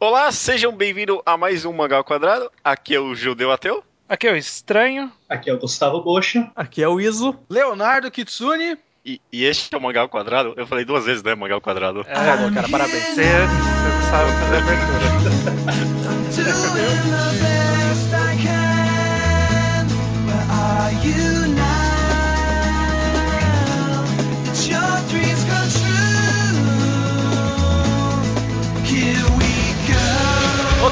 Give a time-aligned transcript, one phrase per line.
[0.00, 2.48] Olá, sejam bem-vindos a mais um Mangal Quadrado.
[2.62, 3.82] Aqui é o Judeu Ateu.
[4.08, 5.10] Aqui é o Estranho.
[5.28, 6.48] Aqui é o Gustavo Bocha.
[6.54, 7.34] Aqui é o Iso.
[7.50, 8.78] Leonardo Kitsune.
[9.04, 10.54] E, e este é o Mangal Quadrado.
[10.56, 11.34] Eu falei duas vezes, né?
[11.34, 12.06] Mangal Quadrado.
[12.06, 13.02] É, Falou, cara, parabéns.
[13.06, 15.08] Você, você sabe fazer abertura.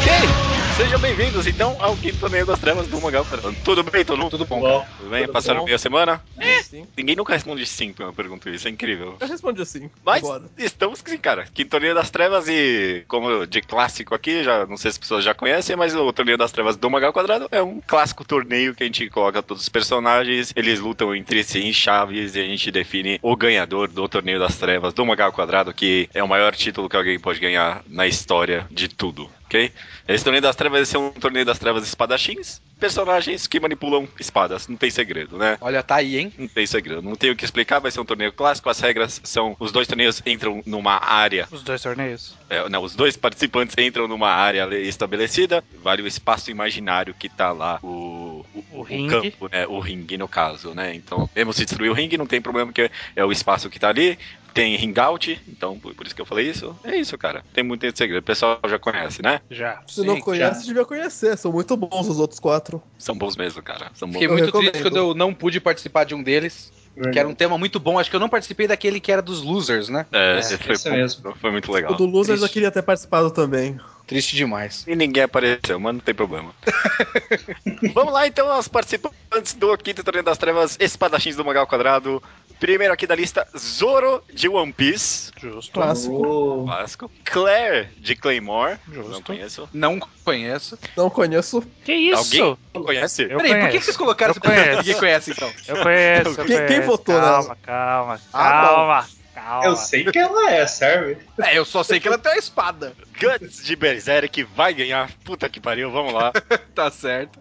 [0.07, 0.29] Ok,
[0.77, 3.57] sejam bem-vindos então ao quinto torneio das trevas do Mangal Quadrado.
[3.65, 4.31] Tudo bem, todo mundo?
[4.31, 4.89] Tudo bom, Bom, cara.
[4.99, 5.23] Tudo bem?
[5.23, 5.65] Tudo Passaram bom.
[5.67, 6.23] meia semana?
[6.63, 6.87] Sim.
[6.97, 9.17] Ninguém nunca responde sim quando eu pergunto isso, é incrível.
[9.19, 9.91] Eu respondi assim.
[10.05, 10.45] Mas Bora.
[10.57, 11.47] estamos sim, cara.
[11.53, 15.25] Quinto Torneio das Trevas e, como de clássico aqui, já não sei se as pessoas
[15.25, 18.85] já conhecem, mas o Torneio das Trevas do Magal Quadrado é um clássico torneio que
[18.85, 22.71] a gente coloca todos os personagens, eles lutam entre si em chaves e a gente
[22.71, 26.89] define o ganhador do Torneio das Trevas do Magal Quadrado, que é o maior título
[26.89, 29.29] que alguém pode ganhar na história de tudo.
[29.47, 29.73] Ok?
[30.09, 34.67] Esse torneio das trevas vai ser um torneio das trevas espadachins, personagens que manipulam espadas.
[34.67, 35.57] Não tem segredo, né?
[35.61, 36.33] Olha, tá aí, hein?
[36.37, 37.01] Não tem segredo.
[37.01, 38.69] Não tem o que explicar, vai ser um torneio clássico.
[38.69, 41.47] As regras são: os dois torneios entram numa área.
[41.51, 42.35] Os dois torneios.
[42.51, 45.63] é, não, os dois participantes entram numa área le- estabelecida.
[45.83, 49.31] Vale o espaço imaginário que tá lá, o, O ringue.
[49.31, 49.65] campo, né?
[49.69, 50.93] O ringue, no caso, né?
[50.95, 53.89] Então, mesmo se destruir o ringue, não tem problema, porque é o espaço que tá
[53.91, 54.19] ali.
[54.57, 56.75] Tem ring out, então por por isso que eu falei isso.
[56.83, 57.45] É isso, cara.
[57.53, 58.21] Tem muito segredo.
[58.21, 59.41] O pessoal já conhece, né?
[59.51, 59.83] Já.
[59.87, 60.67] Se não Sim, conhece, já.
[60.67, 61.37] devia conhecer.
[61.37, 62.83] São muito bons os outros quatro.
[62.99, 63.91] São bons mesmo, cara.
[63.95, 64.15] São bons.
[64.15, 64.71] Fiquei Eu muito recomendo.
[64.73, 66.73] triste quando eu não pude participar de um deles,
[67.13, 67.99] que era um tema muito bom.
[67.99, 70.07] Acho que eu não participei daquele que era dos losers, né?
[70.11, 71.35] É, É, foi, esse mesmo.
[71.37, 71.93] foi muito legal.
[71.93, 72.53] O do Losers eu Triste.
[72.55, 73.79] queria ter participado também.
[74.07, 74.85] Triste demais.
[74.87, 76.53] E ninguém apareceu, mas não tem problema.
[77.93, 82.23] Vamos lá então aos participantes do quinto torneio das trevas Espadachins do Magal Quadrado.
[82.61, 85.31] Primeiro aqui da lista, Zoro de One Piece.
[85.39, 85.73] Justo.
[85.73, 86.65] Clássico.
[86.65, 87.11] Clássico.
[87.25, 88.79] Claire de Claymore.
[88.91, 89.11] Justo.
[89.11, 89.69] Não conheço.
[89.75, 90.79] Não conheço.
[90.97, 91.63] Não conheço.
[91.85, 92.17] Que isso?
[92.45, 93.23] Alguém não conhece?
[93.25, 93.85] Eu Peraí, por que, conheço.
[93.85, 94.87] vocês colocaram Eu esse personagem que conheço.
[94.87, 95.53] ninguém conhece, então?
[95.69, 96.87] Eu conheço, eu Quem- quem conheço.
[96.87, 97.57] votou calma, nela?
[97.63, 99.65] Calma, Ah, calma, calma.
[99.67, 101.19] eu sei que ela é, serve.
[101.39, 102.93] É, eu só sei que ela tem uma espada.
[103.21, 105.11] Guts de Berserk vai ganhar.
[105.25, 106.33] Puta que pariu, vamos lá.
[106.75, 107.39] Tá certo.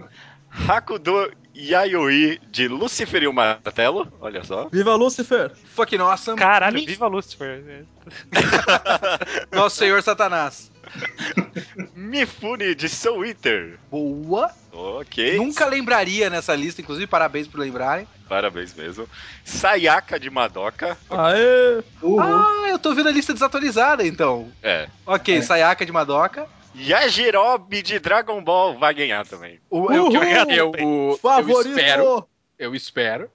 [0.67, 4.11] Hakudo Yayoi de Lucifer e o Martelo.
[4.21, 4.69] Olha só.
[4.69, 5.51] Viva Lucifer!
[5.73, 6.37] Fucking awesome.
[6.37, 7.85] Caralho, Mi- viva Lucifer.
[9.51, 10.71] Nosso Senhor Satanás.
[11.95, 13.77] Mifune de Soul Eater.
[13.89, 14.51] Boa.
[14.71, 15.37] Ok.
[15.37, 18.07] Nunca lembraria nessa lista, inclusive, parabéns por lembrarem.
[18.27, 19.07] Parabéns mesmo.
[19.43, 20.97] Sayaka de Madoka.
[21.09, 21.83] Aê!
[22.01, 22.19] Uhul.
[22.19, 24.51] Ah, eu tô vendo a lista desatualizada, então.
[24.63, 24.87] É.
[25.05, 25.41] Ok, É.
[25.41, 26.47] Sayaka de Madoka.
[26.75, 29.59] Yajirobe de Dragon Ball vai ganhar também.
[29.69, 31.67] O, eu, que eu, eu, o- Favorito!
[31.67, 32.27] eu espero.
[32.59, 33.29] Eu espero.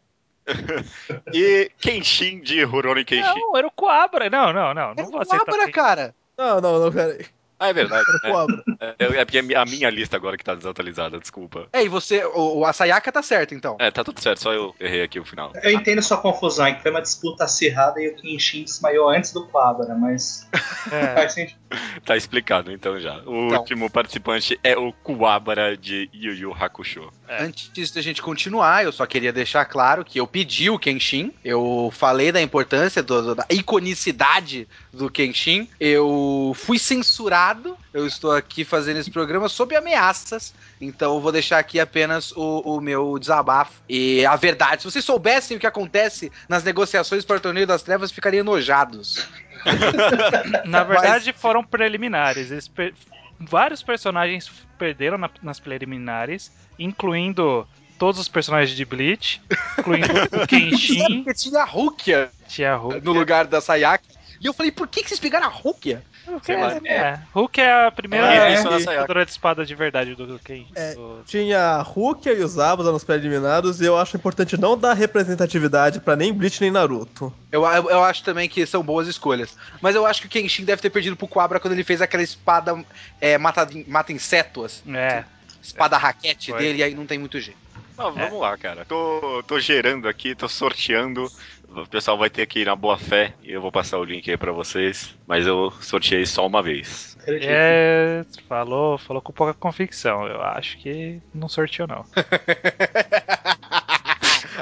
[1.33, 3.23] E Kenshin de Rurouni Kenshin.
[3.39, 4.29] Não, era o Coabra.
[4.29, 4.95] Não, não, não.
[4.95, 5.43] Não É vou aceitar.
[5.49, 6.15] Abra, cara.
[6.37, 7.25] Não, não, não, peraí.
[7.61, 8.05] Ah, é verdade.
[8.09, 8.65] Era É, Coabra.
[8.81, 11.69] é, é porque é a minha lista agora que tá desatualizada, desculpa.
[11.75, 12.25] É, e você.
[12.25, 13.77] O, o- a Sayaka tá certo, então.
[13.79, 15.53] É, tá tudo certo, só eu errei aqui o final.
[15.63, 19.33] Eu entendo sua confusão, é que foi uma disputa acirrada e o Kenshin desmaiou antes
[19.35, 20.49] do Quabra, mas
[20.91, 21.15] É.
[21.15, 21.60] faz sentido.
[22.05, 23.19] Tá explicado então já.
[23.27, 23.61] O Então.
[23.61, 27.13] último participante é o Kuwabara de Yu Yu Hakusho.
[27.29, 31.33] Antes da gente continuar, eu só queria deixar claro que eu pedi o Kenshin.
[31.45, 35.69] Eu falei da importância, do- da iconicidade do Kenshin.
[35.79, 37.77] Eu fui censurado.
[37.93, 40.53] Eu estou aqui fazendo esse programa sob ameaças.
[40.81, 43.73] Então eu vou deixar aqui apenas o, o meu desabafo.
[43.89, 47.83] E a verdade, se vocês soubessem o que acontece nas negociações para o Torneio das
[47.83, 49.29] Trevas, ficariam enojados.
[50.65, 52.51] Na verdade, foram preliminares.
[52.51, 52.95] Eles per-
[53.39, 57.67] Vários personagens perderam na- nas preliminares, incluindo
[57.99, 59.41] todos os personagens de Bleach,
[59.79, 60.07] incluindo
[60.43, 63.01] o Kenshin, Porque tinha a Rukia Tia Hulk.
[63.03, 64.05] no lugar da Sayaka.
[64.41, 66.03] E eu falei, por que, que vocês pegaram a Rukia?
[66.43, 66.73] Sei lá.
[66.85, 70.67] É, Hulk é a primeira É, lutadora de espada de verdade do Kenshin.
[70.75, 70.95] É.
[70.95, 74.95] do- Tinha a Rukia e os Zabuza nos preliminares e eu acho importante não dar
[74.95, 77.33] representatividade pra nem Bleach nem Naruto.
[77.53, 79.57] Eu, eu, eu acho também que são boas escolhas.
[79.81, 82.23] Mas eu acho que o Kenshin deve ter perdido pro Quabra quando ele fez aquela
[82.23, 82.83] espada
[83.21, 85.25] é, mata, mata inseto, assim, É,
[85.63, 86.59] espada raquete Foi.
[86.61, 87.59] dele, e aí não tem muito jeito.
[88.01, 88.85] Mas vamos lá, cara.
[88.87, 91.31] Tô, tô gerando aqui, tô sorteando.
[91.69, 94.29] O pessoal vai ter que ir na boa fé e eu vou passar o link
[94.31, 95.15] aí pra vocês.
[95.27, 97.17] Mas eu sorteei só uma vez.
[97.27, 100.27] É, falou, falou com pouca convicção.
[100.27, 102.05] Eu acho que não sorteou, não.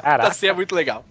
[0.01, 1.05] Caraca, Assim é muito legal.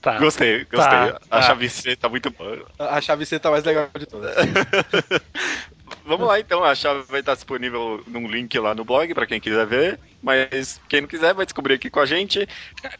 [0.00, 0.18] Tá.
[0.18, 0.76] Gostei, gostei.
[0.78, 1.42] Tá, a tá.
[1.42, 2.66] chave C tá muito boa.
[2.78, 4.34] A chave C tá mais legal de todas.
[6.04, 9.40] Vamos lá então, a chave vai estar disponível num link lá no blog pra quem
[9.40, 10.00] quiser ver.
[10.22, 12.48] Mas quem não quiser vai descobrir aqui com a gente.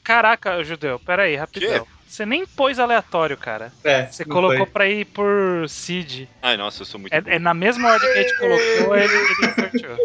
[0.04, 1.86] Caraca, judeu, peraí, rapidão.
[2.06, 3.70] Você nem pôs aleatório, cara.
[3.84, 4.66] É, Você colocou foi.
[4.66, 6.26] pra ir por Seed.
[6.40, 7.12] Ai, nossa, eu sou muito.
[7.12, 9.98] É, é na mesma ordem que a gente colocou, ele, ele sorteou.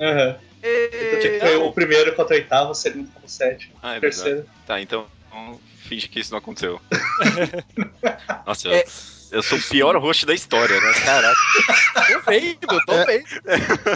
[0.00, 0.36] Aham.
[1.10, 3.74] Porque foi o primeiro contra o oitavo, o segundo contra o sétimo.
[3.82, 4.22] Ah, é o verdade.
[4.22, 4.48] terceiro.
[4.66, 6.80] Tá, então então, finge que isso não aconteceu.
[8.46, 8.82] Nossa, É.
[8.82, 10.92] eu, eu sou o pior host da história, né?
[11.04, 11.36] Caraca,
[11.94, 13.04] Tô vendo, tô É.
[13.06, 13.26] vendo.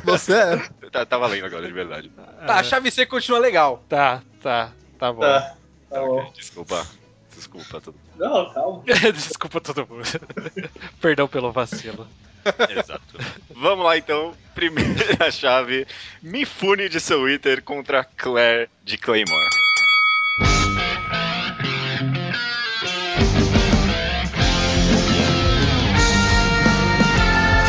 [0.05, 0.57] Você é.
[0.91, 2.09] tá, tá valendo agora, de verdade.
[2.47, 3.85] Tá, a chave C continua legal.
[3.89, 5.21] Tá, tá, tá bom.
[5.21, 5.55] Tá.
[5.91, 6.33] Tá bom.
[6.35, 6.87] Desculpa.
[7.35, 7.99] Desculpa, tudo.
[8.17, 8.83] Não, calma.
[9.13, 10.05] Desculpa todo mundo.
[11.03, 12.09] Perdão pelo vacilo.
[12.71, 13.03] Exato.
[13.51, 14.33] Vamos lá então.
[14.55, 15.87] Primeira chave:
[16.23, 19.51] Mifune de Soul Eater contra Claire de Claymore.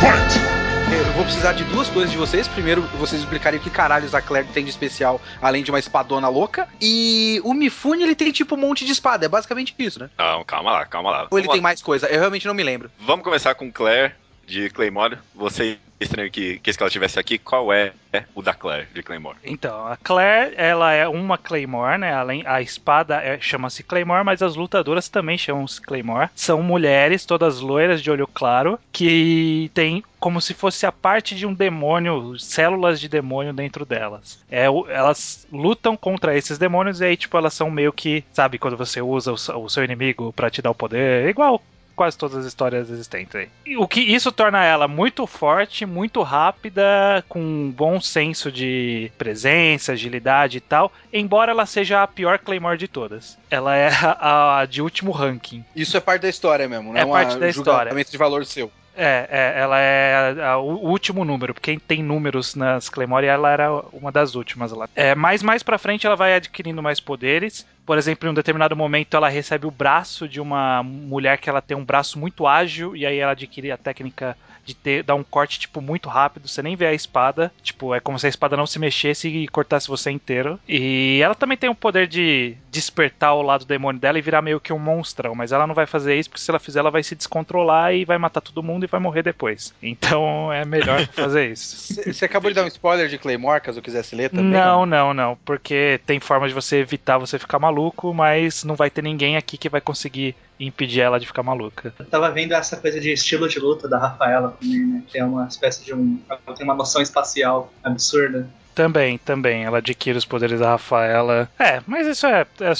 [0.00, 2.46] Eu vou precisar de duas coisas de vocês.
[2.46, 6.28] Primeiro, vocês explicarem o que caralhos a Claire tem de especial, além de uma espadona
[6.28, 6.68] louca.
[6.80, 9.26] E o Mifune, ele tem tipo um monte de espada.
[9.26, 10.08] É basicamente isso, né?
[10.16, 11.26] Não, calma lá, calma lá.
[11.30, 11.62] Ou ele Vamos tem lá.
[11.62, 12.06] mais coisa?
[12.06, 12.90] Eu realmente não me lembro.
[13.00, 14.14] Vamos começar com Claire
[14.48, 15.18] de Claymore.
[15.34, 17.38] Você estranho que que ela estivesse aqui.
[17.38, 17.92] Qual é
[18.34, 19.36] o da Claire de Claymore?
[19.44, 22.12] Então, a Claire, ela é uma Claymore, né?
[22.12, 26.30] Além, a espada é- chama-se Claymore, mas as lutadoras também chamam-se Claymore.
[26.34, 31.46] São mulheres, todas loiras de olho claro, que tem como se fosse a parte de
[31.46, 34.38] um demônio, células de demônio dentro delas.
[34.50, 38.76] É, elas lutam contra esses demônios e aí, tipo, elas são meio que, sabe, quando
[38.76, 41.62] você usa o, o seu inimigo pra te dar o poder, é igual
[41.98, 43.48] quase todas as histórias existentes aí.
[43.66, 49.10] E O que isso torna ela muito forte, muito rápida, com um bom senso de
[49.18, 53.36] presença, agilidade e tal, embora ela seja a pior Claymore de todas.
[53.50, 55.64] Ela é a, a de último ranking.
[55.74, 57.92] Isso é parte da história mesmo, não É é, parte da história.
[57.92, 58.70] de valor seu.
[59.00, 63.48] É, é, ela é a- a- o último número, porque tem números nas Claymore ela
[63.48, 64.88] era uma das últimas lá.
[64.96, 67.64] É, mas mais pra frente ela vai adquirindo mais poderes.
[67.86, 71.62] Por exemplo, em um determinado momento ela recebe o braço de uma mulher que ela
[71.62, 74.36] tem um braço muito ágil e aí ela adquire a técnica
[74.68, 78.00] de ter, dar um corte tipo muito rápido, você nem vê a espada, tipo, é
[78.00, 80.60] como se a espada não se mexesse e cortasse você inteiro.
[80.68, 84.60] E ela também tem o poder de despertar o lado demônio dela e virar meio
[84.60, 87.02] que um monstrão, mas ela não vai fazer isso porque se ela fizer ela vai
[87.02, 89.72] se descontrolar e vai matar todo mundo e vai morrer depois.
[89.82, 92.02] Então é melhor fazer isso.
[92.04, 94.52] Você acabou de dar um spoiler de Claymore, caso eu quisesse ler também?
[94.52, 98.90] Não, não, não, porque tem forma de você evitar você ficar maluco, mas não vai
[98.90, 101.92] ter ninguém aqui que vai conseguir impedir ela de ficar maluca.
[101.98, 105.02] Eu tava vendo essa coisa de estilo de luta da Rafaela também, né?
[105.06, 106.20] Que é uma espécie de um.
[106.28, 108.48] Ela tem uma noção espacial absurda.
[108.74, 111.50] Também, também, ela adquire os poderes da Rafaela.
[111.58, 112.72] É, mas isso é, é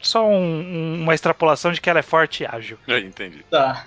[0.00, 2.78] só um- um- uma extrapolação de que ela é forte e ágil.
[2.86, 3.44] Eu entendi.
[3.50, 3.84] Tá.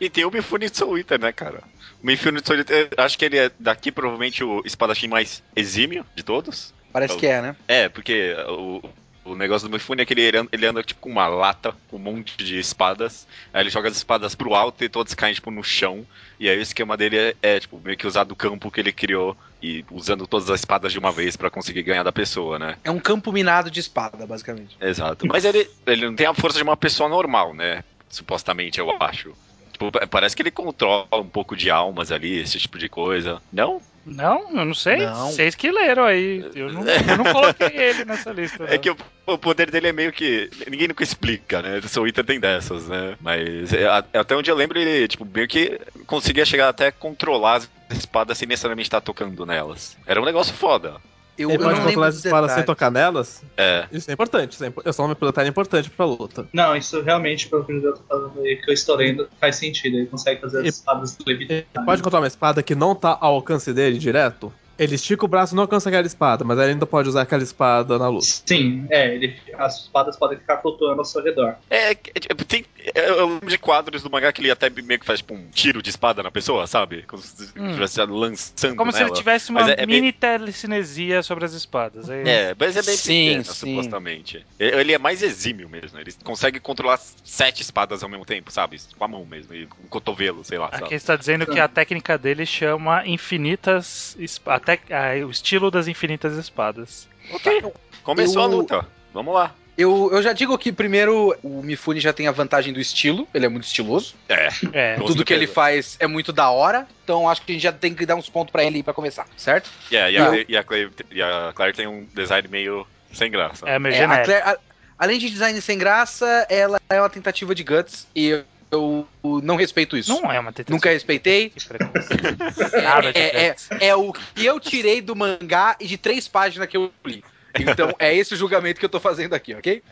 [0.00, 1.60] E tem o Mifune Eater, né, cara?
[2.02, 6.72] O Mifune Eater, acho que ele é daqui provavelmente o espadachim mais exímio de todos.
[6.92, 7.56] Parece que é, né?
[7.66, 8.80] É, porque o,
[9.26, 11.96] o negócio do Mifune é que ele anda, ele anda tipo com uma lata, com
[11.96, 13.26] um monte de espadas.
[13.52, 16.06] Aí ele joga as espadas pro alto e todas caem tipo no chão.
[16.38, 18.92] E aí o esquema dele é, é, tipo meio que usar do campo que ele
[18.92, 22.76] criou e usando todas as espadas de uma vez pra conseguir ganhar da pessoa, né?
[22.84, 24.76] É um campo minado de espada, basicamente.
[24.80, 25.26] Exato.
[25.26, 27.82] Mas ele, ele não tem a força de uma pessoa normal, né?
[28.08, 29.32] Supostamente, eu acho.
[29.72, 33.42] Tipo, pa- parece que ele controla um pouco de almas ali, esse tipo de coisa.
[33.52, 33.80] Não?
[34.06, 34.98] Não, eu não sei.
[34.98, 35.30] Não.
[35.32, 36.48] Vocês que leram aí.
[36.54, 38.64] Eu não, eu não coloquei ele nessa lista.
[38.64, 38.78] É não.
[38.78, 40.48] que o, o poder dele é meio que.
[40.70, 41.80] Ninguém nunca explica, né?
[41.98, 43.16] O Eater tem dessas, né?
[43.20, 46.92] Mas é, a- até onde eu lembro, ele, tipo, meio que conseguia chegar até a
[46.92, 47.68] controlar as
[47.98, 49.96] espadas sem necessariamente estar tocando nelas.
[50.06, 50.96] Era um negócio foda.
[51.38, 53.42] Eu, Ele eu pode controlar as espadas sem tocar nelas?
[53.56, 53.86] É.
[53.92, 54.52] Isso é importante.
[54.52, 56.48] Isso é, impo- nome pilotar é importante pra luta.
[56.52, 59.96] Não, isso realmente, pelo que eu tô falando aí, que eu estou lendo, faz sentido.
[59.96, 61.84] Ele consegue fazer E- as espadas Ele levitar.
[61.84, 64.52] pode controlar uma espada que não tá ao alcance dele direto?
[64.78, 67.42] Ele estica o braço e não alcança aquela espada, mas ele ainda pode usar aquela
[67.42, 68.26] espada na luta.
[68.26, 71.54] Sim, é, ele, as espadas podem ficar flutuando ao seu redor.
[71.70, 75.00] É, é, tipo, tem, é, eu lembro de quadros do mangá que ele até meio
[75.00, 77.02] que faz tipo um tiro de espada na pessoa, sabe?
[77.02, 77.66] Como se Hum.
[77.68, 79.10] estivesse lançando Como se nela.
[79.10, 82.08] ele tivesse uma é- é mini telecinesia sobre as espadas.
[82.08, 83.74] Aí- É, mas é bem Sim, pequeno, sim.
[83.74, 84.46] supostamente.
[84.58, 85.98] Ele é mais exímio mesmo.
[85.98, 88.78] Ele consegue controlar sete espadas ao mesmo tempo, sabe?
[88.96, 90.94] Com a mão mesmo, e com o cotovelo, sei lá, Aqui sabe?
[90.94, 94.16] está dizendo que a técnica dele chama infinitas.
[94.18, 97.08] esp- a tec- ah, o estilo das infinitas espadas.
[97.32, 97.62] Ok.
[98.02, 98.86] Começou a Eu- luta.
[99.12, 99.54] Vamos lá.
[99.78, 103.44] Eu, eu já digo que, primeiro, o Mifune já tem a vantagem do estilo, ele
[103.44, 104.14] é muito estiloso.
[104.28, 104.48] É.
[104.72, 104.94] É.
[104.96, 107.94] Tudo que ele faz é muito da hora, então acho que a gente já tem
[107.94, 109.70] que dar uns pontos pra ele aí pra começar, certo?
[109.92, 113.30] Yeah, e, a, Eu- e, a Claire, e a Claire tem um design meio sem
[113.30, 113.68] graça.
[113.68, 114.24] É meio É, a genérico.
[114.26, 114.58] Claire, a-
[114.98, 118.28] além de design sem graça, ela é uma tentativa de guts e
[118.70, 120.10] eu, eu não respeito isso.
[120.10, 120.74] Não é uma tentativa.
[120.74, 121.52] Nunca respeitei.
[122.82, 123.68] Nada de É, é, guts.
[123.78, 127.22] é o que eu tirei do mangá e de três páginas que eu li.
[127.58, 129.82] Então é esse o julgamento que eu tô fazendo aqui, ok?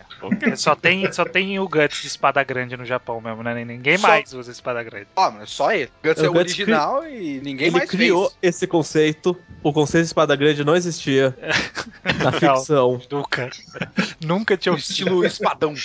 [0.56, 3.64] Só tem, só tem o Guts de espada grande no Japão mesmo, né?
[3.64, 5.06] Ninguém Só- mais usa espada grande.
[5.16, 5.90] Ó, mas só ele.
[6.02, 8.38] Guts O é o Guts original e ninguém Ele mais criou fez.
[8.42, 9.37] esse conceito.
[9.62, 11.37] O conceito de espada grande não existia
[12.23, 12.33] na Não.
[12.33, 13.00] ficção.
[13.11, 13.50] Nunca.
[14.25, 15.75] Nunca tinha O estilo espadão.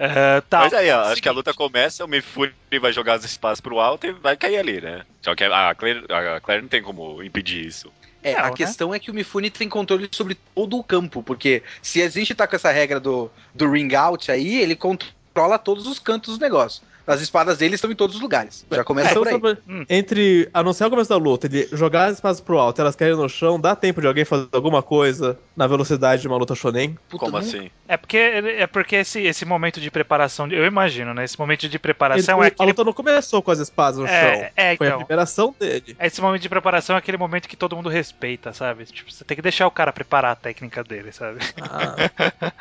[0.00, 0.60] É, tá.
[0.60, 3.80] Mas aí, ó, acho que a luta começa, o Mifune vai jogar as espadas pro
[3.80, 5.02] alto e vai cair ali, né?
[5.20, 7.90] Só que a Claire, a Claire não tem como impedir isso.
[8.28, 8.56] É, Não, a né?
[8.56, 12.34] questão é que o Mifune tem controle sobre todo o campo, porque se a gente
[12.34, 16.42] tá com essa regra do, do ring out aí, ele controla todos os cantos do
[16.42, 16.82] negócio.
[17.08, 18.64] As espadas dele estão em todos os lugares.
[18.70, 19.34] Já começa Então, por aí.
[19.34, 19.84] sobre- Hum.
[19.88, 23.16] Entre anunciar o começo da luta, ele jogar as espadas pro alto e elas caírem
[23.16, 26.96] no chão, dá tempo de alguém fazer alguma coisa na velocidade de uma luta shonen?
[27.08, 27.70] Puta, Como não- assim?
[27.88, 31.24] É porque, é porque esse, esse momento de preparação, eu imagino, né?
[31.24, 32.68] Esse momento de Ele- preparação o- é A aquele.
[32.68, 34.14] luta não começou com as espadas no chão.
[34.14, 34.98] É, é, Foi a então.
[35.00, 35.96] primeira ação dele.
[35.98, 38.84] Esse momento de preparação é aquele momento que todo mundo respeita, sabe?
[38.84, 41.38] Tipo, você tem que deixar o cara preparar a técnica dele, sabe?
[41.62, 41.94] Ah,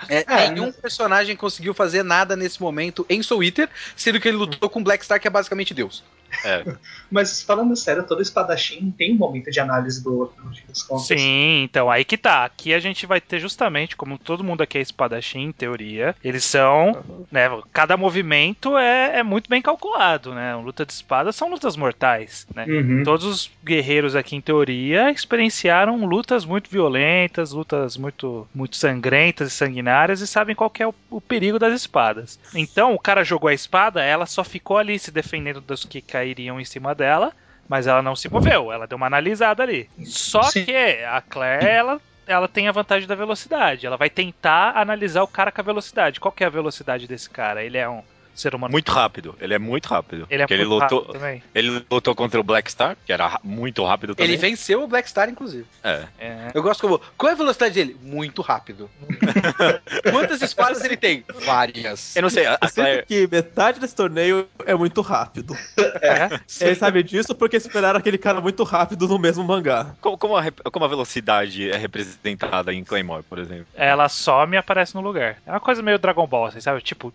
[0.07, 4.36] É, É, nenhum personagem conseguiu fazer nada nesse momento em Soul Eater, sendo que ele
[4.37, 6.03] lutou com Black Star, que é basicamente Deus.
[6.43, 6.63] É.
[7.09, 10.83] Mas falando sério, todo espadachim tem um momento de análise do outro, no fim das
[10.83, 11.07] contas.
[11.07, 12.43] Sim, então aí que tá.
[12.43, 16.43] Aqui a gente vai ter justamente, como todo mundo aqui é espadachim, em teoria, eles
[16.43, 20.55] são, né, cada movimento é, é muito bem calculado, né?
[20.55, 22.65] Luta de espada são lutas mortais, né?
[22.65, 23.03] Uhum.
[23.03, 29.51] Todos os guerreiros aqui, em teoria, experienciaram lutas muito violentas, lutas muito, muito sangrentas e
[29.51, 32.39] sanguinárias e sabem qual que é o, o perigo das espadas.
[32.53, 36.59] Então, o cara jogou a espada, ela só ficou ali se defendendo dos que cairiam
[36.59, 37.31] em cima dela,
[37.69, 39.89] mas ela não se moveu, ela deu uma analisada ali.
[40.03, 40.65] Só Sim.
[40.65, 43.85] que a Claire, ela, ela tem a vantagem da velocidade.
[43.85, 46.19] Ela vai tentar analisar o cara com a velocidade.
[46.19, 47.63] Qual que é a velocidade desse cara?
[47.63, 48.01] Ele é um
[48.41, 48.71] ser humano.
[48.71, 49.35] Muito rápido.
[49.39, 50.27] Ele é muito rápido.
[50.29, 51.43] ele é muito ele lutou, rápido também.
[51.53, 54.31] ele lutou contra o Black Star, que era ra- muito rápido também.
[54.31, 55.65] Ele venceu o Black Star, inclusive.
[55.83, 56.03] É.
[56.19, 56.51] É.
[56.53, 57.01] Eu gosto como.
[57.17, 57.97] Qual é a velocidade dele?
[58.01, 58.89] Muito rápido.
[60.11, 61.23] Quantas espadas ele tem?
[61.45, 62.15] Várias.
[62.15, 65.55] Eu não sei, a, a eu sinto Claire, que metade desse torneio é muito rápido.
[66.01, 66.39] É.
[66.65, 69.95] Ele sabe disso porque esperaram aquele cara muito rápido no mesmo mangá.
[70.01, 73.67] como, como a, como a velocidade é representada em Claymore, por exemplo?
[73.75, 75.37] Ela some e aparece no lugar.
[75.45, 76.81] É uma coisa meio Dragon Ball, assim, sabe?
[76.81, 77.11] Tipo,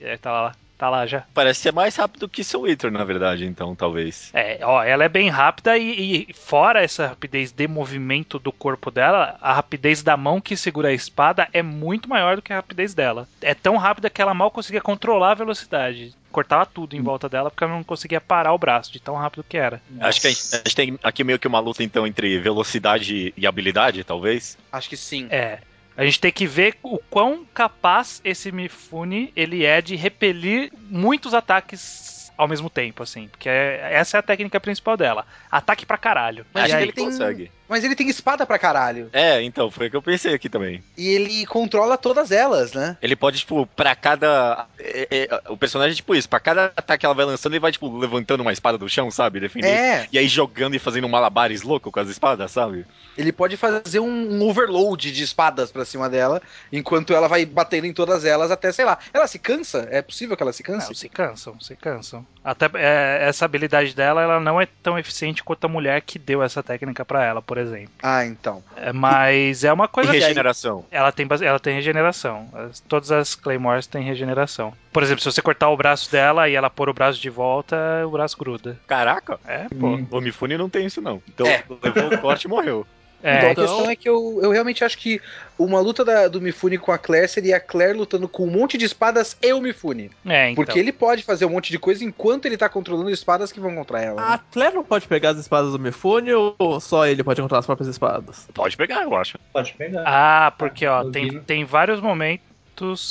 [0.00, 0.37] e aí tá lá,
[0.78, 1.24] tá lá já.
[1.34, 4.30] Parece ser mais rápido que Soul Eater, na verdade, então, talvez.
[4.32, 8.90] É, ó, ela é bem rápida e, e fora essa rapidez de movimento do corpo
[8.90, 12.56] dela, a rapidez da mão que segura a espada é muito maior do que a
[12.56, 13.28] rapidez dela.
[13.42, 16.14] É tão rápida que ela mal conseguia controlar a velocidade.
[16.30, 19.44] Cortava tudo em volta dela porque ela não conseguia parar o braço de tão rápido
[19.48, 19.80] que era.
[19.98, 23.32] Acho que a gente, a gente tem aqui meio que uma luta, então, entre velocidade
[23.36, 24.56] e habilidade, talvez.
[24.70, 25.26] Acho que sim.
[25.30, 25.58] É.
[25.98, 31.34] A gente tem que ver o quão capaz esse Mifune ele é de repelir muitos
[31.34, 33.26] ataques ao mesmo tempo, assim.
[33.26, 35.26] Porque é- essa é a técnica principal dela.
[35.50, 36.46] Ataque pra caralho.
[36.54, 37.50] Mas Acho aí que ele tem- consegue.
[37.68, 39.10] Mas ele tem espada pra caralho.
[39.12, 40.82] É, então, foi o que eu pensei aqui também.
[40.96, 42.96] E ele controla todas elas, né?
[43.02, 44.66] Ele pode, tipo, pra cada.
[44.78, 47.72] é, é, o personagem, tipo, isso, pra cada ataque que ela vai lançando, ele vai,
[47.72, 49.40] tipo, levantando uma espada do chão, sabe?
[49.40, 49.70] Defendendo.
[49.70, 50.08] É.
[50.10, 52.86] E aí jogando e fazendo um malabares louco com as espadas, sabe?
[53.16, 56.40] Ele pode fazer um, um overload de espadas pra cima dela,
[56.72, 58.98] enquanto ela vai batendo em todas elas até, sei lá.
[59.12, 59.88] Ela se cansa?
[59.90, 60.88] É possível que ela se canse?
[60.88, 62.26] Não, se cansam, se cansam.
[62.42, 66.42] Até é, essa habilidade dela, ela não é tão eficiente quanto a mulher que deu
[66.42, 67.90] essa técnica pra ela, por exemplo.
[68.02, 68.62] Ah, então.
[68.76, 70.12] É, mas é uma E coisa.
[70.12, 70.84] regeneração.
[70.90, 72.48] Ela tem, ela tem regeneração.
[72.52, 74.72] As- todas as Claymores têm regeneração.
[74.92, 77.76] Por exemplo, se você cortar o braço dela e ela pôr o braço de volta,
[78.06, 78.78] o braço gruda.
[78.86, 79.88] Caraca, É, pô.
[79.88, 80.06] Hum.
[80.10, 81.22] o Mifune não tem isso, não.
[81.28, 81.62] Então, É.
[81.82, 82.86] levou o corte e morreu.
[83.22, 85.20] É, então, a questão é que eu, eu realmente acho que
[85.58, 88.78] uma luta da- do Mifune com a Claire seria a Claire lutando com um monte
[88.78, 90.10] de espadas e o Mifune.
[90.24, 90.64] é, então.
[90.64, 93.74] Porque ele pode fazer um monte de coisa enquanto ele tá controlando espadas que vão
[93.74, 94.20] contra ela.
[94.20, 94.26] né?
[94.34, 97.66] A Claire não pode pegar as espadas do Mifune ou só ele pode encontrar as
[97.66, 98.46] próprias espadas?
[98.54, 99.36] Pode pegar, eu acho.
[99.52, 100.04] Pode pegar.
[100.06, 102.46] Ah, porque ó, tem, tem vários momentos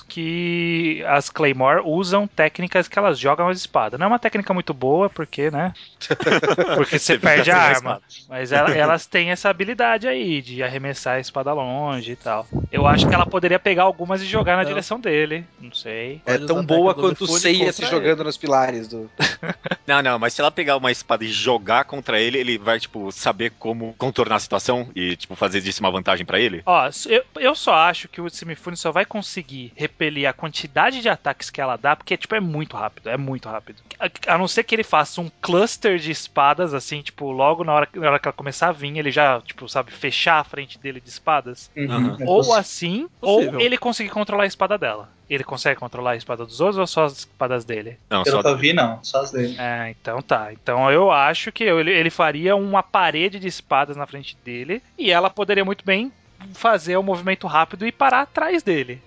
[0.08, 4.00] que as Claymore usam técnicas que elas jogam as espadas.
[4.00, 5.74] Não é uma técnica muito boa, porque, né?
[6.76, 8.02] Porque você perde a arma.
[8.30, 12.48] Mas ela- elas têm essa habilidade aí de arremessar a espada longe e tal.
[12.70, 14.70] Eu acho que ela poderia pegar algumas e jogar na Não.
[14.70, 15.46] direção dele.
[15.60, 16.22] Não sei.
[16.26, 19.10] é tão boa quanto o Seiya se jogando nos pilares do.
[19.88, 23.10] Não, não, mas se ela pegar uma espada e jogar contra ele, ele vai, tipo,
[23.10, 26.62] saber como contornar a situação e, tipo, fazer disso uma vantagem pra ele?
[26.66, 31.10] Ó, eu, eu só acho que o Simifune só vai conseguir repelir a quantidade de
[31.10, 33.82] ataques que ela dá, porque, tipo, é muito rápido, é muito rápido.
[34.00, 37.74] A, a não ser que ele faça um cluster de espadas, assim, tipo, logo na
[37.74, 40.78] hora, na hora que ela começar a vir, ele já, tipo, sabe, fechar a frente
[40.80, 41.72] dele de espadas.
[41.76, 42.18] Uhum.
[42.26, 43.54] Ou assim, possível.
[43.56, 45.10] ou ele conseguir controlar a espada dela.
[45.30, 47.98] Ele consegue controlar a espada dos outros ou só as espadas dele?
[48.10, 48.44] Não, Pelo só.
[48.44, 49.04] que eu vi, não.
[49.04, 49.58] Só as dele.
[49.60, 50.54] É, então tá.
[50.54, 55.12] Então eu acho que ele, ele faria uma parede de espadas na frente dele e
[55.12, 56.12] ela poderia muito bem
[56.54, 59.02] fazer o movimento rápido e parar atrás dele.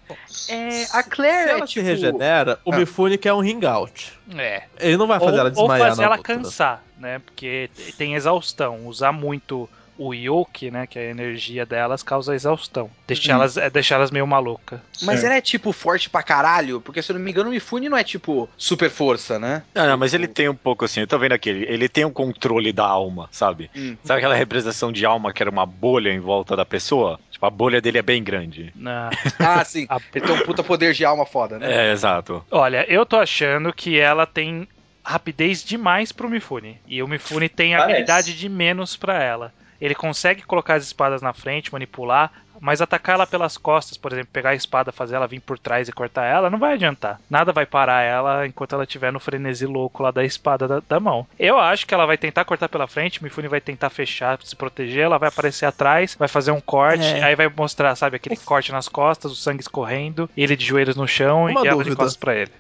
[0.49, 1.87] É, a Se Claire ela é se tipo...
[1.87, 2.77] regenera, o Ah.
[2.77, 4.13] Mifune quer um ring out.
[4.37, 4.65] É.
[4.79, 6.35] Ele não vai fazer ou, ela ou desmaiar fazer na ela luta.
[6.35, 7.19] cansar, né?
[7.21, 8.87] Porque tem exaustão.
[8.87, 9.69] Usar muito
[10.03, 10.87] o Yoki, né?
[10.87, 12.91] Que é a energia delas causa exaustão.
[13.07, 13.41] Deixar, Uhum.
[13.41, 14.83] elas, é deixar elas meio maluca.
[15.03, 15.27] Mas Certo.
[15.27, 17.97] ela é tipo forte pra caralho, porque se eu não me engano o Mifune não
[17.99, 19.63] é tipo super força, né?
[19.75, 22.11] Não, não, mas ele tem um pouco assim, eu tô vendo aqui, ele, tem um
[22.13, 23.71] controle da alma, sabe?
[23.77, 23.97] Hum.
[24.03, 27.21] Sabe aquela representação de alma que era uma bolha em volta da pessoa?
[27.31, 28.73] Tipo, a bolha dele é bem grande.
[28.75, 29.85] Na- Ah, sim.
[29.89, 31.89] a- Ele tem um puta poder de alma foda, né?
[31.89, 32.43] É, exato.
[32.51, 34.67] Olha, eu tô achando que ela tem
[35.05, 36.79] rapidez demais pro Mifune.
[36.87, 37.91] E o Mifune tem Parece.
[37.93, 39.53] habilidade de menos pra ela.
[39.81, 44.29] Ele consegue colocar as espadas na frente, manipular, mas atacar ela pelas costas, por exemplo,
[44.33, 47.19] pegar a espada, fazer ela vir por trás e cortar ela, não vai adiantar.
[47.31, 51.01] Nada vai parar ela enquanto ela estiver no frenesi louco lá da espada da, da
[51.01, 51.27] mão.
[51.39, 54.55] Eu acho que ela vai tentar cortar pela frente, o Mifune vai tentar fechar, se
[54.55, 57.23] proteger, ela vai aparecer atrás, vai fazer um corte, É.
[57.23, 61.09] aí vai mostrar, sabe, aquele corte nas costas, o sangue escorrendo, ele de joelhos no
[61.09, 61.97] chão Uma e ela de dúvida.
[61.97, 62.53] costas pra ele.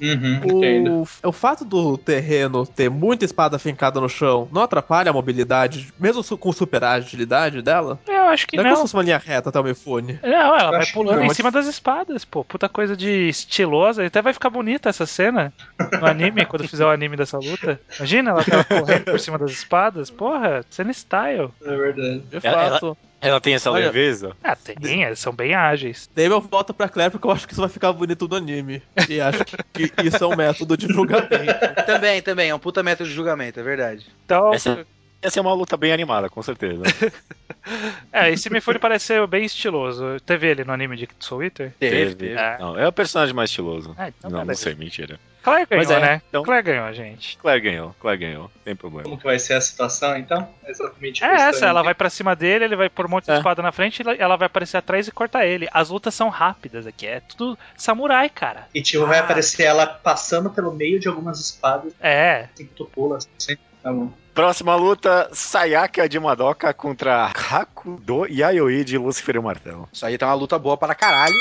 [0.00, 1.02] Uhum.
[1.22, 5.92] O, o fato do terreno ter muita espada fincada no chão não atrapalha a mobilidade,
[5.98, 7.98] mesmo su- com super agilidade dela?
[8.06, 8.84] Eu acho que Não é como se não.
[8.86, 10.18] fosse uma linha reta até o Mifune.
[10.22, 12.44] Não, ela Eu vai pulando não, em mas- cima das espadas, pô.
[12.44, 14.04] Puta coisa de estilosa.
[14.04, 15.52] Até vai ficar bonita essa cena
[16.00, 17.80] no anime, quando fizer o anime dessa luta.
[17.96, 20.10] Imagina ela, ela correndo por cima das espadas.
[20.10, 21.50] Porra, cena style.
[21.64, 22.18] É verdade.
[22.30, 22.96] De Ela- fato.
[23.26, 24.36] Ela tem essa Olha- leveza.
[24.42, 26.08] Ah, tem, eles são bem ágeis.
[26.14, 28.82] Daí eu volto pra Claire porque eu acho que isso vai ficar bonito no anime.
[29.08, 31.28] E acho que isso é um método de julgamento.
[31.86, 34.06] Também, também, é um puta método de julgamento, é verdade.
[34.24, 34.86] Então, Essa-
[35.24, 36.82] Essa é uma luta bem animada, com certeza.
[38.12, 40.20] é, esse Mifune pareceu bem estiloso.
[40.20, 41.72] Teve ele no anime de Soul Eater?
[41.80, 42.34] Teve, teve.
[42.34, 42.58] É.
[42.58, 43.94] Não, é o personagem mais estiloso.
[43.96, 45.18] Ah, então não, não sei, mentira.
[45.42, 46.22] Claire ganhou, Mas é, né?
[46.28, 47.36] então- Claire ganhou, gente.
[47.38, 49.04] Claire ganhou, Claire ganhou, sem problema.
[49.04, 50.48] Como que vai ser a situação, então?
[50.66, 51.22] Exatamente.
[51.22, 53.36] É essa, ela vai pra cima dele, ele vai pôr um monte de É.
[53.36, 55.68] espada na frente, ela- vai aparecer atrás e cortar ele.
[55.72, 58.68] As lutas são rápidas aqui, é tudo samurai, cara.
[58.74, 59.22] E tipo, vai Ah.
[59.22, 63.56] aparecer ela passando pelo meio de algumas espadas, É, assim que tu pula, assim.
[63.84, 64.10] Tá bom.
[64.32, 69.86] Próxima luta, Sayaka de Madoka contra Hakudo Yayoi de Lucifer e o Martelo.
[69.92, 71.36] Isso aí tá uma luta boa para caralho.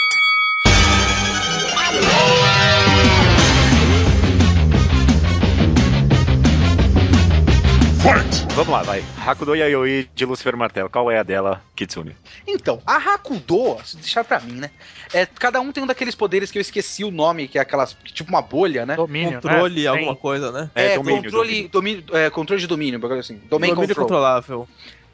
[8.53, 9.03] Vamos lá, vai.
[9.25, 10.89] Hakudo Yayoi de Lucifer Martelo.
[10.89, 12.15] Qual é a dela, Kitsune?
[12.45, 14.69] Então, a Hakudo, se deixar pra mim, né?
[15.13, 17.95] É, cada um tem um daqueles poderes que eu esqueci o nome, que é aquelas.
[18.03, 18.95] Tipo uma bolha, né?
[18.97, 19.87] domínio, Controle, né?
[19.87, 20.69] alguma Tem- coisa, né?
[20.75, 22.03] É, domínio, controle, domínio.
[22.11, 23.35] é, controle de domínio, assim.
[23.49, 24.05] Domain Domínio control.
[24.05, 24.67] controlável.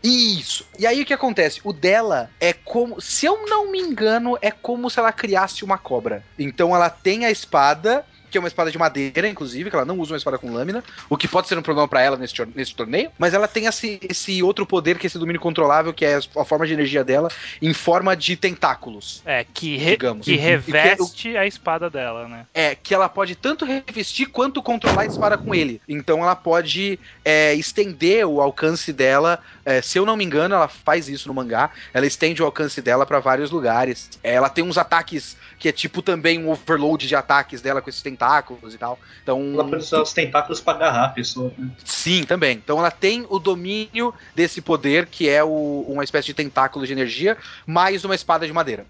[0.04, 0.65] Isso.
[0.80, 1.60] E aí o que acontece?
[1.63, 5.78] O dela é como, se eu não me engano, é como se ela criasse uma
[5.78, 6.23] cobra.
[6.38, 9.98] Então ela tem a espada, que é uma espada de madeira, inclusive, que ela não
[10.00, 12.74] usa uma espada com lâmina, o que pode ser um problema pra ela nesse, nesse
[12.76, 16.20] torneio, mas ela tem esse, esse outro poder que é esse domínio controlável, que é
[16.38, 17.30] a forma de energia dela
[17.62, 19.22] em forma de tentáculos.
[19.26, 20.26] É, que, re- Digamos.
[20.26, 22.46] que que- reveste a espada dela, né?
[22.54, 25.82] É, que ela pode tanto revestir quanto controlar a espada com ele.
[25.88, 29.39] Então ela pode é, estender o alcance dela.
[29.65, 31.70] é, se eu não me engano, ela faz isso no mangá.
[31.94, 34.10] Ela estende o alcance dela pra vários lugares.
[34.24, 37.89] É, ela tem uns ataques que é tipo também um overload de ataques dela com
[37.89, 38.98] esses tentáculos e tal.
[39.22, 41.52] Então, Ela pode usar os tentáculos pra agarrar a pessoa.
[41.58, 41.69] Né?
[41.84, 42.56] sim, também.
[42.56, 46.93] Então ela tem o domínio desse poder, que é o- uma espécie de tentáculo de
[46.93, 48.86] energia, mais uma espada de madeira.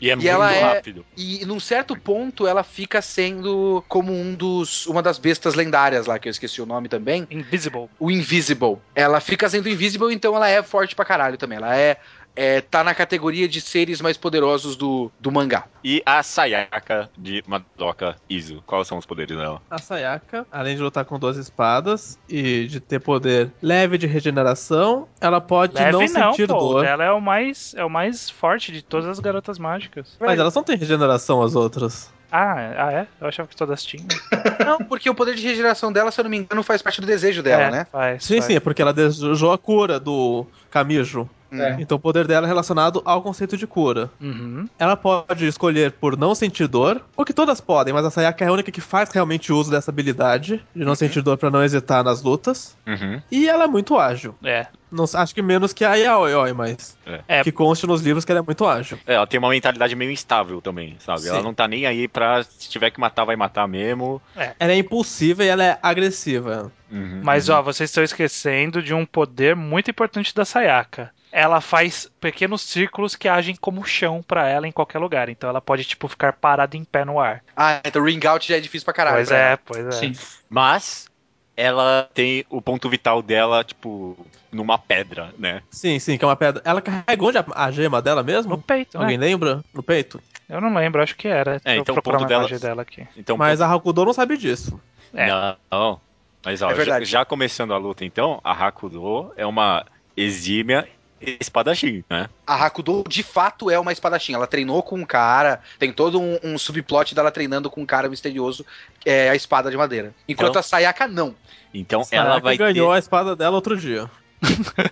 [0.00, 1.04] E é E muito ela é- rápido.
[1.16, 6.18] E num certo ponto ela fica sendo como um dos uma das bestas lendárias lá
[6.18, 7.88] que eu esqueci o nome também, Invisible.
[7.98, 8.76] o Invisible.
[8.94, 11.56] Ela fica sendo Invisible, então ela é forte pra caralho também.
[11.56, 11.96] Ela é,
[12.34, 15.64] é tá na categoria de seres mais poderosos do, do mangá.
[15.82, 18.62] E a Sayaka de Madoka Izu.
[18.66, 19.60] Quais são os poderes dela?
[19.70, 25.08] A Sayaka, além de lutar com duas espadas e de ter poder leve de regeneração,
[25.20, 26.58] ela pode Leve não não, sentir pô.
[26.58, 26.84] dor.
[26.84, 30.16] Ela é o mais é o mais forte de todas as garotas mágicas.
[30.20, 32.12] Mas elas não têm regeneração, as outras.
[32.32, 33.06] Ah, ah é?
[33.20, 34.06] Eu achava que todas tinham.
[34.64, 37.06] Não, porque o poder de regeneração dela, se eu não me engano, faz parte do
[37.06, 37.86] desejo dela, é, né?
[37.90, 38.44] Faz, Sim, faz.
[38.44, 41.28] sim, é porque ela desejou a cura do Camijo.
[41.52, 41.76] É.
[41.80, 44.10] Então o poder dela é relacionado ao conceito de cura.
[44.20, 44.68] Uhum.
[44.78, 48.48] Ela pode escolher por não sentir dor, o que todas podem, mas a Sayaka é
[48.48, 52.04] a única que faz realmente uso dessa habilidade de não sentir dor pra não hesitar
[52.04, 52.76] nas lutas.
[52.86, 53.20] Uhum.
[53.30, 54.34] E ela é muito ágil.
[54.44, 54.66] É.
[54.90, 56.96] Não, acho que menos que a Yaoi, mas
[57.28, 57.44] É.
[57.44, 58.98] que conste nos livros que ela é muito ágil.
[59.06, 61.28] É, ela tem uma mentalidade meio instável também, sabe?
[61.28, 61.44] Ela Sim.
[61.44, 62.42] não tá nem aí pra.
[62.42, 64.20] Se tiver que matar, vai matar mesmo.
[64.58, 66.72] Ela é impulsiva e ela é agressiva.
[66.90, 67.54] Uhum, Mas uhum.
[67.54, 71.10] ó, vocês estão esquecendo de um poder muito importante da Sayaka.
[71.32, 75.28] Ela faz pequenos círculos que agem como chão pra ela em qualquer lugar.
[75.28, 77.42] Então ela pode, tipo, ficar parada em pé no ar.
[77.56, 79.16] Ah, então ring out já é difícil pra caralho.
[79.16, 79.60] pois pra é, ela.
[79.64, 79.90] pois é.
[79.92, 80.12] Sim.
[80.48, 81.08] Mas
[81.56, 84.16] ela tem o ponto vital dela, tipo,
[84.50, 85.62] numa pedra, né?
[85.70, 86.62] Sim, sim, que é uma pedra.
[86.64, 88.50] Ela carrega onde a, gema dela mesmo?
[88.50, 89.26] No peito, Alguém né?
[89.26, 89.62] lembra?
[89.72, 90.20] No peito?
[90.48, 91.60] Eu não lembro, acho que era.
[91.64, 93.06] Eu então o ponto dela- imagem dela aqui.
[93.16, 94.80] Então, Mas a Hakudo não sabe disso.
[95.14, 95.28] É.
[95.70, 96.00] Não.
[96.44, 97.04] Mas ó, É já, verdade.
[97.04, 99.84] já começando a luta, então, a Hakudo é uma
[100.16, 100.88] exímia
[101.20, 102.28] espadachim, né?
[102.46, 104.34] A Hakudo de fato é uma espadachim.
[104.34, 108.08] Ela treinou com um cara, tem todo um, um subplot dela treinando com um cara
[108.08, 108.64] misterioso,
[109.04, 110.14] é a espada de madeira.
[110.28, 111.34] Enquanto Então- a Sayaka não.
[111.72, 114.10] Então Sayaka ela vai ganhou ter a espada dela outro dia.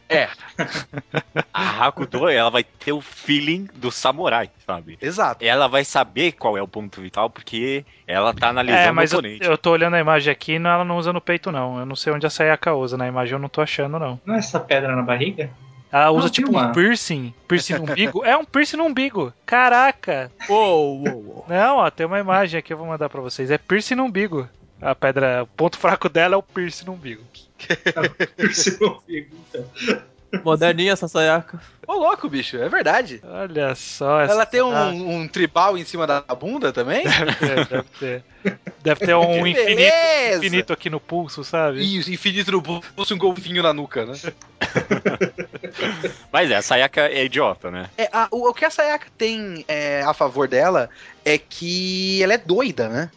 [1.52, 4.98] a Hakudo, ela vai ter o feeling do samurai, sabe?
[5.00, 5.44] Exato.
[5.44, 9.16] Ela vai saber qual é o ponto vital porque ela tá analisando É, mas o
[9.16, 9.46] eu, oponente.
[9.46, 11.78] eu tô olhando a imagem aqui e não- ela não usa no peito, não.
[11.78, 14.20] Eu não sei onde a Sayaka usa na imagem, eu não tô achando, não.
[14.24, 15.50] Não é essa pedra na barriga?
[15.90, 16.72] Ela usa Não, tipo tem um uma.
[16.72, 18.24] piercing, piercing no umbigo.
[18.24, 19.32] É um piercing no umbigo.
[19.46, 20.30] Caraca!
[20.48, 21.44] Uou, uou, uou.
[21.48, 23.50] Não, ó, tem uma imagem aqui, eu vou mandar pra vocês.
[23.50, 24.48] É piercing no umbigo.
[24.80, 27.22] A pedra, o ponto fraco dela é o piercing no umbigo.
[28.52, 29.64] Se não fica, então.
[30.44, 31.60] Moderninha essa Sayaka.
[31.86, 33.20] Ô, louco, bicho, é verdade.
[33.24, 34.32] Olha só essa.
[34.32, 37.04] Ela tem um, Ah, um tribal em cima da bunda também?
[37.04, 38.24] deve ter, deve ter.
[38.82, 39.96] Deve ter um infinito,
[40.36, 41.80] infinito aqui no pulso, sabe?
[41.82, 44.12] Isso, infinito no pulso e um golfinho na nuca, né?
[46.32, 47.88] Mas é, a Sayaka é idiota, né?
[47.96, 50.88] É, a- o, o que a Sayaka tem é, a favor dela
[51.24, 53.10] é que ela é doida, né?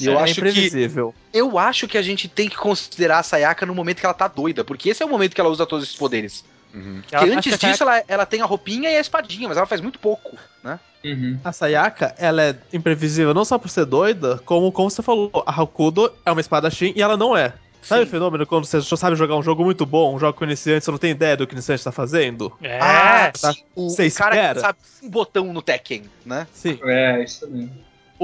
[0.00, 1.14] E eu é acho que imprevisível.
[1.32, 4.26] eu acho que a gente tem que considerar a Sayaka no momento que ela tá
[4.28, 6.44] doida, porque esse é o momento que ela usa todos esses poderes.
[6.74, 7.00] Uhum.
[7.12, 9.46] Ela- Porque antes acho que a disso ela, ela tem a roupinha e a espadinha,
[9.46, 10.80] mas ela faz muito pouco, né?
[11.04, 11.38] Uhum.
[11.44, 15.62] A Sayaka, ela é imprevisível não só por ser doida, como, como você falou, a
[15.62, 17.52] Hakudo é uma espadachim e ela não é.
[17.82, 18.12] Sabe o Sim.
[18.12, 20.86] fenômeno quando você só sabe jogar um jogo muito bom, um jogo com o iniciante,
[20.86, 22.50] você não tem ideia do que o iniciante tá fazendo?
[22.62, 23.54] É, Ah, tá.
[23.76, 24.54] o, Você o cara espera?
[24.54, 26.46] que sabe um botão no Tekken, né?
[26.54, 26.78] Sim.
[26.82, 27.70] É, isso mesmo.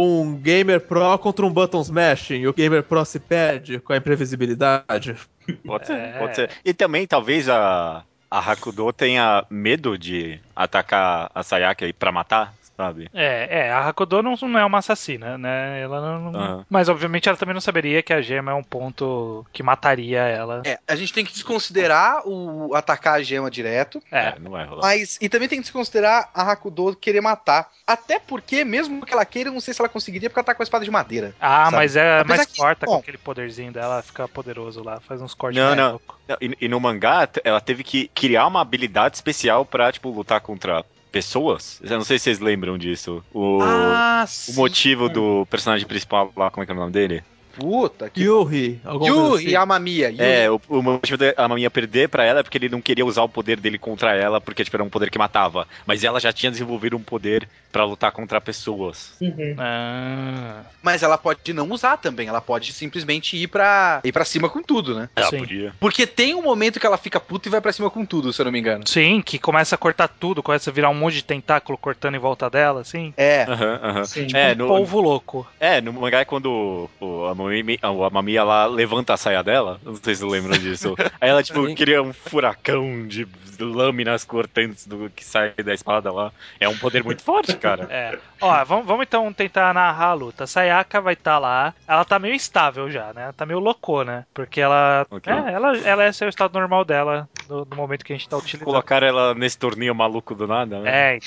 [0.02, 3.96] Um Gamer Pro contra um Button Smashing e o Gamer Pro se perde com a
[3.96, 5.16] imprevisibilidade.
[5.66, 6.18] Pode ser, É.
[6.18, 6.50] pode ser.
[6.64, 12.54] E também talvez a, a Hakudo tenha medo de atacar a Sayaka aí pra matar,
[12.80, 13.10] sabe?
[13.12, 15.80] É, é, a Hakudo não, não é uma assassina, né?
[15.82, 16.66] Ela não, não- Aham.
[16.70, 20.62] Mas obviamente ela também não saberia que a gema é um ponto que mataria ela.
[20.64, 24.02] É, a gente tem que desconsiderar o atacar a gema direto.
[24.10, 24.38] É.
[24.38, 24.82] não vai rolar.
[24.82, 27.68] Mas, e também tem que desconsiderar a Hakudo querer matar.
[27.86, 30.54] Até porque, mesmo que ela queira, eu não sei se ela conseguiria, porque ela tá
[30.54, 31.34] com a espada de madeira.
[31.40, 31.76] Ah, Sabe?
[31.76, 35.34] mas é Apesar mais que, corta com aquele poderzinho dela, fica poderoso lá, faz uns
[35.34, 36.00] cortes Não, não.
[36.28, 40.40] Não, E, e no mangá, ela teve que criar uma habilidade especial pra, tipo, lutar
[40.40, 41.80] contra pessoas.
[41.82, 43.22] Eu não sei se vocês lembram disso.
[43.32, 47.22] O, ah, o motivo do personagem principal lá, como é que é o nome dele?
[47.56, 48.22] Puta, que.
[48.22, 49.50] Yuri, Yuri assim.
[49.50, 50.08] Yamamiya.
[50.10, 50.22] Yuri.
[50.22, 53.22] É, o, o motivo da Maminha perder pra ela é porque ele não queria usar
[53.22, 55.66] o poder dele contra ela, porque tipo, era um poder que matava.
[55.86, 59.12] Mas ela já tinha desenvolvido um poder pra lutar contra pessoas.
[59.20, 59.54] Uhum.
[59.58, 62.28] Ah, Mas ela pode não usar também.
[62.28, 65.08] Ela pode simplesmente ir pra, ir pra cima com tudo, né?
[65.14, 65.38] Ela Sim.
[65.38, 65.72] podia.
[65.78, 68.40] Porque tem um momento que ela fica puta e vai pra cima com tudo, se
[68.40, 68.84] eu não me engano.
[68.86, 72.18] sim, que começa a cortar tudo, começa a virar um monte de tentáculo cortando em
[72.18, 73.12] volta dela, assim.
[73.16, 73.44] É.
[73.48, 74.04] Aham, aham.
[74.04, 74.26] Sim.
[74.34, 75.46] É, um no, polvo louco.
[75.60, 79.80] é, no mangá é quando o, a, Mami, a Mamia lá levanta a saia dela.
[79.82, 80.94] Não sei se vocês lembram disso.
[81.20, 83.26] Aí ela, tipo, cria um furacão de
[83.58, 86.32] lâminas cortantes do que sai da espada lá.
[86.58, 87.86] É um poder muito forte, cara.
[87.90, 88.18] É.
[88.40, 90.44] Ó, vamos, vamos então tentar narrar a luta.
[90.44, 91.74] A Sayaka vai estar lá.
[91.86, 93.24] Ela tá meio instável já, né?
[93.24, 94.26] Ela tá meio loucona.
[94.32, 95.06] Porque ela.
[95.10, 95.32] Ok.
[95.32, 98.36] É, ela, ela é o estado normal dela no, no momento que a gente tá
[98.36, 98.64] utilizando.
[98.64, 100.90] Colocaram ela nesse torneio maluco do nada, né?
[100.90, 101.18] É.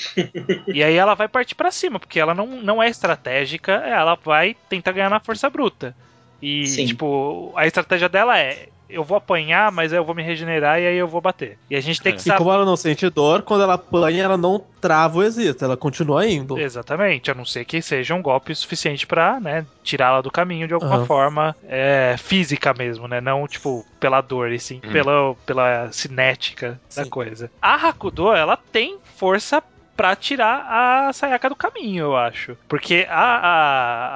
[0.66, 4.56] e aí ela vai partir pra cima, porque ela não, não é estratégica, ela vai
[4.68, 5.94] tentar ganhar na força bruta.
[6.44, 6.86] E, Sim.
[6.86, 10.86] tipo, a estratégia dela é: eu vou apanhar, mas aí eu vou me regenerar e
[10.86, 11.58] aí eu vou bater.
[11.70, 12.16] E a gente tem É.
[12.16, 12.38] que E saber.
[12.38, 16.26] como ela não sente dor, quando ela apanha, ela não trava o êxito, ela continua
[16.26, 16.58] indo.
[16.58, 20.74] Exatamente, a não ser que seja um golpe suficiente pra, né, tirá-la do caminho de
[20.74, 21.06] alguma Aham.
[21.06, 23.20] forma é, física mesmo, né?
[23.20, 24.92] Não, tipo, pela dor, e sim Hum.
[24.92, 27.10] pela, pela cinética da Sim.
[27.10, 27.50] coisa.
[27.62, 29.62] A Hakudo, ela tem força
[29.96, 32.56] pra tirar a Sayaka do caminho, eu acho.
[32.68, 33.14] Porque a,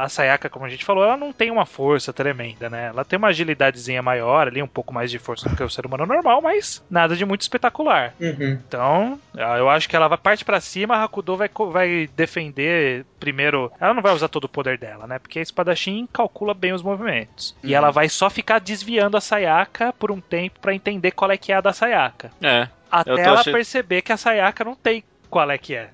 [0.01, 2.87] a, a Sayaka, como a gente falou, ela não tem uma força tremenda, né?
[2.89, 5.87] Ela tem uma agilidadezinha maior ali, um pouco mais de força do que o ser
[5.87, 8.15] humano normal, mas nada de muito espetacular.
[8.21, 8.59] Uhum.
[8.67, 9.21] Então,
[9.57, 13.71] eu acho que ela vai parte pra cima, a Hakudo vai, vai defender primeiro.
[13.81, 15.19] Ela não vai usar todo o poder dela, né?
[15.19, 17.55] Porque a espadachim calcula bem os movimentos.
[17.63, 17.75] E Uhum.
[17.75, 21.53] ela vai só ficar desviando a Sayaka por um tempo pra entender qual é que
[21.53, 22.31] é a da Sayaka.
[22.43, 22.69] É.
[22.91, 25.91] Até ela achando- perceber que a Sayaka não tem qual é que é.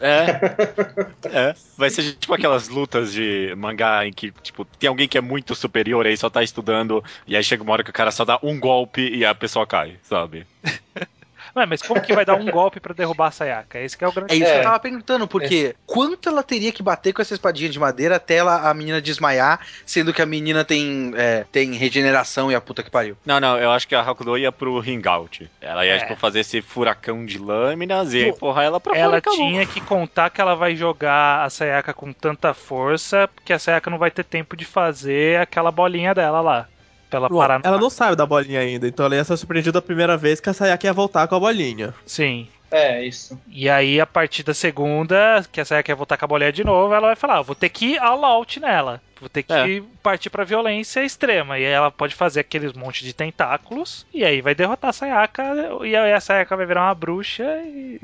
[0.00, 1.48] É.
[1.50, 1.54] é.
[1.76, 5.54] Vai ser tipo aquelas lutas de mangá em que, tipo, tem alguém que é muito
[5.54, 8.38] superior aí só tá estudando, e aí chega uma hora que o cara só dá
[8.42, 10.46] um golpe e a pessoa cai, sabe?
[11.56, 13.78] Ué, mas como que vai dar um golpe pra derrubar a Sayaka?
[13.78, 14.58] Esse que é o grande É isso que É.
[14.58, 18.36] eu tava perguntando, porque quanto ela teria que bater com essa espadinha de madeira até
[18.36, 22.82] ela, a menina desmaiar, sendo que a menina tem, é, tem regeneração e a puta
[22.82, 23.16] que pariu.
[23.24, 25.48] Não, não, eu acho que a Hakudo ia pro ring out.
[25.60, 25.98] Ela ia, É.
[25.98, 29.04] tipo, fazer esse furacão de lâminas e empurrar ela pra fora.
[29.04, 33.58] Ela tinha que contar que ela vai jogar a Sayaka com tanta força, porque a
[33.58, 36.68] Sayaka não vai ter tempo de fazer aquela bolinha dela lá.
[37.14, 40.16] Ela Bom, ela não sabe da bolinha ainda, então ela ia ser surpreendida a primeira
[40.16, 41.94] vez que a Sayaka ia voltar com a bolinha.
[42.06, 42.48] Sim.
[42.70, 43.38] É, isso.
[43.46, 46.64] E aí, a partir da segunda, que a Sayaka quer voltar com a bolinha de
[46.64, 49.00] novo, ela vai falar: "Ah, vou ter que ir all out nela.
[49.20, 49.80] Vou ter que É.
[50.02, 51.56] partir pra violência extrema.
[51.58, 54.04] E aí ela pode fazer aqueles monte de tentáculos.
[54.12, 55.42] E aí vai derrotar a Sayaka.
[55.84, 58.00] E aí a Sayaka vai virar uma bruxa e,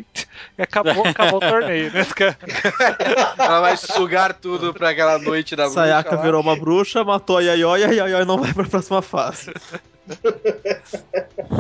[0.59, 2.07] e acabou, acabou o torneio, né?
[3.39, 6.23] Ela vai sugar tudo pra aquela noite da bruxa Sayaka lá.
[6.23, 9.53] virou uma bruxa, matou a Yayoi e a Yayoi não vai pra próxima fase.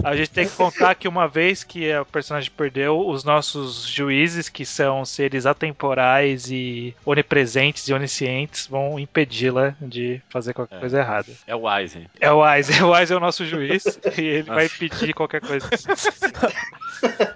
[0.05, 4.49] A gente tem que contar que uma vez que o personagem perdeu, os nossos juízes,
[4.49, 10.81] que são seres atemporais e onipresentes e oniscientes, vão impedi-la de fazer qualquer É.
[10.81, 11.33] coisa errada.
[11.47, 12.07] É o Aizen.
[12.21, 15.69] É o Wise, o Wise é o nosso juiz e ele vai pedir qualquer coisa.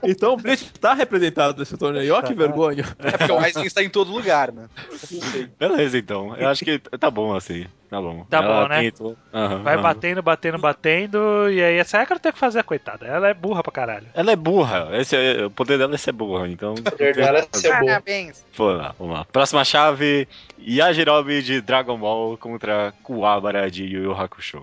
[0.03, 2.85] Então o Bleach tá representado nesse torneio, ó que vergonha.
[2.99, 4.69] É porque o Aizen está em todo lugar, né?
[5.59, 6.37] Beleza, então.
[6.37, 7.67] Eu acho que tá bom assim.
[7.89, 8.27] Tá bom.
[8.29, 8.91] Tá Ela bom, né?
[9.33, 9.83] Aham, Vai aham.
[9.83, 11.04] batendo, batendo, batendo,
[11.51, 13.07] e aí essa não tem que fazer, coitada.
[13.07, 14.07] Ela é burra pra caralho.
[14.15, 14.89] Ela é burra.
[14.93, 16.75] Esse é- o poder dela é ser burra, então.
[16.75, 17.85] O poder dela é ser boa.
[17.85, 18.45] Parabéns.
[18.57, 19.25] Vamos lá, vamos lá.
[19.25, 24.63] Próxima chave: Yajirobe de Dragon Ball contra Kuwabara de Yu Yu Hakusho.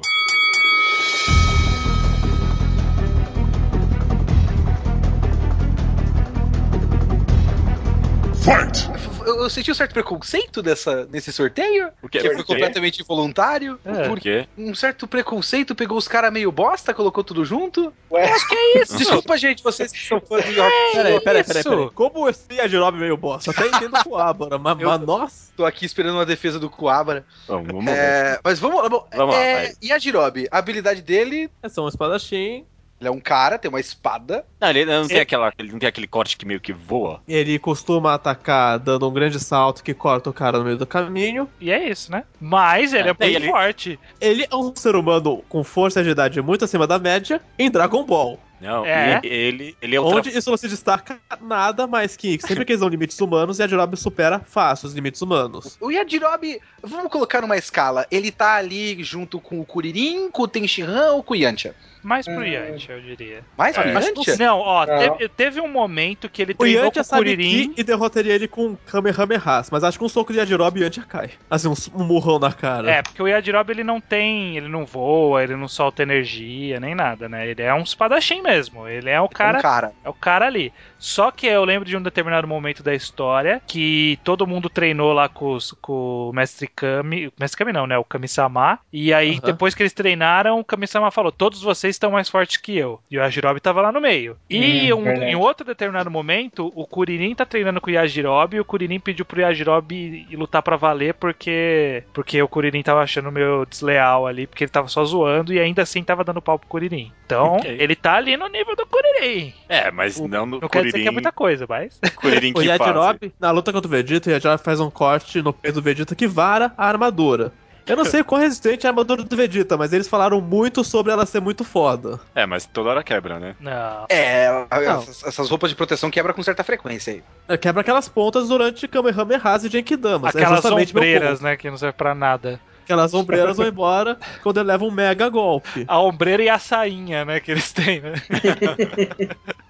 [9.25, 12.19] Eu, eu senti um certo preconceito dessa, nesse sorteio, O quê?
[12.19, 13.79] que foi completamente involuntário.
[13.85, 14.07] É.
[14.07, 14.47] Por quê?
[14.57, 17.93] Um certo preconceito, pegou os caras meio bosta, colocou tudo junto.
[18.11, 18.97] Ué, Acho que é isso.
[19.01, 20.71] Desculpa, gente, vocês que são fãs de Rock.
[20.93, 21.69] Peraí, peraí, peraí, isso?
[21.69, 21.89] peraí.
[21.91, 23.51] Como esse Yajirobe meio bosta?
[23.51, 25.51] Até entendo o Kuabara, mas, Eu- mas nossa.
[25.55, 27.25] Tô aqui esperando uma defesa do Kuabara.
[27.47, 27.91] Vamos, vamos ver.
[27.91, 29.73] É, mas vamos, vamos, Vamos lá, é, vai.
[29.81, 30.47] E a Jirobe?
[30.49, 32.65] A habilidade dele, É só um espadachim.
[33.01, 34.45] Ele é um cara, tem uma espada.
[34.59, 37.19] Não, ele não tem, aquela, ele não tem aquele corte que meio que voa.
[37.27, 41.49] Ele costuma atacar dando um grande salto que corta o cara no meio do caminho.
[41.59, 42.23] E é isso, né?
[42.39, 43.99] Mas ele é, É, bem ele- forte.
[44.21, 48.05] Ele é um ser humano com força de idade muito acima da média em Dragon
[48.05, 48.39] Ball.
[48.61, 49.19] Não, É.
[49.23, 52.81] ele, ele é o Onde isso não se destaca nada mais que sempre que eles
[52.81, 55.75] dão limites humanos, Yajirobe supera fácil os limites humanos.
[55.81, 58.05] O Yajirobe, vamos colocar numa escala.
[58.11, 61.73] Ele tá ali junto com o Kuririn, com o Tenshinhan ou com o Yantia?
[62.03, 62.43] Mais pro Hum.
[62.43, 63.43] Yantia, eu diria.
[63.57, 63.81] Mais É.
[63.81, 64.35] pro Yantia?
[64.37, 64.85] Não, ó.
[64.85, 67.73] Teve, teve um momento que ele O treinou com o Kuririn.
[67.77, 71.31] e derrotaria ele com Kamehamehas, mas acho que um soco de Yajirobe e Yantia cai.
[71.49, 72.89] Assim, um, um murrão na cara.
[72.89, 76.95] É, porque o Yajirobe ele não tem, ele não voa, ele não solta energia, nem
[76.95, 77.47] nada, né?
[77.47, 78.87] Ele é um espadachim mesmo.
[78.87, 79.91] Ele é o cara, Um cara.
[80.03, 80.73] é o cara ali.
[80.97, 85.27] Só que eu lembro de um determinado momento da história que todo mundo treinou lá
[85.27, 87.97] com, os- com o Mestre Kami, o Mestre Kami não, né?
[87.97, 88.79] O Kami-sama.
[88.93, 89.41] E aí Aham.
[89.45, 92.99] depois que eles treinaram, o Kami-sama falou: "Todos vocês estão mais fortes que eu".
[93.09, 94.37] E o Yajirobe tava lá no meio.
[94.49, 98.59] E Hum, um- em outro determinado momento, o Kuririn tá treinando com o Yajirobe e
[98.59, 103.01] o Kuririn pediu pro Yajirobe ir, ir lutar pra valer porque porque o Kuririn tava
[103.01, 106.57] achando meio desleal ali, porque ele tava só zoando e ainda assim tava dando pau
[106.57, 107.11] pro Kuririn.
[107.25, 107.75] Então, Ok.
[107.79, 109.53] ele tá ali no nível do Kuririn.
[109.69, 111.03] É, mas não no Não quer dizer Kuririn.
[111.03, 111.99] que é muita coisa, mas.
[112.15, 112.81] Kuririn O que fase.
[112.83, 116.15] Yajirobe, na luta contra o Vegeta, o Yajirobe faz um corte no peito do Vegeta
[116.15, 117.51] que vara a armadura.
[117.85, 121.11] Eu não sei quão resistente é a armadura do Vegeta, mas eles falaram muito sobre
[121.11, 122.19] ela ser muito foda.
[122.35, 123.55] É, mas toda hora quebra, né?
[123.59, 124.05] Não.
[124.09, 125.01] É, Não.
[125.01, 127.23] essas, essas roupas de proteção quebram com certa frequência aí.
[127.47, 130.35] Ela Quebra aquelas pontas durante Kamehamehas e Genkidamas.
[130.35, 131.43] Aquelas é justamente meu ombreiras, ponto.
[131.43, 132.59] né, que não serve pra nada.
[132.83, 135.85] Aquelas ombreiras vão embora quando ele leva um mega golpe.
[135.87, 138.13] A ombreira e a sainha, né, que eles têm, né?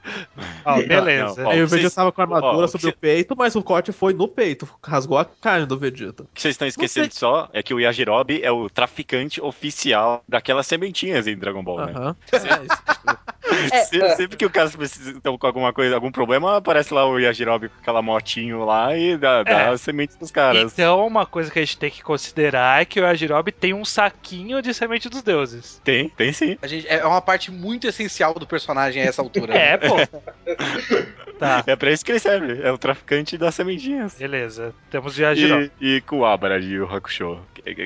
[0.65, 1.41] Ó, beleza.
[1.41, 3.36] Não, ó, Aí o vocês- Vegeta tava com a armadura ó, sobre cê- o peito,
[3.38, 4.67] mas o corte foi no peito.
[4.84, 6.24] Rasgou a carne do Vegeta.
[6.24, 7.19] O que vocês estão esquecendo sei.
[7.19, 11.93] só é que o Yajirobe é o traficante oficial daquelas sementinhas em Dragon Ball, né?
[11.95, 12.15] Aham.
[12.34, 12.82] É isso.
[13.90, 17.20] Se- Sempre que o cara precisa então, com alguma coisa, algum problema, aparece lá o
[17.20, 19.70] Yajirobe com aquela motinho lá e dá, dá É.
[19.70, 20.72] as sementes pros caras.
[20.74, 23.84] Então, uma coisa que a gente tem que considerar é que o Yajirobe tem um
[23.86, 25.82] saquinho de semente dos deuses.
[25.84, 26.58] Tem, tem sim.
[26.62, 29.54] A gente, é uma parte muito essencial do personagem a essa altura.
[29.56, 29.96] É, pô.
[31.40, 32.62] tá, É pra isso que ele serve.
[32.62, 34.16] É o traficante das sementinhas.
[34.16, 34.74] beleza.
[34.90, 35.72] Temos o Yajirobe.
[35.80, 37.40] E, e Kuwabara de Yu Hakusho.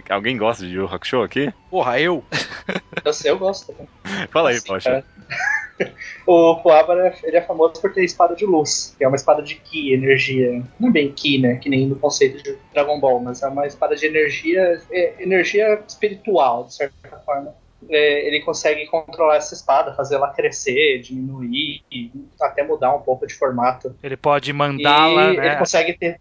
[0.10, 1.54] Alguém gosta de Yu Hakusho aqui?
[1.70, 2.24] Porra, eu.
[3.04, 3.74] eu sei, eu gosto.
[4.32, 4.90] Fala aí, Assim, Poxa.
[4.90, 5.06] cara.
[6.26, 9.56] O Kuwabara, ele é famoso por ter espada de luz, que é uma espada de
[9.56, 10.64] Ki, energia.
[10.80, 11.56] Não é bem Ki, né?
[11.58, 15.80] Que nem no conceito de Dragon Ball, mas é uma espada de energia, é, energia
[15.88, 17.54] espiritual, de certa forma.
[17.90, 23.28] é, ele consegue controlar essa espada, fazer ela crescer, diminuir, e até mudar um pouco
[23.28, 23.96] de formato.
[24.02, 25.48] Ele pode mandá-la, né?
[25.48, 26.20] ele consegue ter.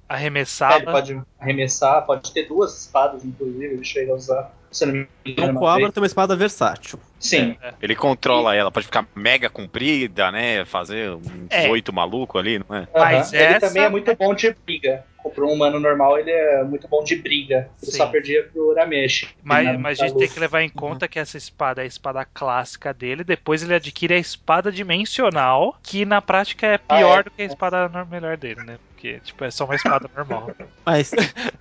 [0.74, 4.52] É, ele pode arremessar, pode ter duas espadas, inclusive, ele chega a usar.
[4.74, 6.98] Se não me engano, Então tem uma espada versátil.
[7.20, 7.56] Sim.
[7.80, 10.64] Ele controla ela, pode ficar mega comprida, né?
[10.64, 11.68] Fazer uns É.
[11.68, 12.88] oito maluco ali, não é?
[12.92, 13.42] Mas Aham.
[13.42, 15.04] Ele essa- também é muito bom de briga.
[15.34, 17.70] Para um humano normal, ele é muito bom de briga.
[17.82, 17.96] Ele Sim.
[17.96, 19.28] só perdia pro Urameshi.
[19.42, 21.86] Mas, mas a na gente tem que levar em conta que essa espada é a
[21.86, 23.24] espada clássica dele.
[23.24, 27.22] Depois ele adquire a espada dimensional, que na prática é pior Ah, é?
[27.22, 28.76] do que a espada melhor dele, né?
[29.04, 30.50] Porque, tipo, é só uma espada normal.
[30.84, 31.12] Mas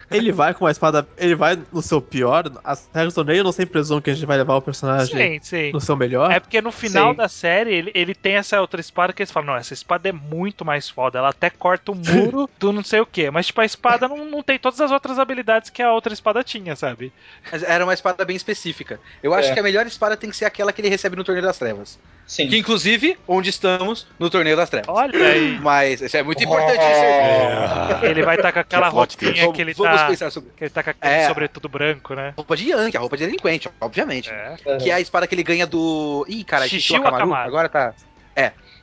[0.10, 1.06] ele vai com uma espada.
[1.18, 2.50] Ele vai no seu pior.
[2.64, 5.40] As regras do torneio não sempre presumem que a gente vai levar o personagem sim,
[5.42, 5.72] sim.
[5.74, 6.32] no seu melhor.
[6.32, 7.18] É porque no final Sim.
[7.18, 10.14] da série ele, ele tem essa outra espada que eles falam: não, essa espada é
[10.14, 11.20] muito mais foda.
[11.20, 13.30] Ela até corta o muro do não sei o que.
[13.30, 16.46] Mas, tipo, a espada não, não tem todas as outras habilidades que a outra espada
[16.46, 17.12] tinha, sabe?
[17.52, 19.02] Mas era uma espada bem específica.
[19.22, 19.54] Eu acho É.
[19.54, 22.00] que a melhor espada tem que ser aquela que ele recebe no Torneio das Trevas.
[22.26, 22.48] Sim.
[22.48, 24.88] Que, inclusive, onde estamos no Torneio das Trevas.
[24.90, 25.60] Olha aí.
[25.60, 28.10] Mas isso é muito importante isso aí.
[28.10, 30.08] Ele vai estar com aquela Que roupinha que ele vamos tá.
[30.08, 30.50] pensar sobre.
[30.56, 31.28] Que ele tá com aquele É.
[31.28, 32.34] sobretudo branco, né?
[32.36, 34.30] Roupa de Yankee, a roupa de delinquente, obviamente.
[34.32, 34.56] É.
[34.82, 36.26] Que é a espada que ele ganha do.
[36.30, 37.34] Ih, cara, Shishio Akamaru.
[37.48, 37.94] Agora tá.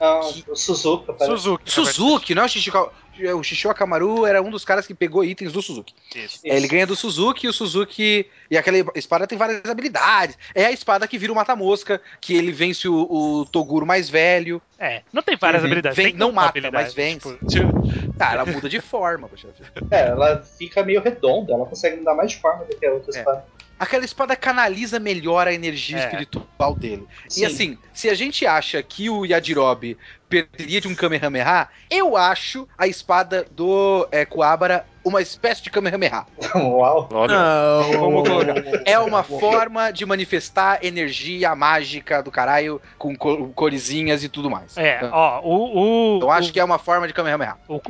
[0.03, 1.37] Ah, o Suzuka, parece.
[1.37, 1.71] Suzuki.
[1.71, 2.91] Suzuki, não é o Shishio.
[3.37, 5.95] O Shishio Akamaru era um dos caras que pegou itens do Suzuki.
[6.15, 6.41] Isso.
[6.45, 8.27] É, Ele ganha do Suzuki e o Suzuki.
[8.51, 10.37] E aquela espada tem várias habilidades.
[10.55, 12.95] É a espada que vira o mata-mosca, que ele vence o,
[13.41, 14.61] o Toguro mais velho.
[14.79, 15.67] É, não tem várias Uhum.
[15.69, 15.97] habilidades.
[15.97, 17.37] Vem- tem não mata, habilidade, mas vence.
[17.37, 19.71] tipo, tipo, Ah, ela muda de forma, poxa vida.
[19.91, 23.15] É, ela fica meio redonda, ela consegue mudar mais de forma do que a outra
[23.15, 23.19] É.
[23.19, 23.45] espada.
[23.79, 26.05] Aquela espada canaliza melhor a energia É.
[26.05, 27.07] espiritual dele.
[27.29, 27.41] Sim.
[27.43, 29.97] E assim, se a gente acha que o Yajirobe
[30.31, 36.27] perderia de um Kamehameha, eu acho a espada do é, Kuwabara uma espécie de Kamehameha.
[36.55, 37.09] Uau.
[37.13, 37.99] Olha, Não.
[37.99, 38.55] Colocar.
[38.85, 44.77] É uma forma de manifestar energia mágica do caralho com co- coresinhas e tudo mais.
[44.77, 46.19] É, ó, o.
[46.19, 47.57] o Eu acho que é uma forma de Kamehameha.
[47.67, 47.81] O,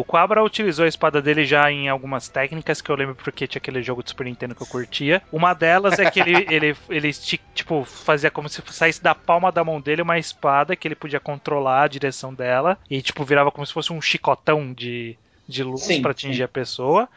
[0.00, 3.60] o Quabra utilizou a espada dele já em algumas técnicas que eu lembro porque tinha
[3.60, 5.22] aquele jogo de Super Nintendo que eu curtia.
[5.32, 9.62] Uma delas é que ele, ele, ele tipo, fazia como se saísse da palma da
[9.62, 13.66] mão dele uma espada que ele podia controlar a direção dela e, tipo, virava como
[13.66, 15.16] se fosse um chicotão de,
[15.48, 17.08] de luz Sim, pra atingir a pessoa.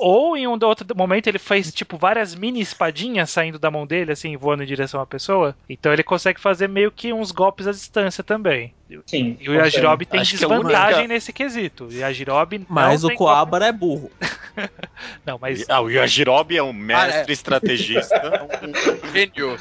[0.00, 4.12] Ou em um outro momento ele fez, tipo, várias mini espadinhas saindo da mão dele,
[4.12, 5.56] assim, voando em direção à pessoa.
[5.68, 8.72] Então ele consegue fazer meio que uns golpes à distância também.
[9.06, 9.36] Sim.
[9.40, 11.86] E o Yajirobe tem Acho que a desvantagem única- nesse quesito.
[11.86, 14.02] O Yajirobe Mas o Coabra é burro.
[14.02, 14.26] golpe-
[15.26, 18.22] Não, mas Ah, o Yajirobe é um mestre estrategista.
[19.12, 19.56] Gênio.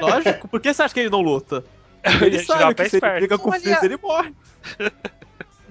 [0.00, 1.64] Lógico, por que você acha que ele não luta?
[2.04, 3.18] O Ele sabe que é se ele esperto.
[3.18, 4.34] briga com o Freeza, ele morre.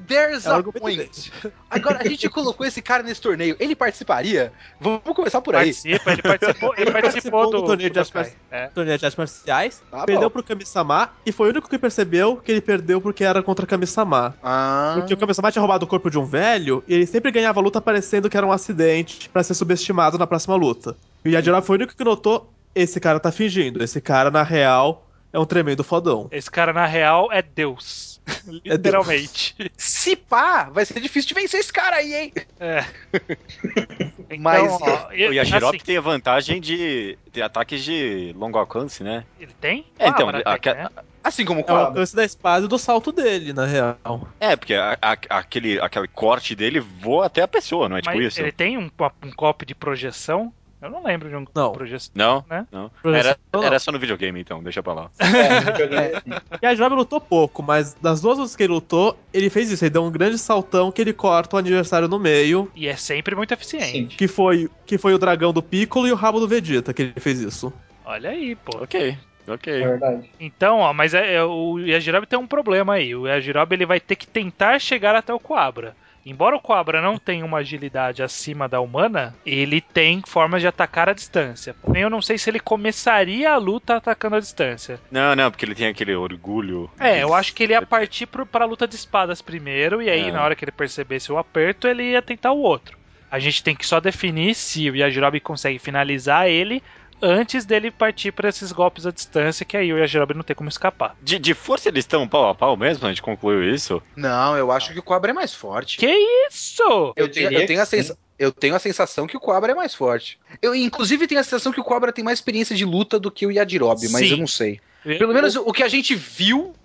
[0.07, 1.33] There's É a point.
[1.69, 3.57] Agora, a gente colocou esse cara nesse torneio.
[3.59, 4.53] Ele participaria?
[4.79, 5.73] Vamos começar por aí.
[5.73, 8.33] Participa, ele participou, ele participou do, torneio de do artes.
[8.49, 8.67] É.
[8.67, 10.33] Torneio de artes marciais, Tá perdeu bom.
[10.33, 14.33] pro Kami-sama e foi o único que percebeu que ele perdeu porque era contra Kami-sama.
[14.41, 17.59] Ah, Porque o Kami-sama tinha roubado o corpo de um velho e ele sempre ganhava
[17.59, 20.95] a luta parecendo que era um acidente pra ser subestimado na próxima luta.
[21.25, 24.43] E o Yajirobe foi o único que notou: esse cara tá fingindo, esse cara na
[24.43, 25.05] real
[25.37, 26.27] é um tremendo fodão.
[26.31, 28.19] Esse cara, na real, é Deus.
[28.65, 29.55] Literalmente.
[29.77, 32.33] se pá, vai ser difícil de vencer esse cara aí, hein?
[32.59, 32.83] É.
[34.29, 38.57] Então, Mas- o ó, ele, Yajirobe assim, tem a vantagem de ter ataques de longo
[38.57, 39.23] alcance, né?
[39.39, 39.85] ele tem?
[39.97, 40.89] É, então, a- a- né?
[41.23, 44.27] Assim como o É o alcance da espada e do salto dele, na real.
[44.37, 48.15] É, porque a- a- aquele, aquele corte dele voa até a pessoa, não é tipo
[48.17, 48.41] Mas isso?
[48.41, 48.91] ele tem um,
[49.23, 50.53] um copo de projeção?
[50.81, 51.71] Eu não lembro de um Não.
[51.71, 52.11] projeção.
[52.13, 52.67] Não, Né?
[52.71, 52.91] não.
[53.03, 55.11] Era, era só no videogame, então, deixa pra lá.
[55.19, 56.13] É, no videogame.
[56.61, 59.83] E a Yajirobe lutou pouco, mas das duas vezes que ele lutou, ele fez isso.
[59.83, 63.35] Ele deu um grande saltão que ele corta o adversário no meio, E é sempre
[63.35, 63.87] muito eficiente.
[63.87, 64.05] Sim.
[64.07, 67.13] que foi, que foi o dragão do Piccolo e o rabo do Vegeta que ele
[67.17, 67.73] fez isso.
[68.05, 68.77] Olha aí, pô.
[68.83, 69.73] Ok, É ok.
[69.83, 70.29] verdade.
[70.39, 73.15] Então, ó, mas é, é, o Yajirobe tem um problema aí.
[73.15, 75.95] O Yajirobe ele vai ter que tentar chegar até o Quabra.
[76.29, 81.07] Embora o Quabra não tenha uma agilidade acima da humana, ele tem formas de atacar
[81.07, 81.73] à distância.
[81.81, 84.99] Porém, eu não sei se ele começaria a luta atacando à distância.
[85.09, 86.89] Não, não, porque ele tem aquele orgulho.
[86.99, 90.27] É, eu acho que ele ia partir pro, pra luta de espadas primeiro, e aí,
[90.27, 90.31] É.
[90.31, 92.97] na hora que ele percebesse o aperto, ele ia tentar o outro.
[93.31, 96.81] A gente tem que só definir se o Yajirobe consegue finalizar ele
[97.21, 100.69] antes dele partir pra esses golpes à distância, que aí o Yajirobe não tem como
[100.69, 101.15] escapar.
[101.21, 103.05] De, de força eles estão pau a pau mesmo?
[103.05, 104.01] A gente concluiu isso?
[104.15, 105.97] Não, eu acho que o Quabra é mais forte.
[105.97, 106.11] Que
[106.49, 106.83] isso?
[107.15, 107.97] Eu, Eu tenho, eu, tenho a que sim.
[108.03, 110.37] sensa- eu tenho a sensação que o Quabra é mais forte.
[110.61, 113.45] Eu, inclusive, tenho a sensação que o Quabra tem mais experiência de luta do que
[113.47, 114.31] o Yajirobe, mas Sim.
[114.33, 114.79] eu não sei.
[115.03, 116.75] Pelo menos o que a gente viu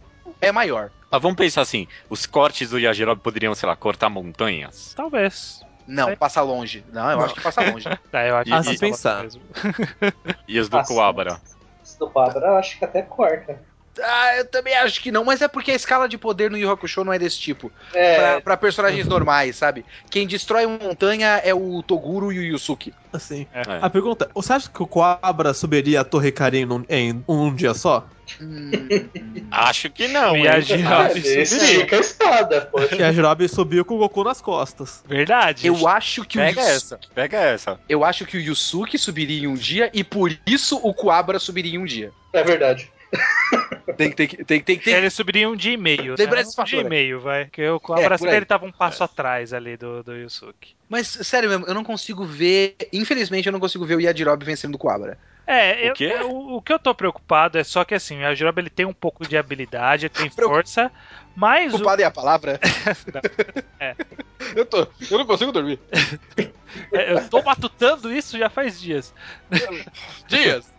[0.40, 0.90] é maior.
[1.11, 4.94] Mas vamos pensar assim: os cortes do Yajirobe poderiam, sei lá, cortar montanhas.
[4.96, 5.61] Talvez.
[5.86, 6.84] Não, passa longe.
[6.92, 7.24] Não, eu Não.
[7.24, 7.88] acho que passa longe.
[8.10, 9.22] Tá, eu acho E- que Ah, passa pensar.
[9.22, 9.42] mesmo.
[10.48, 10.82] E os do.
[10.84, 11.40] Coabra?
[11.82, 13.60] Esse do Quadra eu acho que até corta.
[14.01, 16.70] Ah, eu também acho que não, mas é porque a escala de poder no Yu
[16.70, 17.70] Hakusho não é desse tipo.
[17.93, 19.84] É, Pra, pra personagens normais, sabe?
[20.11, 22.95] Quem destrói uma montanha é o Toguro e o Yusuke.
[23.12, 23.47] Assim.
[23.53, 23.62] É.
[23.82, 27.74] A pergunta, você acha que o Coabra subiria a Torre Karin num- em um dia
[27.74, 28.07] só?
[28.40, 28.70] Hum,
[29.51, 31.72] Acho que não, E a Jirobe ele subiria.
[31.74, 32.97] estica a espada, poxa.
[32.97, 35.03] Que a Jirobe subiu com o Goku nas costas.
[35.07, 35.66] Verdade.
[35.66, 37.78] eu acho que o Pega Yus- essa, pega essa.
[37.88, 41.74] Eu acho que o Yusuke subiria em um dia e por isso o Kuabra subiria
[41.74, 42.11] em um dia.
[42.32, 42.90] É verdade.
[43.97, 46.14] Tem que tem, que- tem, tem, tem, Ele subiria um dia e meio.
[46.18, 46.49] Lembra né?
[46.59, 47.45] Um dia e meio, vai.
[47.45, 48.36] Porque o É, Cobra por aí.
[48.36, 50.74] ele tava um passo atrás ali do, do Yusuke.
[50.88, 52.76] Mas, sério mesmo, eu não consigo ver.
[52.93, 55.18] Infelizmente, eu não consigo ver o Yajirobe vencendo o Kuabra.
[55.47, 58.61] É, O eu- eu- o, que eu tô preocupado é só que assim, o Yajirobe
[58.62, 60.90] ele tem um pouco de habilidade, tem força,
[61.34, 62.61] mas o, Culpado é a palavra?
[63.80, 63.97] É.
[64.57, 65.80] Eu, tô, eu não consigo dormir.
[66.92, 69.14] é, eu tô matutando isso já faz dias.
[70.26, 70.72] Dias.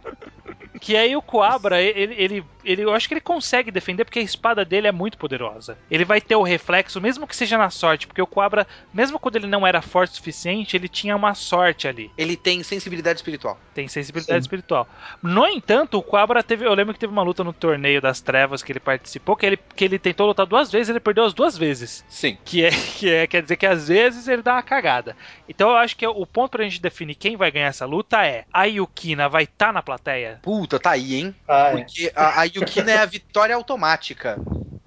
[0.81, 4.23] Que aí o Coabra, ele, ele, ele, eu acho que ele consegue defender porque a
[4.23, 5.77] espada dele é muito poderosa.
[5.89, 9.37] Ele vai ter o reflexo, mesmo que seja na sorte, porque o Coabra, mesmo quando
[9.37, 12.11] ele não era forte o suficiente, ele tinha uma sorte ali.
[12.17, 13.57] Ele tem sensibilidade espiritual.
[13.73, 14.45] Tem sensibilidade Sim.
[14.45, 14.87] espiritual.
[15.21, 16.65] No entanto, o Coabra teve.
[16.65, 19.59] Eu lembro que teve uma luta no torneio das trevas que ele participou, que ele,
[19.75, 22.03] que ele tentou lutar duas vezes ele perdeu as duas vezes.
[22.09, 22.37] Sim.
[22.43, 25.15] Que é, que é, quer dizer que às vezes ele dá uma cagada.
[25.47, 28.45] Então eu acho que o ponto pra gente definir quem vai ganhar essa luta é
[28.51, 30.39] a Yukina vai estar na plateia?
[30.41, 31.36] Puta, tá aí, hein?
[31.47, 31.77] Ah, é.
[31.77, 34.38] Porque a, a Yukina é a vitória automática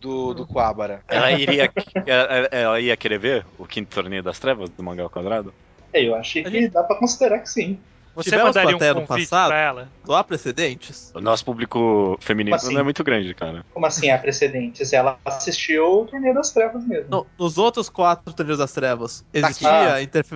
[0.01, 1.03] do, do Kuabara.
[1.09, 1.71] Ela iria,
[2.07, 5.53] ela, ela ia querer ver o quinto torneio das trevas do Mangá ao Quadrado?
[5.93, 7.79] É, Eu achei que dá pra considerar que sim.
[8.17, 9.49] Você Tivemos mandaria um plateia no convite passado?
[9.49, 9.89] pra ela?
[10.09, 11.13] Não há precedentes?
[11.15, 12.73] O nosso público feminino Assim?
[12.73, 13.65] não é muito grande, cara.
[13.75, 14.93] Como assim há precedentes?
[14.93, 17.07] Ela assistiu o Torneio das Trevas mesmo.
[17.11, 19.71] No- nos outros quatro torneios das trevas, Tá existia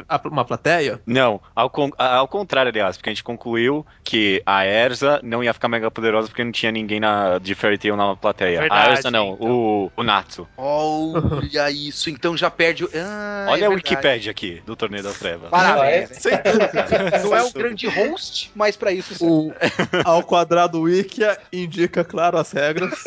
[0.08, 0.20] Ah.
[0.24, 1.00] uma plateia?
[1.06, 5.54] Não, ao, con- ao contrário, aliás, porque a gente concluiu que a Erza não ia
[5.54, 8.60] ficar mega poderosa porque não tinha ninguém na, de Fairy Tail na plateia.
[8.60, 9.46] Verdade, a Erza não, então.
[9.48, 10.46] o, o Natsu.
[10.56, 12.90] Olha isso, então já perde o.
[12.94, 13.74] Ah, Olha é a verdade.
[13.74, 15.50] Wikipedia aqui do Torneio das Trevas.
[15.50, 16.10] Parabéns.
[16.10, 17.20] Sem dúvida.
[17.24, 19.16] Não é um grande host, mas pra isso.
[19.24, 19.52] O
[20.04, 22.92] ao quadrado Wikia indica, claro, as regras.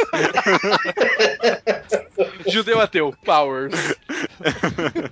[2.47, 3.13] Judeu ateu.
[3.25, 3.69] Power.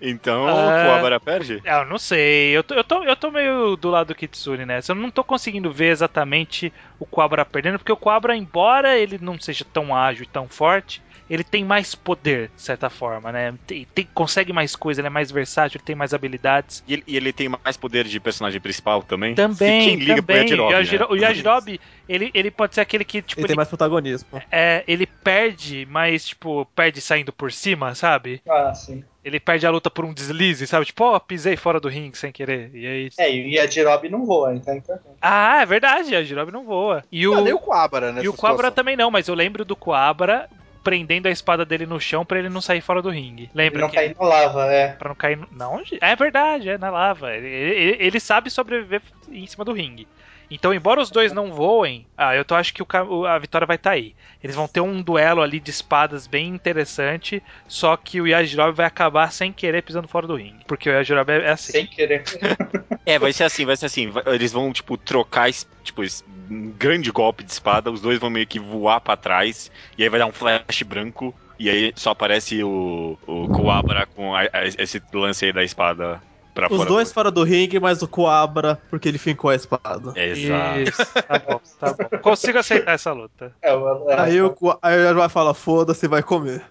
[0.00, 0.52] Então, Ah.
[0.52, 1.60] o Kuwabara perde?
[1.64, 2.56] É, Eu não sei.
[2.56, 4.92] Eu tô, eu, tô, eu tô meio do lado do Kitsune nessa.
[4.92, 9.38] Eu não tô conseguindo ver exatamente o Quabra perdendo, porque o Quabra, embora ele não
[9.38, 13.54] seja tão ágil e tão forte, ele tem mais poder, de certa forma, né?
[13.64, 16.82] Tem, tem- consegue mais coisa, ele é mais versátil, ele tem mais habilidades.
[16.88, 19.34] E ele, e ele tem mais poder de personagem principal também?
[19.36, 20.42] Também, Quem liga pro também.
[20.42, 21.10] Yajirobe, o Yajiro- né?
[21.12, 24.28] o Yajirobe, ele, ele pode ser aquele que, tipo, Ele ele, tem mais protagonismo.
[24.50, 28.42] é, ele perde, mas, tipo, perde saindo por cima, sabe?
[28.48, 29.04] Ah, sim.
[29.22, 30.86] Ele perde a luta por um deslize, sabe?
[30.86, 32.74] Tipo, ó, pisei fora do ringue sem querer.
[32.74, 33.08] E aí.
[33.18, 35.16] É, e a Jirobe não voa, então é importante.
[35.20, 37.04] Ah, é verdade, a Jirobe não voa.
[37.12, 38.22] E o, Não, nem o Kuabara, né?
[38.24, 40.48] e o Quabra também não, mas eu lembro do Quabra
[40.82, 43.50] prendendo a espada dele no chão pra ele não sair fora do ringue.
[43.54, 44.88] Lembra não que cair na lava, é.
[44.92, 45.38] Pra não cair.
[45.52, 47.34] Não, é verdade, é na lava.
[47.34, 50.08] Ele, ele- ele sabe sobreviver em cima do ringue.
[50.50, 53.76] Então, embora os dois não voem, ah, eu tô, acho que o a vitória vai
[53.76, 54.16] estar aí.
[54.42, 58.86] Eles vão ter um duelo ali de espadas bem interessante, só que o Yajirobe vai
[58.86, 60.64] acabar sem querer pisando fora do ringue.
[60.66, 61.72] Porque o Yajirobe é, assim.
[61.72, 62.24] Sem querer.
[63.06, 64.12] É, vai ser assim, vai ser assim.
[64.26, 65.50] Eles vão, tipo, trocar,
[65.82, 70.02] tipo, um grande golpe de espada, os dois vão meio que voar pra trás, e
[70.02, 74.42] aí vai dar um flash branco, e aí só aparece o, o Kuwabara com a-
[74.42, 76.22] a- esse lance aí da espada
[76.68, 76.88] pra Os fora.
[76.88, 77.14] dois do...
[77.14, 80.12] fora do ringue, mas o Coabra, porque ele fincou a espada.
[80.16, 80.80] Exato.
[80.80, 82.18] Isso, tá bom, tá bom.
[82.18, 83.54] Consigo aceitar essa luta.
[83.62, 86.62] É, o- é, Aí o, Ku- aí o vai falar, foda-se, vai comer.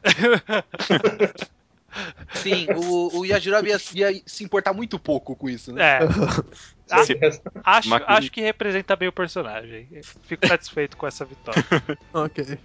[2.34, 5.98] Sim, o, o Yajirobe ia, ia se importar muito pouco com isso, né?
[5.98, 6.00] É,
[6.92, 7.18] Ah, Se-
[7.64, 9.88] acho, acho que representa bem o personagem.
[10.24, 11.64] Fico satisfeito com essa vitória.
[12.14, 12.58] ok.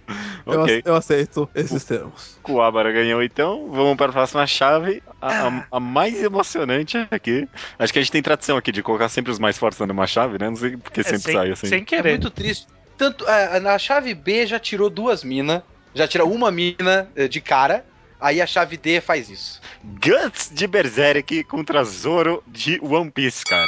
[0.45, 0.77] Eu, Ok.
[0.77, 2.37] ace- eu aceito esses termos.
[2.41, 3.69] Kuwabara ganhou então.
[3.71, 7.47] Vamos para a próxima chave, a, a- a mais emocionante aqui.
[7.77, 10.37] Acho que a gente tem tradição aqui de colocar sempre os mais fortes numa chave,
[10.39, 10.49] né?
[10.49, 11.67] Não sei porque É, sempre sem, sai assim.
[11.67, 12.09] sem É querer.
[12.11, 12.67] muito triste.
[12.97, 15.61] Tanto, é, na chave B já tirou duas minas,
[15.93, 17.85] já tira uma mina é, de cara,
[18.19, 19.59] aí a chave D faz isso.
[19.83, 23.67] Guts de Berserk contra Zoro de One Piece, cara.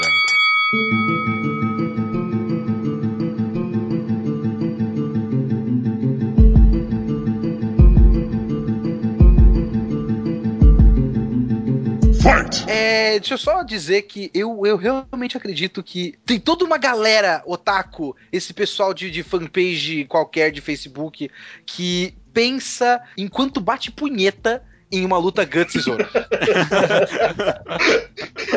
[12.67, 17.41] É, deixa eu só dizer que eu, eu realmente acredito que tem toda uma galera
[17.45, 21.31] otaku, esse pessoal de, de fanpage qualquer de Facebook,
[21.65, 24.61] que pensa, enquanto bate punheta,
[24.91, 26.05] em uma luta Guts e Zoro.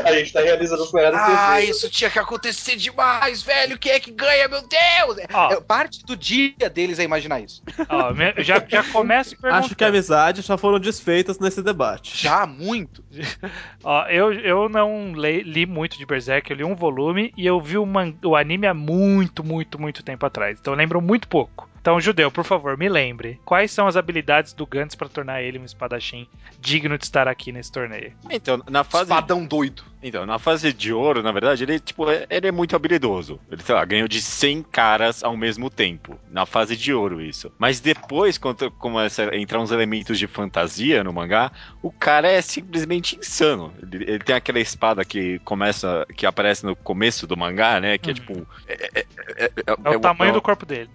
[0.05, 1.77] A gente tá realizando os melhores ah, desejos.
[1.77, 3.79] isso tinha que acontecer demais, velho.
[3.79, 5.27] Quem é que ganha, meu Deus?
[5.33, 5.53] Ó.
[5.53, 7.63] É, parte do dia deles é imaginar isso.
[7.89, 8.13] Ó,
[8.43, 9.65] já, já começa perguntando.
[9.67, 12.17] Acho que a amizade já foram desfeitas nesse debate.
[12.17, 13.05] Já muito.
[13.85, 17.61] Ó, eu, eu não le- li muito de Berserk, eu li um volume e eu
[17.61, 20.59] vi o, man- o anime há muito, muito, muito tempo atrás.
[20.61, 21.69] Então eu lembro muito pouco.
[21.81, 23.41] Então, Judeu, por favor, me lembre.
[23.45, 26.29] Quais são as habilidades do Gantz pra tornar ele um espadachim
[26.59, 28.13] digno de estar aqui nesse torneio?
[28.31, 29.05] Então, na fase.
[29.05, 29.83] Espadão doido.
[30.03, 33.41] Então, na fase de ouro, na verdade, ele, tipo, é- ele é muito habilidoso.
[33.51, 36.19] Ele, sei lá, ganhou de 100 caras ao mesmo tempo.
[36.31, 37.51] Na fase de ouro, isso.
[37.59, 41.51] Mas depois, quando começa a entrar uns elementos de fantasia no mangá,
[41.83, 43.73] o cara é simplesmente insano.
[43.83, 47.97] Ele, ele tem aquela espada que começa, que aparece no começo do mangá, né?
[47.99, 48.19] Que é Uhum.
[48.19, 48.47] tipo.
[48.67, 50.91] É, é- é- é- É, o tamanho é- do corpo dele.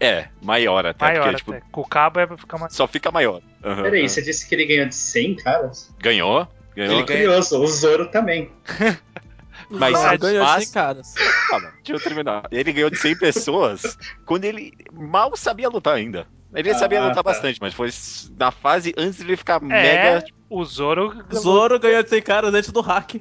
[0.00, 1.04] É, maior até.
[1.04, 1.62] Maior porque, tipo, até.
[1.70, 2.72] Com o cabo é pra ficar mais.
[2.74, 3.42] só fica maior.
[3.62, 4.08] Aham, Peraí, aham.
[4.08, 5.94] você disse que ele ganhou de 100 caras?
[5.98, 6.48] Ganhou?
[6.74, 6.94] Ganhou.
[6.94, 8.50] Ele curioso, o Zoro também.
[9.68, 11.14] Mas Zoro ganhou mas- 100 caras.
[11.48, 12.42] Calma, deixa eu terminar.
[12.50, 13.96] Ele ganhou de 100 pessoas
[14.26, 16.26] quando ele mal sabia lutar ainda.
[16.52, 17.22] Ele Ah, sabia lutar tá.
[17.22, 17.88] bastante, mas foi
[18.36, 20.24] na fase antes de ele ficar É, mega.
[20.48, 21.24] o Zoro.
[21.32, 23.14] Zoro ganhou de 100 caras antes do hack.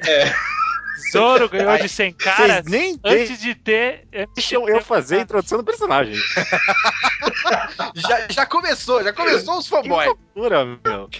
[1.12, 4.06] Zoro ganhou de 100 caras nem antes de ter.
[4.34, 6.14] deixam eu fazer a introdução do personagem.
[7.94, 10.06] Já, já começou, já começou os Que fanboys.
[10.08, 11.10] loucura, meu.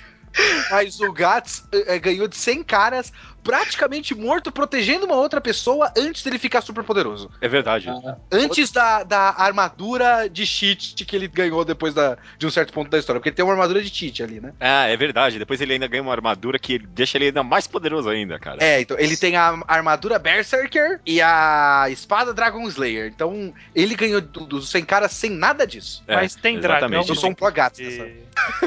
[0.71, 3.13] Mas o Gats eh, eh, ganhou de 100 caras,
[3.45, 7.31] praticamente morto, protegendo uma outra pessoa antes dele ficar super poderoso.
[7.41, 7.89] É verdade.
[7.89, 12.73] Ah, Antes da, da armadura de cheat que ele ganhou depois da, de um certo
[12.73, 13.21] ponto da história.
[13.21, 14.53] Porque ele tem uma armadura de cheat ali, né?
[14.59, 15.39] Ah, é verdade.
[15.39, 18.59] Depois ele ainda ganha uma armadura que deixa ele ainda mais poderoso ainda, cara.
[18.65, 23.13] É, então ele tem a armadura Berserker e a espada Dragon Slayer.
[23.15, 26.03] Então ele ganhou do- dos 100 caras sem nada disso.
[26.09, 26.79] É, Mas tem dragão.
[26.89, 27.09] exatamente.
[27.11, 28.25] Eu sou um plagats E-.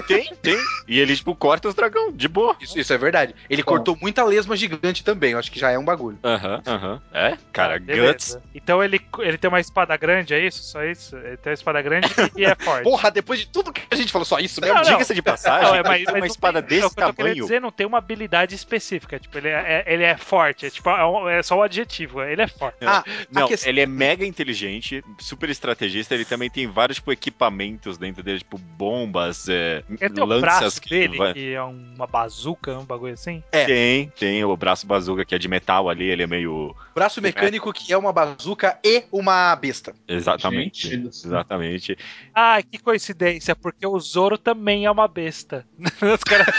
[0.08, 0.58] Tem, tem.
[0.88, 2.56] E ele, tipo, corta os dragão, de boa.
[2.62, 3.36] Isso, isso é verdade.
[3.50, 3.72] Ele Bom.
[3.72, 5.32] cortou muita lesma gigante também.
[5.32, 6.18] Eu acho que já é um bagulho.
[6.24, 7.02] Aham, aham.
[7.14, 8.08] É, cara, Ah, beleza.
[8.12, 8.38] Guts.
[8.54, 10.64] Então ele, ele tem uma espada grande, é isso?
[10.64, 11.16] Só isso?
[11.18, 12.84] Ele tem uma espada grande e é forte.
[12.84, 14.82] Porra, depois de tudo que a gente falou, só isso mesmo?
[14.84, 17.02] Diga-se de passagem, Não, é, mas, mas uma não espada tem, é desse o que
[17.04, 17.36] eu tamanho.
[17.36, 19.20] dizer, não tem uma habilidade específica.
[19.20, 20.66] Tipo, ele é, é- ele é forte.
[20.66, 22.22] É, tipo, é, um- é só o adjetivo.
[22.24, 22.78] Ele é forte.
[22.86, 27.98] Ah, Não, questão- ele é mega inteligente, super estrategista, ele também tem vários, tipo, equipamentos
[27.98, 31.62] dentro dele, tipo, bombas, é, Ele tem o lanças braço que dele, vai- que é
[31.62, 33.44] uma bazuca, um bagulho assim.
[33.52, 33.66] É.
[33.66, 36.76] Tem, tem o braço bazuca que é de metal ali, ele é meio...
[36.94, 39.94] Braço mecânico que é uma bazuca e uma besta.
[40.08, 40.90] Exatamente.
[40.90, 41.08] Gente.
[41.26, 41.98] Exatamente.
[42.34, 45.66] Ah, que coincidência, porque o Zoro também é uma besta.
[46.02, 46.48] Os caras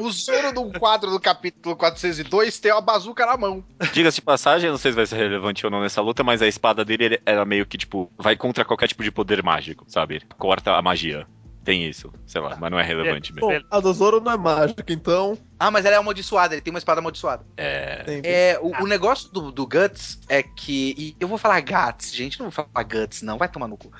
[0.00, 3.64] O Zoro num quadro do capítulo 402 tem uma bazuca na mão.
[3.92, 6.46] Diga-se de passagem, não sei se vai ser relevante ou não nessa luta, mas a
[6.46, 10.22] espada dele ele- era meio que, tipo, vai contra qualquer tipo de poder mágico, sabe?
[10.38, 11.26] Corta a magia.
[11.66, 13.48] Tem isso, sei lá, mas não é relevante mesmo.
[13.48, 15.36] Bom, a do Zoro não é mágica, então.
[15.58, 17.44] Ah, mas ela é amaldiçoada, ele tem uma espada amaldiçoada.
[17.56, 18.20] É.
[18.22, 20.94] É, o, o negócio do, do Guts é que.
[20.96, 23.90] E eu vou falar Guts, gente, não vou falar Guts, não, vai tomar no cu.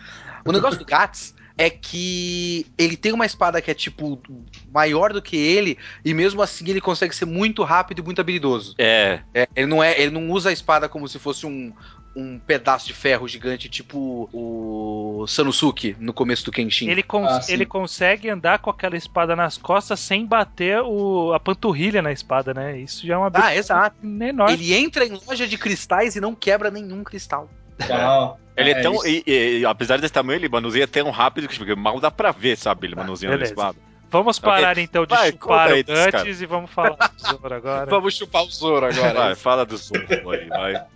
[0.45, 4.23] O negócio do Guts é que ele tem uma espada que é, tipo,
[4.73, 8.77] maior do que ele, e mesmo assim ele consegue ser muito rápido e muito habilidoso.
[8.79, 11.73] É, É, ele, não é, ele não usa a espada como se fosse um,
[12.17, 16.89] um pedaço de ferro gigante, tipo o Sanosuke no começo do Kenshin.
[16.89, 21.39] Ele, cons- Ah, ele consegue andar com aquela espada nas costas sem bater o, a
[21.39, 22.79] panturrilha na espada, né?
[22.79, 23.97] Isso já é uma Ah, exato.
[24.03, 24.55] enorme.
[24.55, 27.51] Ele entra em loja de cristais e não quebra nenhum cristal.
[27.89, 28.95] Não, Ele é, tão.
[28.95, 29.07] isso.
[29.07, 32.33] E, e- e apesar desse tamanho, ele manuseia tão rápido que tipo, mal dá pra
[32.33, 32.87] ver, sabe?
[32.87, 33.77] Ele manuseando a espada.
[34.11, 37.87] Vamos parar então de Vai, chupar aí Guts e vamos falar do Zoro agora.
[37.91, 39.15] Vamos chupar o Zoro agora.
[39.15, 40.87] Vai, fala do Zoro aí, vai.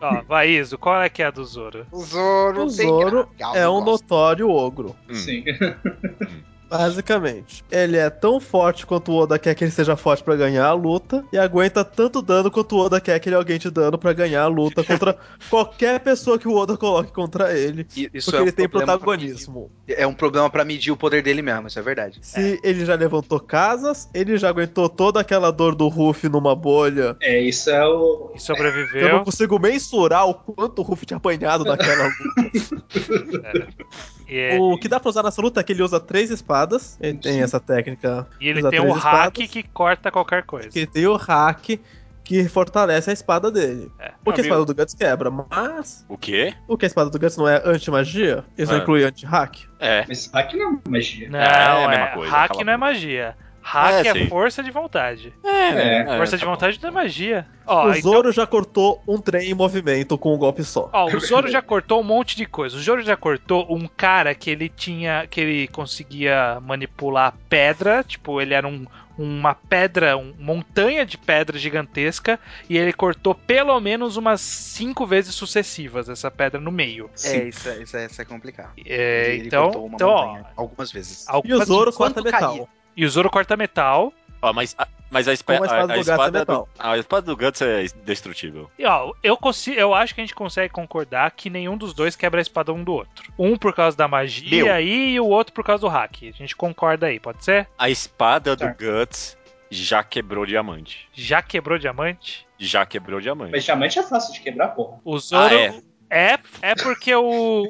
[0.00, 1.86] Ó, vai, Iso, qual é que é a do Zoro?
[1.90, 4.94] O Zoro, O Zoro tem- é um notório ogro.
[5.08, 5.14] Hum.
[5.14, 5.44] Sim.
[6.68, 10.66] Basicamente, ele é tão forte quanto o Oda quer que ele seja forte pra ganhar
[10.66, 14.12] a luta e aguenta tanto dano quanto o Oda quer que ele aguente dano pra
[14.12, 15.16] ganhar a luta contra
[15.48, 17.86] qualquer pessoa que o Oda coloque contra ele.
[18.12, 19.70] Isso porque é um ele tem protagonismo.
[19.88, 22.18] É um problema pra medir o poder dele mesmo, isso é verdade.
[22.22, 27.16] Se ele já levantou casas, ele já aguentou toda aquela dor do Ruff numa bolha.
[27.20, 28.30] É, isso é o.
[28.32, 29.08] E Eu sobreviveu.
[29.08, 32.50] não consigo mensurar o quanto o Ruff tinha apanhado naquela luta.
[32.54, 33.64] E,
[34.28, 36.98] é- O que dá pra usar nessa luta é que ele usa três espadas.
[37.00, 38.26] Ele tem essa técnica.
[38.40, 40.68] e ele tem um três hack espadas, que corta qualquer coisa.
[40.68, 41.78] Que tem o hack
[42.22, 43.92] que fortalece a espada dele.
[43.98, 44.12] É.
[44.24, 44.54] Porque a Amigo.
[44.54, 46.54] espada do Guts quebra, mas O quê?
[46.66, 48.42] o que a espada do Guts não é anti-magia?
[48.56, 48.76] Isso Ah.
[48.76, 49.58] não inclui anti-hack?
[49.78, 50.06] É.
[50.08, 51.28] Mas hack não é magia.
[51.28, 53.36] Não, É, é a é, mesma coisa, hack não é magia.
[53.66, 55.32] Hack É, é, força de vontade.
[55.42, 56.52] É, força de tá bom.
[56.52, 57.46] vontade não é magia.
[57.66, 60.90] Ó, o então- Zoro já cortou um trem em movimento com um golpe só.
[60.92, 62.76] Ó, o Zoro já cortou um monte de coisa.
[62.76, 65.26] O Zoro já cortou um cara que ele tinha.
[65.30, 68.04] que ele conseguia manipular pedra.
[68.06, 68.84] Tipo, ele era um,
[69.16, 72.38] uma pedra, uma montanha de pedra gigantesca.
[72.68, 77.08] E ele cortou pelo menos umas cinco vezes sucessivas essa pedra no meio.
[77.24, 78.72] É, isso é, isso é, isso é complicado.
[78.84, 81.24] É, Ele então, cortou uma então ó, montanha algumas vezes.
[81.26, 82.50] E o algumas- Zoro corta metal.
[82.52, 82.66] caía.
[82.96, 84.12] E o Zoro corta metal.
[84.42, 86.68] Ó, mas, a- mas a, espa- a espada a- a do Guts é espada metal.
[86.74, 88.70] do, a espada do Guts é indestrutível.
[88.78, 92.14] E ó, eu, consigo, eu acho que a gente consegue concordar que nenhum dos dois
[92.14, 93.32] quebra a espada um do outro.
[93.38, 94.74] Um por causa da magia Meu.
[94.74, 96.24] aí e o outro por causa do hack.
[96.24, 97.68] A gente concorda aí, pode ser?
[97.78, 98.76] A espada do Tá.
[98.78, 99.36] Guts
[99.70, 101.08] já quebrou diamante.
[101.14, 102.46] Já quebrou diamante?
[102.58, 103.50] Já quebrou diamante.
[103.52, 104.98] Mas diamante é fácil de quebrar, porra.
[105.04, 105.42] O Zoro.
[105.54, 105.80] Ah, é?
[106.10, 106.38] É.
[106.62, 106.74] é.
[106.74, 107.62] porque o.
[107.62, 107.66] o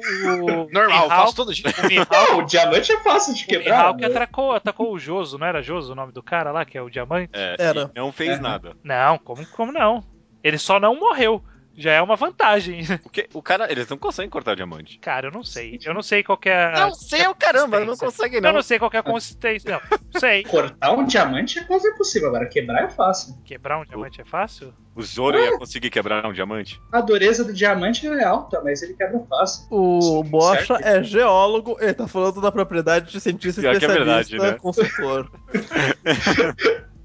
[0.71, 1.65] Normal, Mihawk- faço todo dia.
[1.83, 3.77] O Mihawk, Não, o diamante é fácil de o quebrar.
[3.77, 4.07] Mihawk né?
[4.07, 6.89] atacou, atacou o Joso, não era Joso o nome do cara lá, que é o
[6.89, 7.29] diamante?
[7.33, 7.91] É, Era.
[7.95, 8.41] não fez É.
[8.41, 8.75] nada.
[8.83, 10.03] Não, como, como não?
[10.43, 11.43] Ele só não morreu.
[11.77, 12.85] Já é uma vantagem.
[13.03, 14.97] Porque o cara, eles não conseguem cortar diamante.
[14.99, 15.77] Cara, eu não sei.
[15.83, 16.65] Eu não sei qual que é.
[16.73, 18.53] a- Não sei o caramba, não consegue Eu não.
[18.53, 19.71] não sei qual que é a consistência.
[19.71, 19.81] Não,
[20.13, 20.43] não sei.
[20.45, 23.35] Cortar um diamante é quase impossível, agora quebrar é fácil.
[23.43, 24.73] Quebrar um diamante é fácil?
[24.95, 26.79] O Zoro ia conseguir quebrar um diamante?
[26.93, 29.67] A dureza do diamante é alta, mas ele quebra fácil.
[29.69, 30.23] O
[30.53, 30.75] certo.
[30.81, 34.59] é geólogo, ele tá falando da propriedade de cientista Pior que é especialista, verdade, né?
[34.59, 35.29] consultor.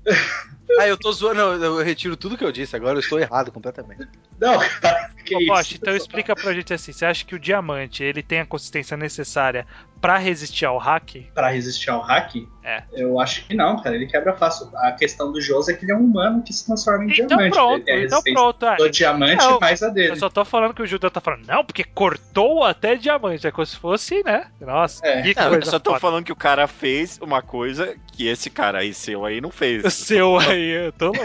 [0.79, 4.09] Ah, eu tô zoando, eu, retiro tudo que eu disse, agora eu estou errado completamente.
[4.39, 5.49] Não, cara, que Ô, isso?
[5.49, 8.97] Bosch, então explica pra gente assim, você acha que o diamante ele tem a consistência
[8.97, 9.67] necessária
[10.01, 11.17] pra resistir ao hack?
[11.35, 12.37] Pra resistir ao hack?
[12.63, 12.83] É.
[12.93, 13.97] Eu acho que não, cara.
[13.97, 14.71] Ele quebra fácil.
[14.77, 17.27] A questão do Josi é que ele é um humano que se transforma em Então
[17.27, 17.53] diamante.
[17.55, 18.67] pronto, então pronto.
[18.67, 18.77] é.
[18.77, 20.17] do diamante Não, mais a Eu dele.
[20.17, 23.47] só tô falando que o Judeu tá falando, não, porque cortou até diamante.
[23.47, 24.47] É como se fosse, né?
[24.61, 25.23] Nossa, É.
[25.23, 26.01] que Não, eu só tô foda.
[26.01, 29.83] falando que o cara fez uma coisa que esse cara aí seu aí não fez.
[29.85, 31.23] O seu aí, eu tô louco.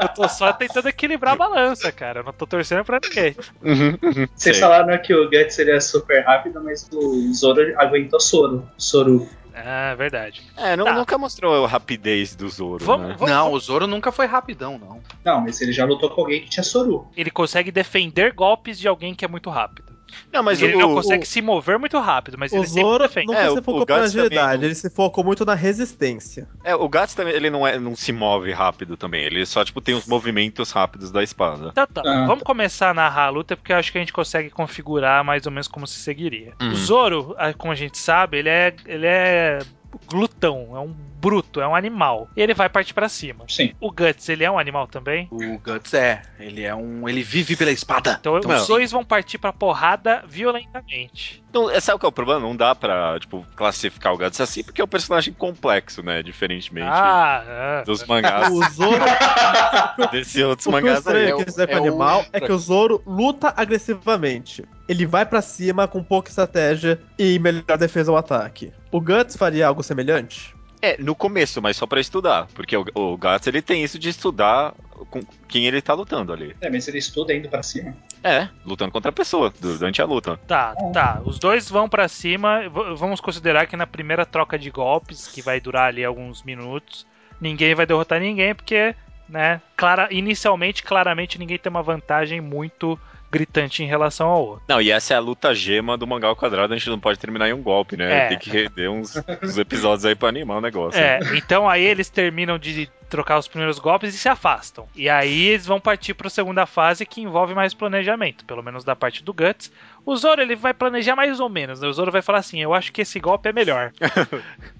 [0.00, 2.20] Eu tô só tentando equilibrar a balança, cara.
[2.20, 3.34] Eu não tô torcendo pra ninguém.
[3.62, 4.60] Uhum, uhum, Vocês sei.
[4.60, 8.68] falaram que o Guts ele é super rápido, mas o Zoro aguentou Soro.
[8.76, 9.28] Soro.
[9.54, 10.42] Ah, verdade.
[10.54, 10.92] É, não, Tá.
[10.92, 13.14] nunca mostrou a rapidez do Zoro, Vamos- né?
[13.18, 15.00] vamos- Não, o Zoro nunca foi rapidão, não.
[15.24, 17.08] Não, mas ele já lutou com alguém que tinha Soru.
[17.16, 19.95] Ele consegue defender golpes de alguém que é muito rápido.
[20.32, 22.82] Não, mas ele o, não consegue o- se mover muito rápido, mas O ele sempre
[22.82, 23.26] Zoro defende.
[23.26, 26.48] nunca É, se focou o Guts também agilidade, não- ele se focou muito na resistência.
[26.64, 29.24] É, o Gats também, ele não, é, não se move rápido também.
[29.24, 31.72] Ele só, tipo, tem os movimentos rápidos da espada.
[31.72, 32.02] Tá, tá.
[32.04, 35.24] Ah, Vamos começar a narrar a luta, porque eu acho que a gente consegue configurar
[35.24, 36.52] mais ou menos como se seguiria.
[36.60, 36.70] Uhum.
[36.72, 39.58] O Zoro, ah, como a gente sabe, ele é, ele é
[40.06, 42.28] glutão, é um bruto, é um animal.
[42.36, 43.44] E ele vai partir pra cima.
[43.48, 43.72] Sim.
[43.80, 45.26] O Guts, ele é um animal também?
[45.30, 47.08] O Guts é, ele é um.
[47.08, 48.16] Ele vive pela espada.
[48.20, 51.42] Então, Então, os dois vão partir pra porrada violentamente.
[51.48, 52.40] Então, é, sabe qual é o problema?
[52.40, 56.22] Não dá pra, tipo, classificar o Gats assim, porque é um personagem complexo, né?
[56.22, 57.44] Diferentemente Ah,
[57.80, 57.82] ah.
[57.84, 59.04] dos mangás, O Zoro,
[60.12, 61.24] desses outros o que o mangás aí.
[61.24, 64.64] é que o- esse é é o- animal é que o Zoro luta agressivamente.
[64.88, 68.72] Ele vai pra cima com pouca estratégia e melhor defesa ao ataque.
[68.90, 70.56] O Guts faria algo semelhante?
[70.80, 72.46] É, no começo, mas só pra estudar.
[72.54, 74.74] Porque o, o Gats, ele tem isso de estudar
[75.10, 76.54] com quem ele tá lutando ali.
[76.60, 77.96] É, mas ele estuda indo pra cima.
[78.22, 80.36] É, lutando contra a pessoa, durante a luta.
[80.46, 81.20] Tá, tá.
[81.24, 82.68] Os dois vão pra cima.
[82.96, 87.06] Vamos considerar que na primeira troca de golpes, que vai durar ali alguns minutos,
[87.40, 88.94] ninguém vai derrotar ninguém, porque,
[89.28, 92.98] né, clara, inicialmente, claramente, ninguém tem uma vantagem muito
[93.36, 94.64] gritante em relação ao outro.
[94.66, 97.18] Não, e essa é a luta gema do mangá ao quadrado, a gente não pode
[97.18, 98.26] terminar em um golpe, né?
[98.26, 98.28] É.
[98.28, 101.00] Tem que render uns, uns episódios aí pra animar o negócio.
[101.00, 104.88] É, então aí eles terminam de trocar os primeiros golpes e se afastam.
[104.94, 108.84] E aí eles vão partir para a segunda fase que envolve mais planejamento, pelo menos
[108.84, 109.70] da parte do Guts.
[110.04, 111.88] O Zoro ele vai planejar mais ou menos, né?
[111.88, 113.92] O Zoro vai falar assim: "Eu acho que esse golpe é melhor".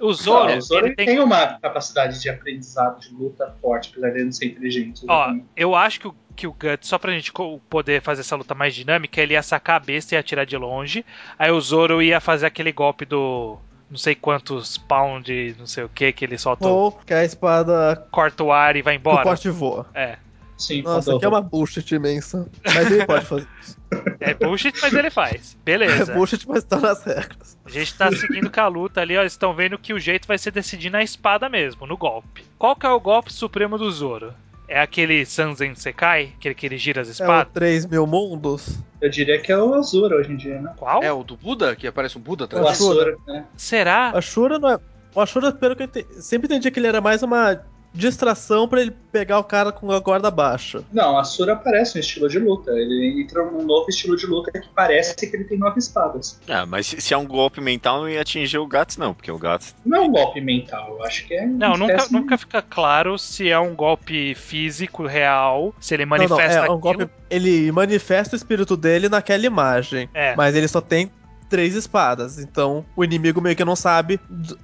[0.00, 1.06] o Zoro, Não, o Zoro ele tem...
[1.06, 5.04] tem uma capacidade de aprendizado, de luta forte, apesar de ele não ser inteligente.
[5.08, 7.32] Ó, eu acho que o, que o Guts, só pra gente
[7.68, 11.04] poder fazer essa luta mais dinâmica, ele ia sacar a besta e atirar de longe.
[11.38, 13.58] Aí o Zoro ia fazer aquele golpe do.
[13.90, 17.22] Não sei quantos pound, não sei o que, que ele solta, o- Ou que a
[17.24, 19.22] espada corta o ar e vai embora.
[19.22, 19.86] corte voa.
[19.94, 20.16] É.
[20.62, 22.48] Sim, Nossa, aqui é uma bullshit imensa.
[22.64, 23.76] Mas ele pode fazer isso.
[24.20, 25.56] É bullshit, mas ele faz.
[25.60, 26.12] É Beleza.
[26.14, 27.58] bullshit, mas tá nas regras.
[27.64, 29.20] A gente tá seguindo com a luta ali, ó.
[29.20, 32.44] Eles estão vendo que o jeito vai ser decidir na espada mesmo, no golpe.
[32.58, 34.32] Qual que é o golpe supremo do Zoro?
[34.68, 36.32] É aquele Sanzen Sekai?
[36.38, 37.52] Aquele que ele gira as É o espadas?
[37.52, 38.78] 3 mil mundos.
[39.00, 40.72] Eu diria que é o Azura hoje em dia, né?
[40.76, 41.02] Qual?
[41.02, 42.64] É o do Buda, que aparece um Buda atrás.
[42.64, 43.12] O Azura.
[43.12, 43.44] Azura, né?
[43.56, 44.10] Será?
[44.10, 44.78] A Shura não é.
[45.14, 47.60] O Ashura, pelo que eu entendi, sempre entendi que ele era mais uma
[47.94, 50.82] distração pra ele pegar o cara com a guarda baixa.
[50.92, 52.70] Não, a Sura aparece no estilo de luta.
[52.72, 56.40] Ele entra num novo estilo de luta que parece que ele tem nove espadas.
[56.48, 59.30] Ah, mas se, se é um golpe mental, não ia atingir o Gats, não, porque
[59.30, 59.74] o Gats.
[59.84, 61.46] Não é um golpe mental, eu acho que é.
[61.46, 66.16] Não, nunca, espécie- nunca fica claro se é um golpe físico, real, se ele Não,
[66.16, 67.08] não, manifesta é um golpe.
[67.28, 70.08] Ele manifesta o espírito dele naquela imagem.
[70.14, 70.34] É.
[70.36, 71.10] Mas ele só tem
[71.52, 72.38] três espadas.
[72.38, 74.18] Então o inimigo meio que não sabe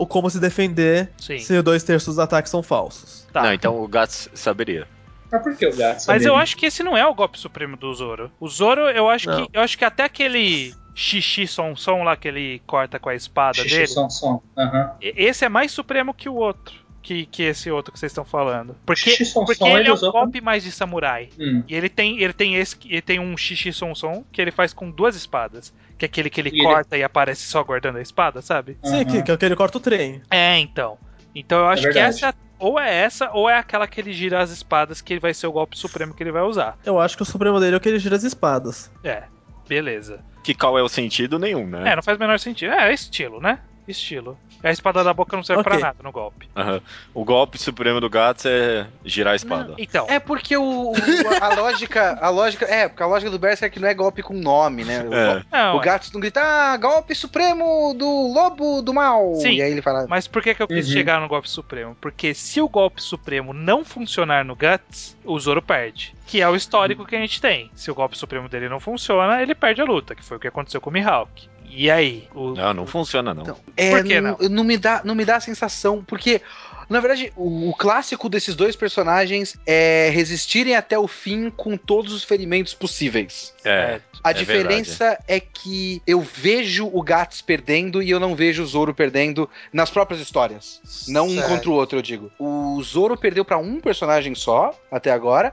[0.09, 1.39] como se defender Sim.
[1.39, 3.27] se dois terços dos ataques são falsos.
[3.31, 3.43] Tá.
[3.43, 4.89] Não, então o Gats saberia.
[5.31, 6.05] Mas por que o gato?
[6.09, 8.33] Mas eu acho que esse não é o golpe supremo do Zoro.
[8.41, 9.45] O Zoro, eu acho Não.
[9.47, 13.15] que eu acho que até aquele xixi som som lá que ele corta com a
[13.15, 14.43] espada Xixi, dele, som, som.
[14.57, 14.93] Aham.
[15.03, 16.75] e- esse é mais supremo que o outro.
[17.09, 18.77] Que, que esse outro que vocês estão falando.
[18.85, 21.31] Porque, Xixi, porque ele ele é um golpe mais de samurai.
[21.41, 21.63] Hum.
[21.67, 24.75] E ele tem, ele tem esse, ele tem um xixi som som que ele faz
[24.75, 25.73] com duas espadas.
[25.97, 28.77] Que é aquele que ele E ele- corta e aparece só guardando a espada, sabe?
[28.85, 30.21] Sim, que, que é o que ele corta o trem.
[30.31, 30.99] É, então.
[31.35, 32.09] Então eu acho que verdade.
[32.15, 35.47] essa ou é essa ou é aquela que ele gira as espadas que vai ser
[35.47, 36.77] o golpe supremo que ele vai usar.
[36.85, 38.91] Eu acho que o supremo dele é o que ele gira as espadas.
[39.03, 39.23] É.
[39.67, 40.21] Beleza.
[40.45, 41.91] Que qual é o sentido nenhum, né?
[41.93, 42.73] É, não faz o menor sentido.
[42.73, 43.61] É, é estilo, né?
[43.91, 44.39] Estilo.
[44.63, 45.71] A espada da boca não serve Ok.
[45.73, 46.49] pra nada no golpe.
[46.57, 46.81] Aham.
[47.15, 49.75] O golpe supremo do Gats é girar a espada.
[49.79, 50.95] Então, É porque o, o-
[51.41, 52.19] a lógica.
[52.21, 52.65] A lógica.
[52.67, 55.03] É, porque a lógica do Berserk é que não é golpe com nome, né?
[55.05, 55.43] O, É.
[55.53, 59.35] não, o Gats não grita, ah, golpe supremo do lobo do mal.
[59.37, 59.53] Sim.
[59.53, 60.07] E aí ele fala.
[60.09, 60.93] Mas por que, que eu quis Uhum.
[60.93, 61.97] chegar no golpe supremo?
[62.01, 66.15] Porque se o golpe supremo não funcionar no Guts, o Zoro perde.
[66.27, 67.71] Que é o histórico que a gente tem.
[67.75, 70.49] Se o golpe supremo dele não funciona, ele perde a luta, que foi o que
[70.49, 71.49] aconteceu com o Mihawk.
[71.71, 72.29] E aí?
[72.35, 72.51] O...
[72.51, 73.43] Não, não funciona, não.
[73.43, 76.41] Então, É, Por que não, não me dá, não me dá a sensação, porque
[76.89, 82.13] na verdade o, o clássico desses dois personagens é resistirem até o fim com todos
[82.13, 83.55] os ferimentos possíveis.
[83.65, 84.01] É.
[84.23, 88.67] A É diferença é que eu vejo o Gats perdendo e eu não vejo o
[88.67, 90.81] Zoro perdendo nas próprias histórias.
[91.07, 92.31] Não um contra o outro, eu digo.
[92.39, 95.53] O Zoro perdeu pra um personagem só até agora.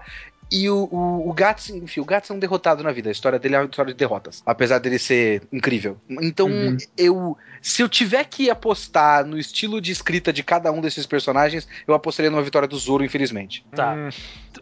[0.52, 3.10] E o, o, o Gats, enfim, o Gats é um derrotado na vida.
[3.10, 4.44] A história dele é uma história de derrotas.
[4.46, 5.98] Apesar dele ser incrível.
[6.10, 6.78] Então, Uhum.
[6.98, 7.38] eu.
[7.62, 11.96] Se eu tiver que apostar no estilo de escrita de cada um desses personagens, eu
[11.96, 13.66] apostaria numa vitória do Zoro, infelizmente.
[13.76, 13.94] Tá.
[13.96, 14.10] Hum,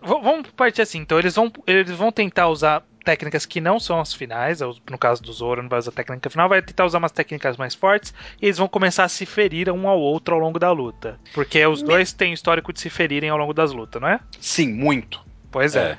[0.02, 1.00] vamos partir assim.
[1.00, 4.62] Então eles vão, eles vão tentar usar técnicas que não são as finais.
[4.62, 7.12] é No caso do Zoro, não vai usar a técnica final, vai tentar usar umas
[7.12, 8.14] técnicas mais fortes.
[8.42, 11.20] E eles vão começar a se ferir um ao outro ao longo da luta.
[11.34, 14.20] Porque os dois têm histórico de se ferirem ao longo das lutas, não é?
[14.40, 15.20] Sim, muito.
[15.54, 15.92] Pois é.
[15.92, 15.98] É.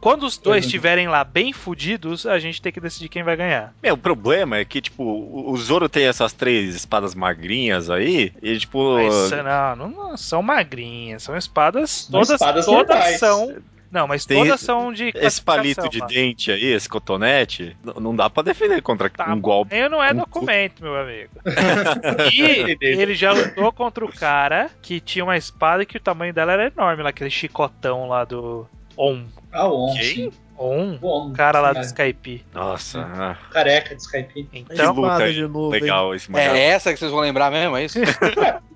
[0.00, 0.66] Quando os dois Uhum.
[0.68, 3.74] estiverem lá bem fudidos, a gente tem que decidir quem vai ganhar.
[3.82, 8.58] Meu, o problema é que, tipo, o Zoro tem essas três espadas magrinhas aí, e,
[8.58, 8.94] tipo.
[8.94, 12.06] Mas não, não, não são magrinhas, são espadas.
[12.10, 13.56] Todas, espadas todas são.
[13.90, 15.10] Não, mas Tem todas são de.
[15.14, 16.10] Esse palito de mano.
[16.10, 19.74] dente aí, esse cotonete, não dá pra defender contra Tá um golpe.
[19.76, 21.30] Eu não é Um documento, meu amigo.
[22.32, 26.52] e ele já lutou contra o cara que tinha uma espada que o tamanho dela
[26.52, 28.64] era enorme, lá, aquele chicotão lá do
[29.08, 29.24] On.
[29.52, 30.02] Ah, o On, Quem?
[30.04, 30.32] sim.
[30.58, 30.98] On?
[31.00, 31.28] O On.
[31.28, 32.44] O cara lá do É, Skype.
[32.52, 34.48] Nossa, ah, Careca de Skype.
[34.52, 35.34] Então, luta Espada aí.
[35.34, 35.80] de nuvem.
[35.80, 36.56] legal esse mangá.
[36.56, 37.98] É essa que vocês vão lembrar mesmo, é isso?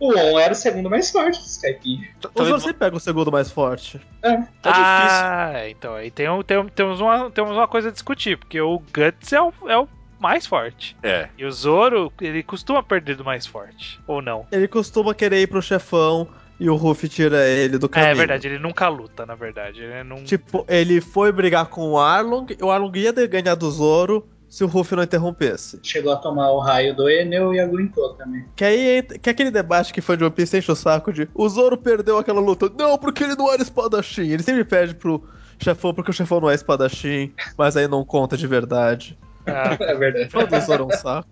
[0.00, 2.10] O On era o segundo mais forte do Skype.
[2.34, 4.00] O Zoro sempre pega o segundo mais forte.
[4.20, 4.54] Tá difícil.
[4.64, 9.32] ah, então aí tem, tem, temos, uma, temos uma coisa a discutir, porque o Guts
[9.32, 9.86] é o, é o
[10.18, 10.96] mais forte.
[11.02, 11.28] É.
[11.38, 14.00] E o Zoro, ele costuma perder do mais forte.
[14.06, 14.46] Ou não?
[14.50, 16.26] Ele costuma querer ir pro chefão
[16.60, 18.10] e o Ruffy tira ele do É, caminho.
[18.12, 19.80] é verdade, ele nunca luta, na verdade.
[19.82, 20.22] Ele não...
[20.22, 24.62] Tipo, ele foi brigar com o Arlong, e o Arlong ia ganhar do Zoro se
[24.62, 25.78] o Ruffy não interrompesse.
[25.82, 28.44] Chegou a tomar o raio do Enel e aguentou também.
[28.56, 31.48] Que aí que aquele debate que foi de One Piece enche o saco de o
[31.48, 32.70] Zoro perdeu aquela luta.
[32.76, 34.28] Não, porque ele não era espadachim.
[34.28, 35.22] Ele sempre pede pro
[35.62, 39.16] chefão porque o chefão não é espadachim, mas aí não conta de verdade.
[39.50, 40.30] Ah, É verdade.
[40.34, 41.28] É um saco.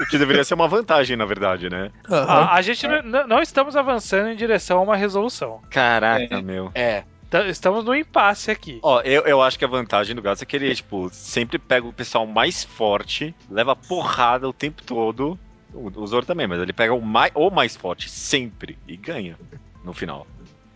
[0.00, 1.90] O que deveria ser uma vantagem, na verdade, né?
[2.10, 2.26] Aham.
[2.32, 5.60] a, a gente não, não- não estamos avançando em direção a uma resolução.
[5.70, 6.42] Caraca, É.
[6.42, 6.70] meu.
[6.74, 7.04] É.
[7.30, 8.78] Tá- Estamos no impasse aqui.
[8.82, 11.86] Ó, eu, eu acho que a vantagem do Gats é que ele, tipo, sempre pega
[11.86, 15.38] o pessoal mais forte, leva porrada o tempo todo.
[15.72, 19.36] O, o Zoro também, mas ele pega o mais, o mais forte sempre e ganha
[19.84, 20.26] no final.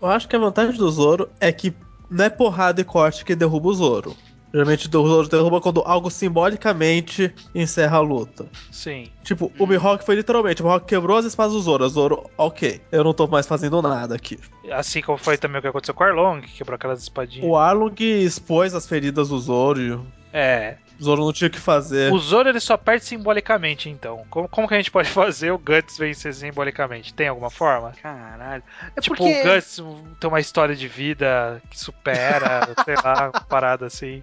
[0.03, 1.73] Eu acho que a vantagem do Zoro é que
[2.11, 4.17] não é porrada e corte que derruba o Zoro.
[4.53, 8.47] Geralmente o Zoro derruba quando algo simbolicamente encerra a luta.
[8.71, 9.09] Sim.
[9.23, 11.85] Tipo, o Mihawk foi literalmente, o Mihawk quebrou as espadas do Zoro.
[11.85, 14.39] O Zoro, ok, eu não tô mais fazendo nada aqui.
[14.71, 17.47] Assim como foi também o que aconteceu com o Arlong, que quebrou aquelas espadinhas.
[17.47, 20.07] O Arlong expôs as feridas do Zoro.
[20.33, 20.77] É.
[21.01, 22.13] O Zoro não tinha o que fazer.
[22.13, 24.25] O Zoro ele só perde simbolicamente, então.
[24.29, 27.15] Como, como que a gente pode fazer o Guts vencer simbolicamente?
[27.15, 27.93] Tem alguma forma?
[28.03, 28.63] Caralho.
[28.97, 29.41] É tipo, porque...
[29.41, 29.83] o Guts
[30.19, 34.23] tem uma história de vida que supera, sei lá, uma parada assim.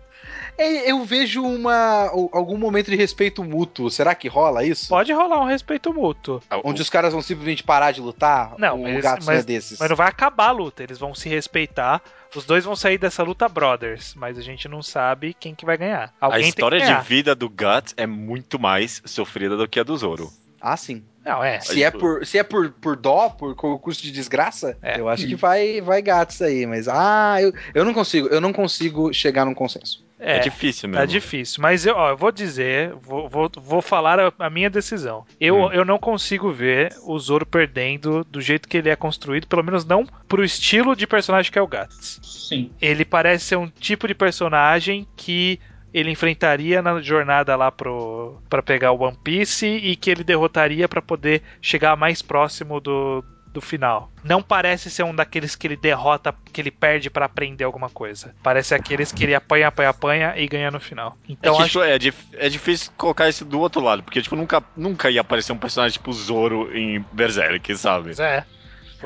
[0.57, 3.89] É, eu vejo uma algum momento de respeito mútuo.
[3.91, 4.87] Será que rola isso?
[4.87, 6.41] Pode rolar um respeito mútuo.
[6.63, 8.53] Onde os caras vão simplesmente parar de lutar?
[8.57, 9.79] Não, um mas, gato mas, é desses.
[9.79, 10.83] mas não vai acabar a luta.
[10.83, 12.01] Eles vão se respeitar.
[12.35, 15.77] Os dois vão sair dessa luta brothers, mas a gente não sabe quem que vai
[15.77, 16.13] ganhar.
[16.19, 17.01] Alguém a história ganhar.
[17.01, 20.31] de vida do Guts é muito mais sofrida do que a do Zoro.
[20.61, 21.03] Ah, sim.
[21.23, 21.59] Não, é.
[21.59, 24.99] Se é por, se é por, por dó, por concurso de desgraça, É.
[24.99, 26.65] eu acho que vai, vai gatos aí.
[26.67, 30.03] Mas, ah, eu, eu não consigo, eu não consigo chegar num consenso.
[30.19, 31.01] É, É, difícil mesmo.
[31.01, 34.69] Tá difícil, mas eu, ó, eu vou dizer, vou, vou, vou falar a, a minha
[34.69, 35.25] decisão.
[35.39, 35.71] Eu, Hum.
[35.73, 39.83] eu não consigo ver o Zoro perdendo do jeito que ele é construído, pelo menos
[39.83, 42.19] não pro estilo de personagem que é o Guts.
[42.23, 42.71] Sim.
[42.81, 45.59] Ele parece ser um tipo de personagem que
[45.95, 50.89] ele enfrentaria na jornada lá pro para pegar o One Piece e que ele derrotaria
[50.89, 53.23] pra poder chegar mais próximo do,
[53.53, 54.11] do final.
[54.21, 58.35] Não parece ser um daqueles que ele derrota, que ele perde pra aprender alguma coisa.
[58.43, 61.17] Parece aqueles que ele apanha, apanha, apanha e ganha no final.
[61.29, 61.95] Então é, que, acho é,
[62.33, 65.93] é difícil colocar isso do outro lado, porque tipo, nunca, nunca ia aparecer um personagem
[65.93, 68.09] tipo Zoro em Berserk, sabe?
[68.09, 68.45] Mas é.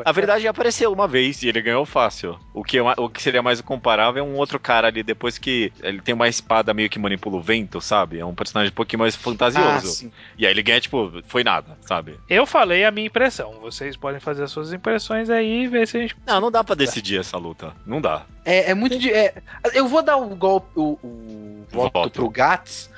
[0.06, 2.40] A verdade apareceu uma vez e ele ganhou fácil.
[2.54, 5.72] O que, é o que seria mais comparável é um outro cara ali, depois que
[5.82, 8.20] ele tem uma espada meio que manipula o vento, sabe?
[8.20, 9.88] É um personagem um pouquinho mais Ah, fantasioso.
[9.88, 10.12] sim.
[10.38, 12.20] e aí ele ganha, tipo, foi nada, sabe?
[12.30, 13.54] Eu falei a minha impressão.
[13.62, 16.16] Vocês podem fazer as suas impressões aí e ver se a gente.
[16.26, 17.74] Não, não dá pra decidir essa luta.
[17.86, 18.26] Não dá.
[18.46, 19.12] É, é muito de.
[19.12, 19.34] é,
[19.74, 22.12] eu vou dar o golpe, o, o voto Voto.
[22.12, 22.90] pro Gats,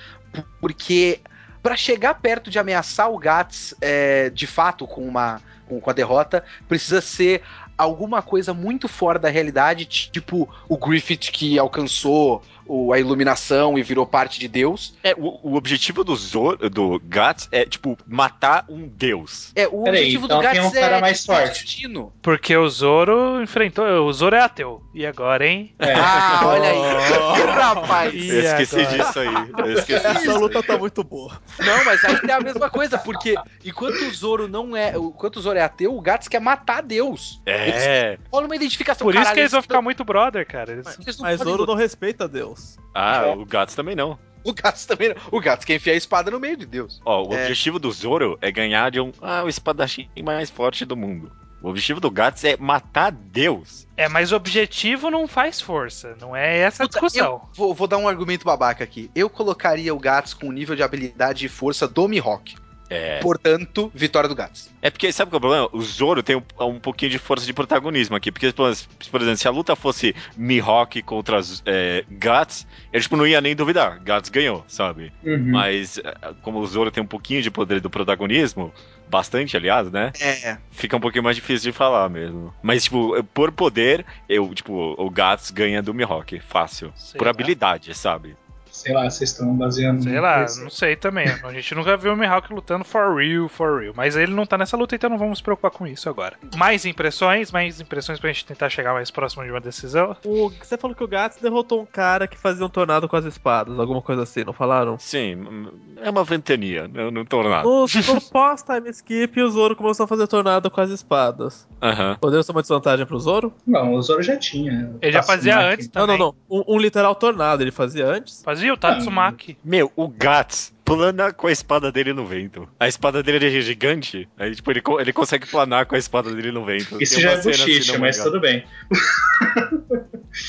[0.60, 1.20] porque
[1.62, 5.42] pra chegar perto de ameaçar o Gats é, de fato com uma
[5.72, 7.42] com, com a derrota, precisa ser
[7.78, 13.84] alguma coisa muito fora da realidade, tipo o Griffith que alcançou o- a iluminação e
[13.84, 14.94] virou parte de Deus.
[15.04, 19.52] É, o, o objetivo do Zoro, do Guts é, tipo, matar um deus.
[19.56, 21.64] É, o Peraí, objetivo então do Gats tem um cara é mais forte.
[21.64, 22.14] destino.
[22.22, 23.86] Porque o Zoro enfrentou.
[24.06, 24.82] O Zoro é ateu.
[24.94, 25.74] E agora, hein?
[25.80, 25.94] É.
[25.94, 26.82] Ah, olha aí.
[27.52, 28.14] Rapaz.
[28.14, 28.98] Eu esqueci agora?
[28.98, 29.28] disso aí.
[29.58, 30.40] Eu esqueci Essa disso.
[30.40, 31.42] luta tá muito boa.
[31.60, 34.94] Não, mas aí é a mesma coisa, porque enquanto o Zoro não é.
[34.98, 37.42] Enquanto o Zoro é ateu, o Gats quer matar Deus.
[37.46, 38.18] É.
[38.32, 40.72] Rola uma identificação Por isso caralho, que eles vão ficar muito brother, cara.
[40.74, 40.86] Eles-
[41.20, 42.61] Mas podem Zoro não respeita Deus.
[42.94, 43.34] Ah, É.
[43.36, 44.18] o Guts também não.
[44.44, 45.16] O Gats também não.
[45.32, 47.00] O Gats quer enfiar a espada no meio de Deus.
[47.06, 47.42] Ó, o É.
[47.44, 49.12] objetivo do Zoro é ganhar de um.
[49.22, 51.32] Ah, o espadachim mais forte do mundo.
[51.62, 53.88] O objetivo do Guts é matar Deus.
[53.96, 56.18] É, mas o objetivo não faz força.
[56.20, 57.24] Não é essa a discussão.
[57.34, 59.12] eu vou, vou dar um argumento babaca aqui.
[59.14, 62.56] Eu colocaria o Gats com o nível de habilidade e força do Mihawk.
[62.92, 63.20] É.
[63.20, 64.70] Portanto, vitória do Gats.
[64.82, 65.70] É porque, sabe qual é o problema?
[65.72, 68.34] O Zoro tem um, um pouquinho de força de protagonismo aqui.
[68.34, 73.40] Porque, por exemplo, se a luta fosse Mihawk contra é, Guts, ele tipo, não ia
[73.40, 73.98] nem duvidar.
[74.00, 75.14] Guts ganhou, sabe?
[75.24, 75.52] Uhum.
[75.52, 78.74] Mas, é, como o Zoro tem um pouquinho de poder do protagonismo,
[79.08, 80.12] bastante, aliás, né?
[80.20, 80.58] É.
[80.70, 82.54] Fica um pouquinho mais difícil de falar mesmo.
[82.62, 86.92] Mas, tipo, por poder, eu, tipo, o Guts ganha do Mihawk, fácil.
[86.96, 87.32] Sei por lá.
[87.32, 88.36] habilidade, sabe?
[88.72, 90.04] Sei lá, vocês estão baseando.
[90.04, 91.28] Sei lá, não sei também.
[91.44, 93.94] A gente nunca viu o Mihawk lutando for real, for real.
[93.96, 96.36] Mas ele não tá nessa luta, então não vamos se preocupar com isso agora.
[96.56, 100.16] Mais impressões, mais impressões pra gente tentar chegar mais próximo de uma decisão.
[100.26, 103.26] O, você falou que o Gats derrotou um cara que fazia um tornado com as
[103.26, 104.98] espadas, alguma coisa assim, não falaram?
[104.98, 105.68] Sim,
[106.02, 107.68] é uma ventania, não, não tornado.
[107.68, 111.68] No, no pós-time skip, o Zoro começou a fazer tornado com as espadas.
[111.82, 112.18] Aham.
[112.22, 113.54] Poderia ser uma desvantagem pro Zoro?
[113.68, 114.96] Não, o Zoro já tinha.
[115.02, 115.74] Ele já fazia Tatsumaki.
[115.74, 116.18] antes Não, também.
[116.20, 116.64] não, não.
[116.68, 118.42] Um, um literal tornado ele fazia antes.
[118.44, 119.58] Fazia o Tatsumaki.
[119.64, 122.68] Meu, o Guts plana com a espada dele no vento.
[122.78, 126.52] A espada dele é gigante, aí tipo, ele, ele consegue planar com a espada dele
[126.52, 127.02] no vento.
[127.02, 128.66] Isso Tem já é assim buchiche, no mas tudo bem.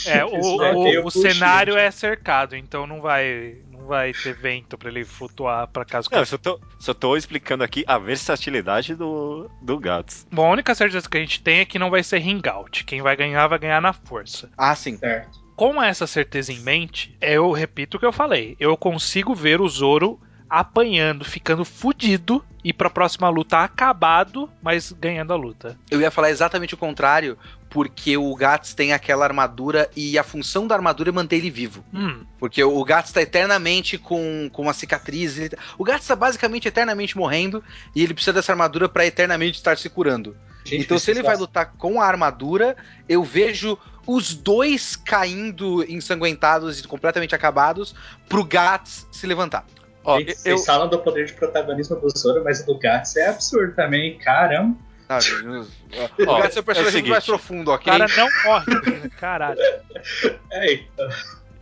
[0.06, 4.34] É, o, Isso é o- o cenário é cercado, então não vai, não vai ter
[4.34, 7.98] vento pra ele flutuar pra caso Não, eu só tô, só tô explicando aqui a
[7.98, 10.26] versatilidade do, do Guts.
[10.30, 12.84] Bom, a única certeza que a gente tem é que não vai ser ring out.
[12.84, 14.50] Quem vai ganhar, vai ganhar na força.
[14.56, 14.96] Ah, sim.
[14.96, 15.41] Certo.
[15.56, 18.56] Com essa certeza em mente, eu repito o que eu falei.
[18.58, 25.32] Eu consigo ver o Zoro apanhando, ficando fudido e pra próxima luta acabado, mas ganhando
[25.32, 25.78] a luta.
[25.90, 27.38] Eu ia falar exatamente o contrário,
[27.70, 31.82] porque o Gats tem aquela armadura e a função da armadura é manter ele vivo.
[31.92, 35.38] Hum, Porque o Gats tá eternamente com, com uma cicatriz.
[35.38, 37.64] ele tá- O Gats tá basicamente eternamente morrendo
[37.96, 40.36] e ele precisa dessa armadura pra eternamente estar se curando.
[40.64, 42.76] Gente, então, se ele vai lutar com a armadura,
[43.08, 47.94] eu vejo os dois caindo ensanguentados e completamente acabados
[48.28, 49.64] pro Gats se levantar.
[50.04, 53.16] Ó, Gente, eu, Vocês falam do poder de protagonismo do Zoro, mas o do Gats
[53.16, 54.76] é absurdo também, caramba.
[55.08, 55.46] Sabe?
[56.26, 57.92] o Gats é o personagem é o mais profundo, o ok?
[57.92, 59.08] cara não morre.
[59.18, 59.60] Caralho.
[60.50, 61.08] É, então.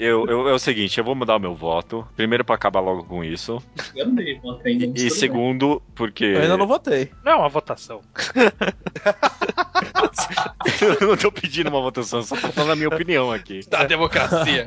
[0.01, 2.09] Eu, eu, é o seguinte, eu vou mudar o meu voto.
[2.17, 3.63] Primeiro pra acabar logo com isso.
[3.95, 4.87] Eu não dei voto ainda.
[4.87, 6.25] E tudo segundo, porque.
[6.25, 7.11] Eu ainda não votei.
[7.23, 8.01] Não é uma votação.
[11.01, 13.61] eu não tô pedindo uma votação, só tô falando a minha opinião aqui.
[13.69, 14.67] Da democracia.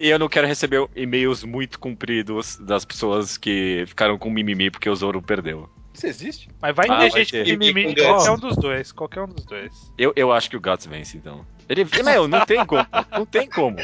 [0.00, 4.88] E eu não quero receber e-mails muito compridos das pessoas que ficaram com mimimi porque
[4.88, 5.68] o Zoro perdeu.
[6.00, 6.48] Isso existe?
[6.62, 7.44] Mas vai Ah, ter gente ter.
[7.44, 8.90] que mimimi qualquer um dos dois.
[8.90, 9.70] Qualquer um dos dois.
[9.98, 11.44] Eu, eu acho que o Guts vence, então.
[11.68, 12.86] Ele, meu, não tem como.
[13.12, 13.76] Não tem como.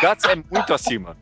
[0.00, 1.16] Guts é muito acima.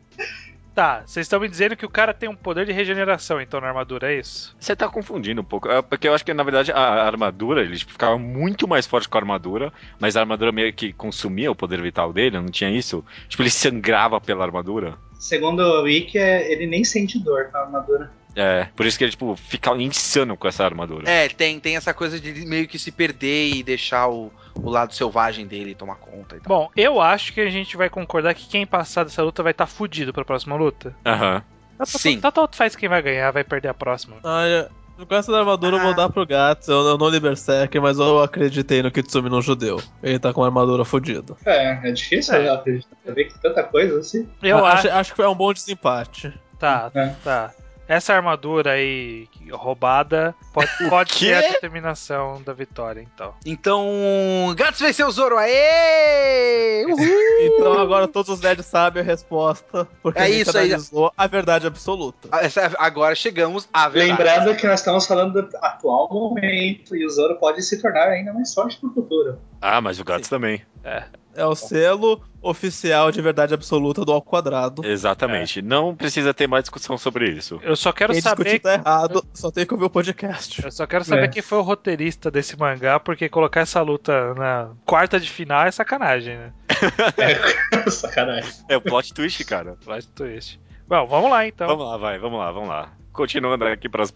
[0.75, 3.67] Tá, vocês estão me dizendo que o cara tem um poder de regeneração, então, na
[3.67, 4.55] armadura, é isso?
[4.59, 5.67] Você tá confundindo um pouco.
[5.67, 9.09] É, Porque eu acho que, na verdade, a armadura, ele tipo, ficava muito mais forte
[9.09, 12.69] com a armadura, mas a armadura meio que consumia o poder vital dele, não tinha
[12.69, 13.03] isso?
[13.27, 14.95] Tipo, ele sangrava pela armadura.
[15.19, 18.11] Segundo o Wiki, é- ele nem sente dor com a armadura.
[18.35, 21.09] É, por isso que ele, tipo, fica insano com essa armadura.
[21.09, 24.93] É, tem, tem essa coisa de meio que se perder e deixar o, o lado
[24.93, 26.47] selvagem dele tomar conta e tal.
[26.47, 29.65] Bom, eu acho que a gente vai concordar que quem passar dessa luta vai estar
[29.65, 30.95] fudido pra próxima luta.
[31.05, 31.43] Aham.
[31.85, 32.19] Sim.
[32.19, 34.17] Tanto tanto faz quem vai ganhar, vai perder a próxima.
[34.21, 34.69] Olha,
[35.07, 35.95] com essa armadura eu vou Ah.
[35.95, 36.67] dar pro Gats.
[36.67, 39.81] Eu, eu não li Berserker, mas eu acreditei no Kitsumi no judeu.
[40.03, 41.35] Ele tá com uma armadura fodida.
[41.45, 42.49] É, é difícil É.
[42.49, 42.95] acreditar.
[43.05, 44.29] Ver que tanta coisa assim.
[44.43, 44.87] Eu Ah, acho.
[44.89, 46.33] acho, acho que é um bom desempate.
[46.59, 47.07] Tá, É.
[47.23, 47.51] tá.
[47.89, 53.33] Essa armadura aí roubada pode, pode ser a determinação da vitória, então.
[53.43, 56.85] Então, Gats venceu o Zoro, aê!
[56.87, 57.07] Uhul!
[57.41, 61.25] Então agora todos os nerds sabem a resposta, porque É a gente isso analisou a
[61.25, 62.29] verdade absoluta.
[62.31, 62.41] Ah,
[62.77, 64.21] Agora chegamos à verdade.
[64.21, 68.31] Lembrando que nós estamos falando do atual momento e o Zoro pode se tornar ainda
[68.31, 69.39] mais forte no futuro.
[69.59, 70.61] Ah, mas o Guts também.
[70.83, 71.05] É
[71.45, 74.85] o selo oficial de verdade absoluta do ao quadrado.
[74.85, 75.61] Exatamente.
[75.61, 77.59] Não precisa ter mais discussão sobre isso.
[77.61, 78.43] Eu só quero Quem saber.
[78.43, 80.63] discutir tá errado, só tem que ouvir o podcast.
[80.63, 81.27] Eu só quero saber É.
[81.27, 85.71] quem foi o roteirista desse mangá, porque colocar essa luta na quarta de final é
[85.71, 86.53] sacanagem, né?
[87.17, 88.53] É, sacanagem.
[88.69, 89.75] É o plot twist, cara.
[89.83, 90.59] Plot twist.
[90.87, 91.67] Bom, vamos lá então.
[91.67, 92.89] Vamos lá, vai, vamos lá, vamos lá.
[93.19, 94.13] Continuando aqui para os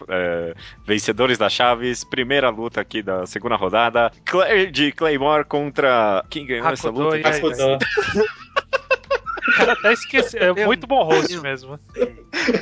[0.86, 4.10] vencedores da Chaves, primeira luta aqui da segunda rodada.
[4.24, 6.24] Claire de Claymore contra.
[6.30, 7.18] Quem ganhou essa Hakudo luta?
[7.18, 7.78] e.
[9.46, 10.38] O cara até esqueci.
[10.38, 11.78] É muito bom host mesmo.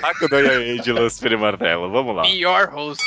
[0.02, 1.92] Hakudo e de Lucifer e Martelo.
[1.92, 2.24] Vamos lá.
[2.24, 3.04] Pior host.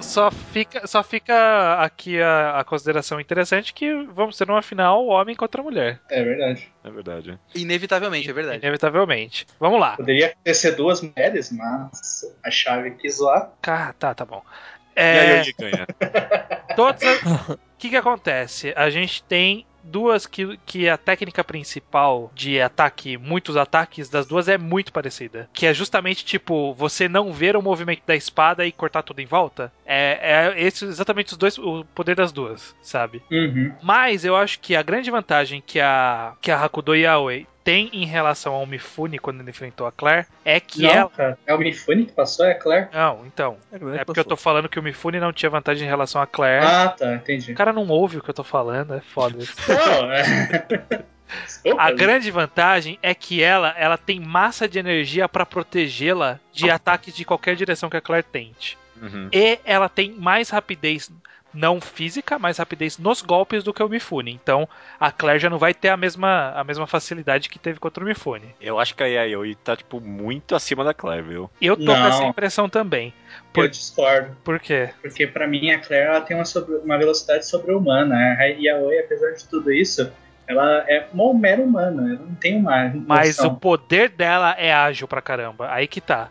[0.00, 5.34] Só fica, só fica aqui a, a consideração interessante que vamos ter uma final homem
[5.36, 6.00] contra mulher.
[6.10, 6.68] É verdade.
[6.82, 7.38] É verdade.
[7.54, 8.58] Inevitavelmente, é verdade.
[8.58, 9.46] Inevitavelmente.
[9.60, 9.96] Vamos lá.
[9.96, 13.52] Poderia acontecer duas mulheres, mas a chave quis lá.
[13.60, 14.42] Cá, tá, tá bom.
[14.96, 15.86] E É, aí, ganha.
[16.74, 18.72] todas as- O que que acontece?
[18.76, 24.48] A gente tem duas que, que a técnica principal de ataque, muitos ataques das duas
[24.48, 25.48] é muito parecida.
[25.52, 29.26] Que é justamente tipo, você não ver o movimento da espada e cortar tudo em
[29.26, 29.72] volta.
[29.86, 33.22] É, é esse, exatamente os dois, o poder das duas, sabe?
[33.30, 33.72] Uhum.
[33.82, 38.06] Mas eu acho que a grande vantagem que a, que a Hakudo Yaoi tem em
[38.06, 41.10] relação ao Mifune quando ele enfrentou a Claire é que Não, ela.
[41.10, 41.38] cara.
[41.46, 42.88] É o Mifune que passou, é a Claire?
[42.90, 43.58] Não, então.
[43.94, 46.64] É porque eu tô falando que o Mifune não tinha vantagem em relação a Claire.
[46.64, 47.52] Ah, tá, entendi.
[47.52, 49.54] O cara não ouve o que eu tô falando, é foda isso.
[49.68, 50.22] Não, é...
[51.44, 56.70] Desculpa, A grande vantagem é que ela, ela tem massa de energia pra protegê-la de
[56.70, 58.78] ataques de qualquer direção que a Claire tente.
[59.02, 59.28] Uhum.
[59.32, 61.10] E ela tem mais rapidez
[61.54, 64.30] não física, mais rapidez nos golpes do que o Mifune.
[64.32, 64.68] Então
[65.00, 68.06] a Claire já não vai ter a mesma, a mesma facilidade que teve contra o
[68.06, 68.54] Mifune.
[68.60, 71.50] Eu acho que a Yayoi tá, tipo, muito acima da Claire, viu?
[71.60, 72.06] Eu tô com Não.
[72.06, 73.14] essa impressão também.
[73.56, 74.36] Eu discordo.
[74.44, 74.90] Por quê?
[75.00, 78.14] Porque pra mim a Claire ela tem uma, sobre- uma velocidade sobre-humana.
[78.38, 80.12] A Yaoi, apesar de tudo isso,
[80.46, 82.02] ela é uma mera humana.
[82.14, 82.92] Ela não tem uma.
[83.06, 85.72] Mas o poder dela é ágil pra caramba.
[85.72, 86.28] Aí que tá.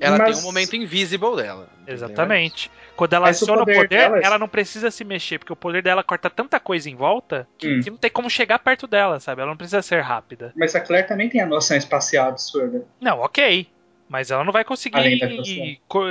[0.00, 1.68] Ela Mas- tem um momento invisible dela.
[1.76, 1.94] entendeu?
[1.94, 2.70] Exatamente.
[2.96, 5.56] Quando ela o aciona o poder poder, dela- ela não precisa se mexer, porque o
[5.56, 7.80] poder dela corta tanta coisa em volta que, Hum.
[7.80, 9.40] que não tem como chegar perto dela, sabe?
[9.42, 10.52] Ela não precisa ser rápida.
[10.56, 12.84] Mas a Claire também tem a noção espacial absurda.
[13.00, 13.66] Não, ok.
[14.08, 14.98] Mas ela não vai conseguir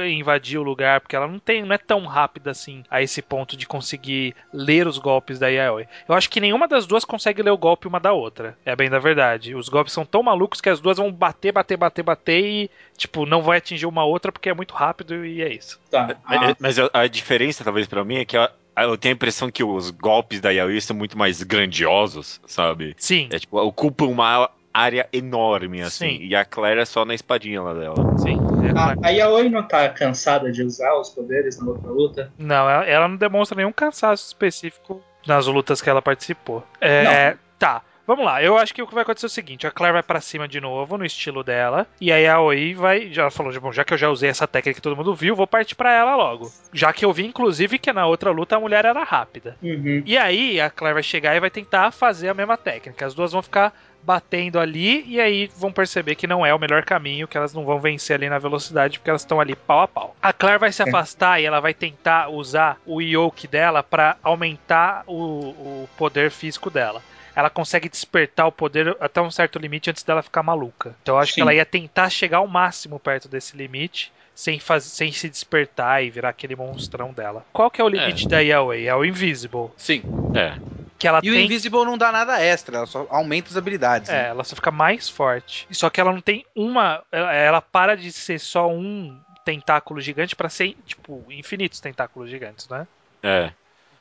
[0.09, 3.55] invadir o lugar, porque ela não tem, não é tão rápida assim a esse ponto
[3.55, 5.87] de conseguir ler os golpes da Yaoi.
[6.07, 8.57] Eu acho que nenhuma das duas consegue ler o golpe uma da outra.
[8.65, 9.55] É bem da verdade.
[9.55, 13.25] Os golpes são tão malucos que as duas vão bater, bater, bater, bater e, tipo,
[13.25, 15.79] não vai atingir uma outra porque é muito rápido e é isso.
[15.89, 16.15] Tá.
[16.25, 19.63] Ah, Mas a diferença, talvez, pra mim, é que a- eu tenho a impressão que
[19.63, 22.95] os golpes da Yayoi são muito mais grandiosos, sabe?
[22.97, 26.17] Sim, É tipo, ocupam uma área enorme, assim.
[26.17, 26.23] Sim.
[26.23, 27.95] E a Claire é só na espadinha lá dela.
[28.17, 28.37] sim.
[28.65, 28.99] É a, claro.
[29.03, 32.33] a Yaoi não tá cansada de usar os poderes na outra luta?
[32.37, 36.63] Não, ela, ela não demonstra nenhum cansaço específico nas lutas que ela participou.
[36.81, 37.81] É, tá.
[38.05, 40.03] Vamos lá, eu acho que o que vai acontecer é o seguinte: a Claire vai
[40.03, 43.09] pra cima de novo, no estilo dela, e aí a Oi vai.
[43.13, 45.47] Já falou, bom, já que eu já usei essa técnica que todo mundo viu, vou
[45.47, 46.51] partir pra ela logo.
[46.73, 49.55] Já que eu vi, inclusive, que na outra luta a mulher era rápida.
[49.63, 50.03] Uhum.
[50.05, 53.05] E aí a Claire vai chegar e vai tentar fazer a mesma técnica.
[53.05, 53.73] As duas vão ficar
[54.05, 57.65] batendo ali e aí vão perceber que não é o melhor caminho, que elas não
[57.65, 60.15] vão vencer ali na velocidade porque elas estão ali pau a pau.
[60.21, 65.03] A Claire vai se afastar e ela vai tentar usar o yoke dela pra aumentar
[65.07, 67.01] o, o poder físico dela.
[67.35, 70.95] Ela consegue despertar o poder até um certo limite antes dela ficar maluca.
[71.01, 71.41] Então eu acho que Sim.
[71.41, 74.11] ela ia tentar chegar ao máximo perto desse limite.
[74.35, 77.45] Sem, faz, sem se despertar e virar aquele monstrão dela.
[77.53, 78.87] Qual que é o limite da Yaoi?
[78.87, 79.69] É o Invisible.
[79.77, 80.01] Sim.
[80.33, 80.57] É.
[81.03, 84.09] Que ela E o tem Invisible não dá nada extra, ela só aumenta as habilidades.
[84.09, 84.29] É, né?
[84.29, 85.67] ela só fica mais forte.
[85.69, 87.03] Só que ela não tem uma.
[87.11, 92.69] Ela, ela para de ser só um tentáculo gigante pra ser, tipo, infinitos tentáculos gigantes,
[92.69, 92.87] né?
[93.21, 93.51] É.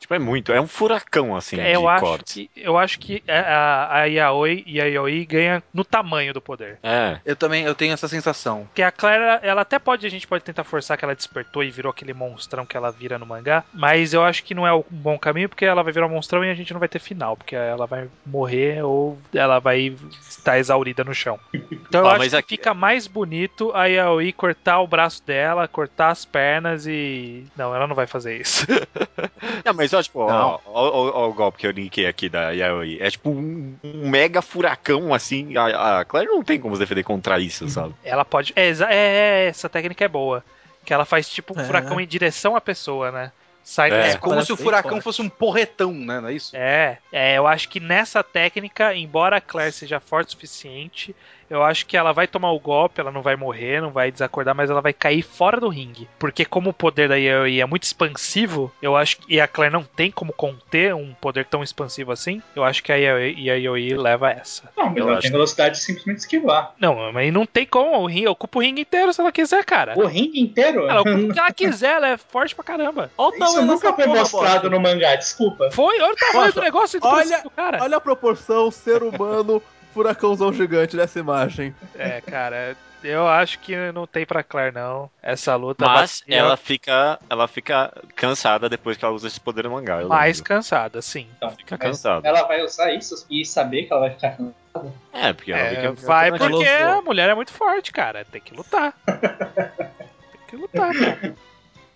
[0.02, 0.52] Tipo, é muito.
[0.52, 2.34] É um furacão, assim, É, eu de acho cortes.
[2.34, 6.78] que eu acho que a, a Yaoi e a Yaoi ganha no tamanho do poder.
[6.82, 7.18] É.
[7.24, 8.64] Eu também eu tenho essa sensação.
[8.64, 11.70] Porque a Clara, ela até pode, a gente pode tentar forçar que ela despertou e
[11.70, 14.82] virou aquele monstrão que ela vira no mangá, mas eu acho que não é um
[14.90, 17.36] bom caminho porque ela vai virar um monstrão e a gente não vai ter final,
[17.36, 19.94] porque ela vai morrer ou ela vai
[20.28, 21.38] estar exaurida no chão.
[21.70, 25.68] Então eu acho mas que aqui- fica mais bonito a Yaoi cortar o braço dela,
[25.68, 27.44] cortar as pernas e.
[27.56, 28.66] Não, ela não vai fazer isso.
[29.64, 32.50] Não, mas ó, tipo, ó, ó, ó, ó o golpe que eu linkei aqui da
[32.50, 32.98] Yaoi.
[33.00, 35.56] É tipo um, um mega furacão, assim.
[35.56, 37.94] A, a Claire não tem como se defender contra isso, sabe?
[38.04, 38.52] ela pode.
[38.56, 40.44] É, é, é, essa técnica é boa.
[40.84, 41.64] Que ela faz tipo um É.
[41.64, 43.32] furacão em direção à pessoa, né?
[43.64, 44.08] Sai É.
[44.10, 45.04] É como se o furacão forte.
[45.04, 46.20] fosse um porretão, né?
[46.20, 46.50] Não é isso?
[46.56, 51.14] É, é, eu acho que nessa técnica, embora a Claire seja forte o suficiente,
[51.52, 54.54] eu acho que ela vai tomar o golpe, ela não vai morrer, não vai desacordar,
[54.54, 56.08] mas ela vai cair fora do ringue.
[56.18, 59.72] Porque como o poder da Yaoi é muito expansivo, eu acho que e a Claire
[59.72, 64.30] não tem como conter um poder tão expansivo assim, eu acho que a Yaoi leva
[64.30, 64.70] essa.
[64.76, 66.74] Não, mas Eu ela acho tem velocidade de simplesmente esquivar.
[66.78, 69.94] Não, mas não tem como, o ringue, ocupa o ringue inteiro se ela quiser, cara.
[69.98, 70.86] O ringue inteiro?
[70.88, 73.10] Ela ocupa o que ela quiser, ela é forte pra caramba.
[73.16, 74.68] Olha o Isso nunca foi porra, mostrado bosta.
[74.70, 75.70] no mangá, desculpa.
[75.70, 77.82] Foi, olha o tamanho do negócio do olha- do cara.
[77.82, 79.62] Olha a proporção ser humano,
[79.92, 81.74] furacãozão gigante dessa imagem.
[81.94, 85.10] É, cara, eu acho que não tem pra Claire, não.
[85.22, 89.64] Essa luta Mas batia ela fica, ela fica cansada depois que ela usa esse poder
[89.64, 90.02] no mangá.
[90.04, 90.48] mais lembro.
[90.48, 91.26] cansada, sim.
[91.36, 92.26] Então, Fica cansada.
[92.26, 94.92] Ela vai usar isso e saber que ela vai ficar cansada.
[95.12, 95.92] É, porque ela É, fica.
[96.06, 98.24] vai porque a mulher é muito forte, cara.
[98.24, 98.94] Tem que lutar.
[99.06, 101.34] tem que lutar, cara.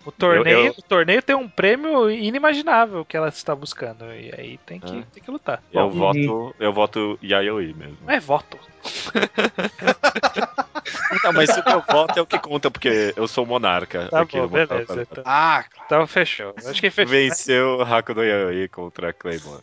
[0.07, 4.05] O torneio, Eu- eu- o torneio tem um prêmio inimaginável que ela está buscando.
[4.05, 5.03] E aí tem que, Ah.
[5.13, 5.61] tem que lutar.
[5.71, 7.97] Eu Bom, voto, eu voto Yayoi mesmo.
[8.05, 8.57] Não é voto.
[11.23, 14.07] Não, mas o meu voto é o que conta, porque eu sou monarca.
[14.09, 15.01] Tá aqui bom, beleza.
[15.01, 15.85] Então, Ah, claro.
[15.85, 16.53] então fechou.
[16.57, 17.11] Acho que fechou.
[17.13, 17.19] né?
[17.19, 19.61] Venceu o Hakuno Yayoi contra a Claymore.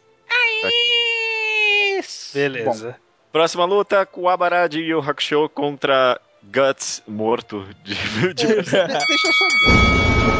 [2.34, 2.96] Beleza.
[3.32, 7.94] Próxima luta, Kuwabara de Yu Hakusho contra Guts morto de,
[8.34, 10.33] de De- Deixa eu só dizer.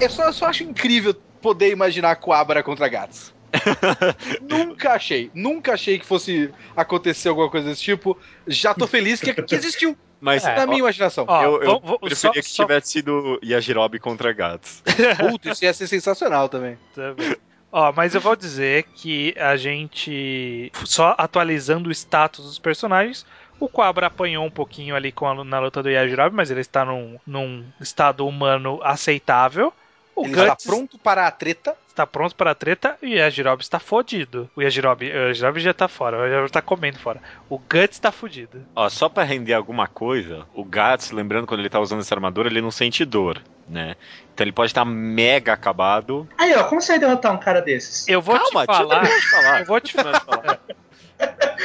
[0.00, 3.32] Eu só, eu só acho incrível poder imaginar Coabra contra Gats.
[4.42, 8.18] nunca achei, nunca achei que fosse acontecer alguma coisa desse tipo.
[8.46, 11.24] Já tô feliz que, que existiu Mas É, na ó, minha imaginação.
[11.28, 14.82] Ó, eu, eu vamos- preferia só- que só- tivesse sido Yajirobe contra Gats.
[15.18, 16.76] Puta, isso ia ser sensacional também.
[16.94, 17.36] Também.
[17.70, 23.26] Ó, mas eu vou dizer que a gente, só atualizando o status dos personagens,
[23.60, 26.84] o Quabra apanhou um pouquinho ali com a, na luta do Yajirobe, mas ele está
[26.84, 29.72] num, num estado humano aceitável.
[30.16, 31.74] O Ele Guts está pronto para a treta.
[31.88, 34.48] está pronto para a treta e o Yajirobe está fodido.
[34.54, 37.20] O Yajirobe, o Yajirobe já tá fora, o Yajirobe tá comendo fora.
[37.48, 38.64] O Guts tá fudido.
[38.76, 42.48] Ó, só pra render alguma coisa, o Gats, lembrando quando ele tá usando essa armadura,
[42.48, 43.96] ele não sente dor, né?
[44.32, 46.28] Então ele pode estar mega acabado.
[46.38, 48.06] Aí, ó, como você vai derrotar um cara desses?
[48.06, 49.60] Eu vou Calma, te falar, eu te falar.
[49.60, 50.60] eu vou te falar.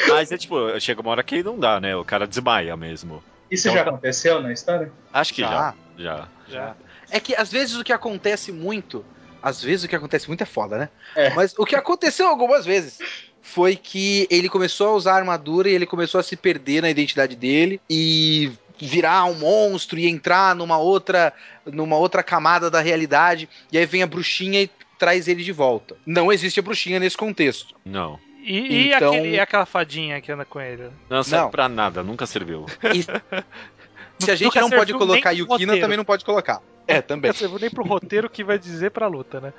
[0.10, 1.96] Mas é tipo, chega uma hora que não dá, né?
[1.96, 3.24] O cara desmaia mesmo.
[3.50, 4.92] Isso Então- já aconteceu na história?
[5.14, 5.50] Acho que já.
[5.50, 5.74] Já.
[5.98, 6.28] Já.
[6.48, 6.76] Já.
[7.12, 9.04] É que às vezes o que acontece muito.
[9.42, 10.90] Às vezes o que acontece muito é foda, né?
[11.16, 11.30] É.
[11.32, 13.00] Mas o que aconteceu algumas vezes
[13.42, 16.90] foi que ele começou a usar a armadura e ele começou a se perder na
[16.90, 21.34] identidade dele e virar um monstro e entrar numa outra
[21.66, 25.96] numa outra camada da realidade e aí vem a bruxinha e traz ele de volta.
[26.06, 27.74] Não existe a bruxinha nesse contexto.
[27.86, 28.20] Não.
[28.52, 30.90] E, e Então- aquele- e aquela fadinha que anda com ele?
[31.08, 31.52] Não serve Não.
[31.52, 32.66] pra nada, nunca serviu.
[34.18, 36.62] Se a gente Nunca não pode colocar Yukina, também não pode colocar.
[36.88, 37.30] É, também.
[37.30, 39.54] Não serviu nem pro roteiro que vai dizer pra luta, né?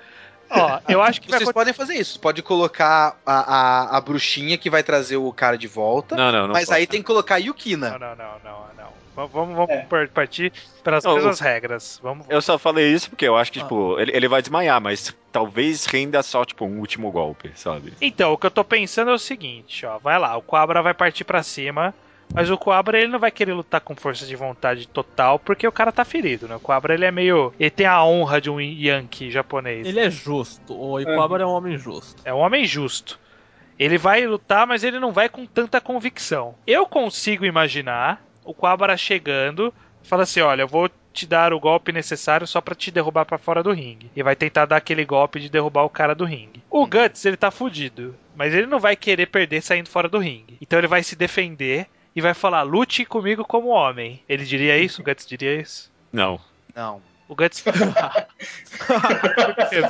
[0.50, 1.52] Ó, eu acho que vai Vocês acontecer.
[1.52, 2.18] podem fazer isso.
[2.20, 3.54] Pode colocar a,
[3.94, 6.16] a, a bruxinha que vai trazer o cara de volta.
[6.16, 6.52] Não, não, não.
[6.54, 6.74] mas posso.
[6.78, 7.90] aí tem que colocar a Yukina.
[7.90, 8.90] Não, não, não, não, não.
[9.28, 9.82] Vamos, vamos É.
[9.82, 10.52] par- partir
[10.82, 12.00] pelas Não, mesmas regras.
[12.02, 12.26] Vamos.
[12.28, 13.62] Eu só falei isso porque eu acho que, Ah.
[13.62, 17.92] tipo, ele, ele vai desmaiar, mas talvez renda só, tipo, um último golpe, sabe?
[18.00, 19.98] Então, o que eu tô pensando é o seguinte, ó.
[19.98, 21.92] Vai lá, o Coabra vai partir pra cima.
[22.34, 25.72] Mas o Coabra ele não vai querer lutar com força de vontade total porque o
[25.72, 26.56] cara tá ferido, né?
[26.56, 27.52] O Coabra ele é meio.
[27.58, 29.86] Ele tem a honra de um Yankee japonês.
[29.86, 30.78] Ele é justo.
[30.80, 32.22] O Iquabara é um homem justo.
[32.24, 33.18] É um homem justo.
[33.78, 36.54] Ele vai lutar, mas ele não vai com tanta convicção.
[36.66, 41.90] Eu consigo imaginar o Quabara chegando, fala assim: "Olha, eu vou te dar o golpe
[41.90, 44.10] necessário só pra te derrubar pra fora do ringue".
[44.14, 46.62] E vai tentar dar aquele golpe de derrubar o cara do ringue.
[46.70, 50.58] O Guts, ele tá fudido, mas ele não vai querer perder saindo fora do ringue.
[50.60, 54.22] Então ele vai se defender e vai falar: "Lute comigo como homem".
[54.28, 55.00] Ele diria isso?
[55.00, 55.90] O Guts diria isso?
[56.12, 56.40] Não.
[56.74, 57.00] Não.
[57.28, 57.62] O Guts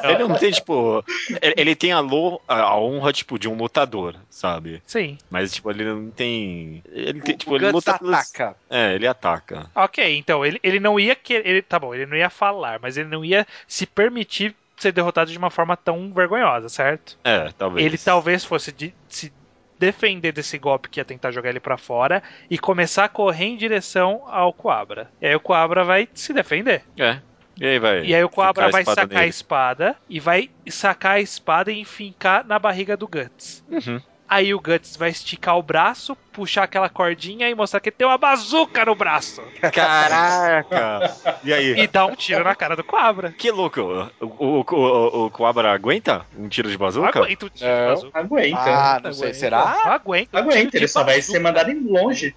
[0.05, 1.03] Ele não tem, tipo.
[1.41, 4.83] Ele, tem a, lo- a- honra, tipo, de um lutador, sabe?
[4.87, 5.17] Sim.
[5.31, 6.83] Mas, tipo, ele não tem.
[6.91, 8.57] Ele tem, tipo, o ele Guts luta ataca.
[8.69, 9.71] É, ele ataca.
[9.75, 11.47] Ok, então ele, ele não ia querer.
[11.47, 15.31] Ele, tá bom, ele não ia falar, mas ele não ia se permitir ser derrotado
[15.31, 17.19] de uma forma tão vergonhosa, certo?
[17.25, 17.87] É, talvez.
[17.87, 19.33] Ele talvez fosse de, se
[19.81, 23.57] defender desse golpe que ia tentar jogar ele pra fora e começar a correr em
[23.57, 25.11] direção ao Coabra.
[25.23, 26.83] E aí o Coabra vai se defender.
[26.99, 27.19] É.
[27.59, 28.05] E aí vai.
[28.05, 29.31] E aí o Coabra a vai sacar a nele.
[29.31, 33.65] espada e vai sacar a espada e enfincar na barriga do Guts.
[33.71, 34.01] Uhum.
[34.31, 38.17] Aí o Guts vai esticar o braço, puxar aquela cordinha e mostrar que tem uma
[38.17, 39.43] bazuca no braço.
[39.73, 41.17] Caraca!
[41.43, 41.81] E aí?
[41.81, 43.33] E dar um tiro na cara do Coabra.
[43.33, 43.81] Que louco!
[44.21, 47.19] O, o, o, o Coabra aguenta um tiro de bazuca?
[47.19, 48.19] aguenta o tiro de bazuca.
[48.21, 48.59] Aguenta.
[48.61, 49.25] Ah, não sei.
[49.25, 49.39] Aguenta.
[49.39, 49.81] Será?
[49.85, 50.37] Não aguenta.
[50.37, 52.37] um Aguenta, tiro ele de só vai ser mandado em longe.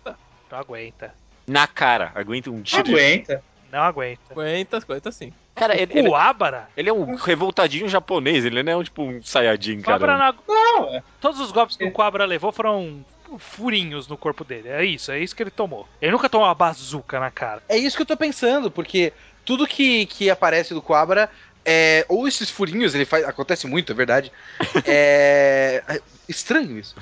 [0.52, 1.14] Não aguenta.
[1.46, 2.12] Na cara.
[2.16, 2.92] Aguenta um tiro de...
[2.92, 3.44] Aguenta.
[3.72, 4.22] Não aguenta.
[4.32, 5.32] Aguenta, aguenta sim.
[5.56, 6.68] Cara, ele, ele, O Abara.
[6.76, 8.44] ele é um revoltadinho japonês.
[8.44, 10.34] Ele não é um, tipo um Saiyajin, Abra cara.
[10.48, 11.04] não- Não, é.
[11.22, 13.06] Todos os golpes que o Cobra levou foram
[13.38, 14.70] furinhos no corpo dele.
[14.70, 15.88] É isso, é isso que ele tomou.
[16.02, 17.62] Ele nunca tomou uma bazuca na cara.
[17.70, 19.14] É isso que eu tô pensando, porque
[19.46, 21.30] tudo que, que aparece do Quabra
[21.66, 22.06] é.
[22.10, 23.24] Ou esses furinhos, ele faz.
[23.26, 24.32] Acontece muito, é verdade.
[24.86, 25.84] É.
[25.88, 26.96] é Estranho isso.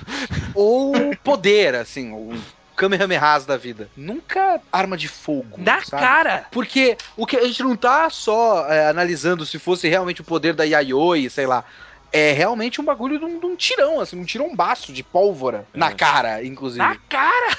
[0.55, 2.39] Ou poder, assim, um
[2.81, 3.87] Kamehamehas da vida.
[3.95, 5.55] Nunca arma de fogo.
[5.55, 6.01] Na sabe?
[6.01, 6.47] cara!
[6.49, 10.55] Porque o que a gente não tá só é, analisando se fosse realmente o poder
[10.55, 11.63] da Yayoi, sei lá.
[12.11, 15.67] É realmente um bagulho de um, de um tirão, assim, um tirombaço de pólvora.
[15.71, 15.77] É.
[15.77, 16.83] Na cara, inclusive.
[16.83, 17.55] Na cara!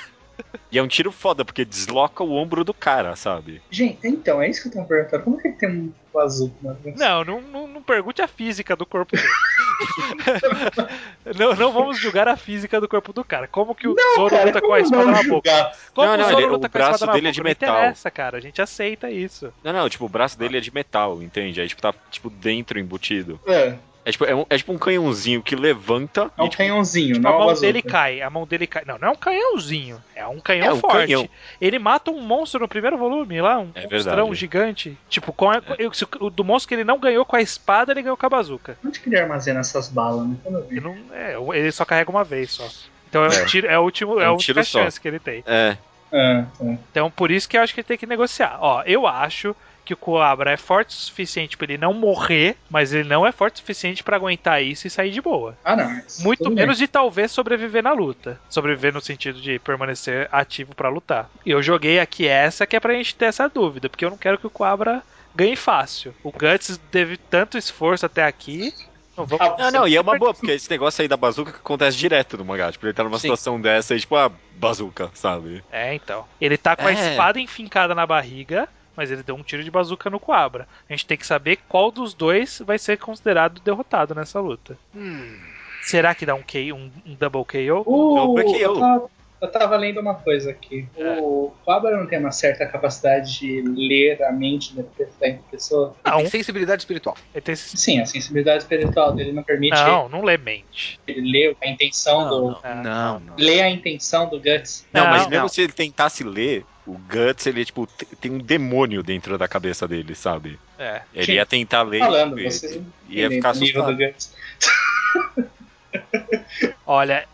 [0.70, 3.60] E é um tiro foda, porque desloca o ombro do cara, sabe?
[3.70, 5.22] Gente, então, é isso que eu tô me perguntando.
[5.24, 5.70] Como que ele tem
[6.14, 6.52] um azul?
[6.62, 6.78] Mano?
[6.96, 9.28] Não, não, não, não pergunte a física do corpo dele.
[11.38, 13.46] não, não vamos julgar a física do corpo do cara.
[13.46, 15.72] Como que o Zoro Cara, luta com a espada não na boca?
[15.94, 17.30] Como Não, o não, Zoro ele- luta o com a espada braço na dele é
[17.30, 17.34] boca?
[17.34, 17.76] de Não metal.
[17.78, 18.38] interessa, cara.
[18.38, 19.52] A gente aceita isso.
[19.62, 21.60] Não, não, tipo, o braço dele é de metal, entende?
[21.60, 23.40] Aí, tipo, tá, tipo, dentro embutido.
[23.46, 23.74] É,
[24.04, 27.14] É tipo, é, um- é tipo um canhãozinho que levanta é um e, tipo, canhãozinho,
[27.14, 28.82] Tipo, não a é mão dele cai, a mão dele cai.
[28.84, 30.02] Não, não é um canhãozinho.
[30.16, 30.96] É um canhão É um forte.
[31.06, 31.28] canhão.
[31.60, 34.98] Ele mata um monstro no primeiro volume lá, um É monstrão gigante.
[35.08, 35.62] Tipo, com a-
[35.92, 38.26] se o- o do monstro que ele não ganhou com a espada, ele ganhou com
[38.26, 38.76] a bazuca.
[38.84, 40.26] Onde que ele armazena essas balas?
[40.26, 40.36] Né?
[40.68, 42.66] Ele, não, é, ele só carrega uma vez só.
[43.08, 43.42] Então é, É.
[43.42, 44.80] um tiro, é, o último, é, É a um tiro só.
[44.82, 45.44] chance que ele tem.
[45.46, 45.76] É.
[46.90, 48.58] Então por isso que eu acho que ele tem que negociar.
[48.60, 52.92] Ó, eu acho que o Coabra é forte o suficiente pra ele não morrer, mas
[52.92, 55.56] ele não é forte o suficiente pra aguentar isso e sair de boa.
[55.64, 56.02] Ah, não.
[56.20, 58.40] Muito tudo menos de talvez sobreviver na luta.
[58.48, 61.28] Sobreviver no sentido de permanecer ativo pra lutar.
[61.44, 64.16] E eu joguei aqui essa que é pra gente ter essa dúvida, porque eu não
[64.18, 65.02] quero que o Coabra
[65.34, 66.14] ganhe fácil.
[66.22, 68.72] O Guts teve tanto esforço até aqui.
[69.16, 69.44] Não, vamos...
[69.46, 72.38] Ah, Não, não, e é uma boa, porque esse negócio aí da bazuca acontece direto
[72.38, 72.70] no mangá.
[72.72, 73.22] Tipo, ele tá numa Sim.
[73.22, 75.62] situação dessa e, tipo, a bazuca, sabe?
[75.70, 76.24] É, então.
[76.40, 77.10] Ele tá com a É.
[77.10, 78.66] espada enfincada na barriga,
[78.96, 80.66] mas ele deu um tiro de bazuca no Coabra.
[80.88, 84.76] A gente tem que saber qual dos dois vai ser considerado derrotado nessa luta.
[84.94, 85.38] Hum.
[85.82, 87.82] Será que dá um, KO, um, um double KO?
[87.86, 89.10] O, Não, porque eu, eu- tava,
[89.40, 90.86] eu tava lendo uma coisa aqui.
[90.96, 91.18] É.
[91.20, 94.84] O Cobra não tem uma certa capacidade de ler a mente da
[95.50, 95.96] pessoa?
[96.04, 97.16] Não, Tem sensibilidade espiritual.
[97.34, 97.56] ele tem.
[97.56, 101.00] Sim, a sensibilidade espiritual dele não permite Não, não lê mente.
[101.08, 102.50] ele ler a intenção Não, do.
[102.52, 102.60] não.
[102.62, 102.74] É.
[102.76, 103.34] Não, não.
[103.36, 104.86] Ler a intenção do Guts.
[104.92, 105.30] Não, Não, mas não.
[105.30, 109.46] mesmo se ele tentasse ler, o Guts, ele, tipo, te- tem um demônio dentro da
[109.46, 110.58] cabeça dele, sabe?
[110.78, 111.02] É.
[111.14, 111.32] Ele Sim.
[111.34, 113.96] ia tentar ler Falando, e, não ia ficar assustado.
[113.96, 114.34] Guts.
[116.86, 117.24] Olha,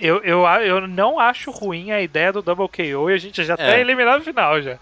[0.00, 3.56] eu, eu, eu não acho ruim a ideia do double KO e a gente já
[3.56, 3.80] tá É.
[3.80, 4.78] eliminado no final já.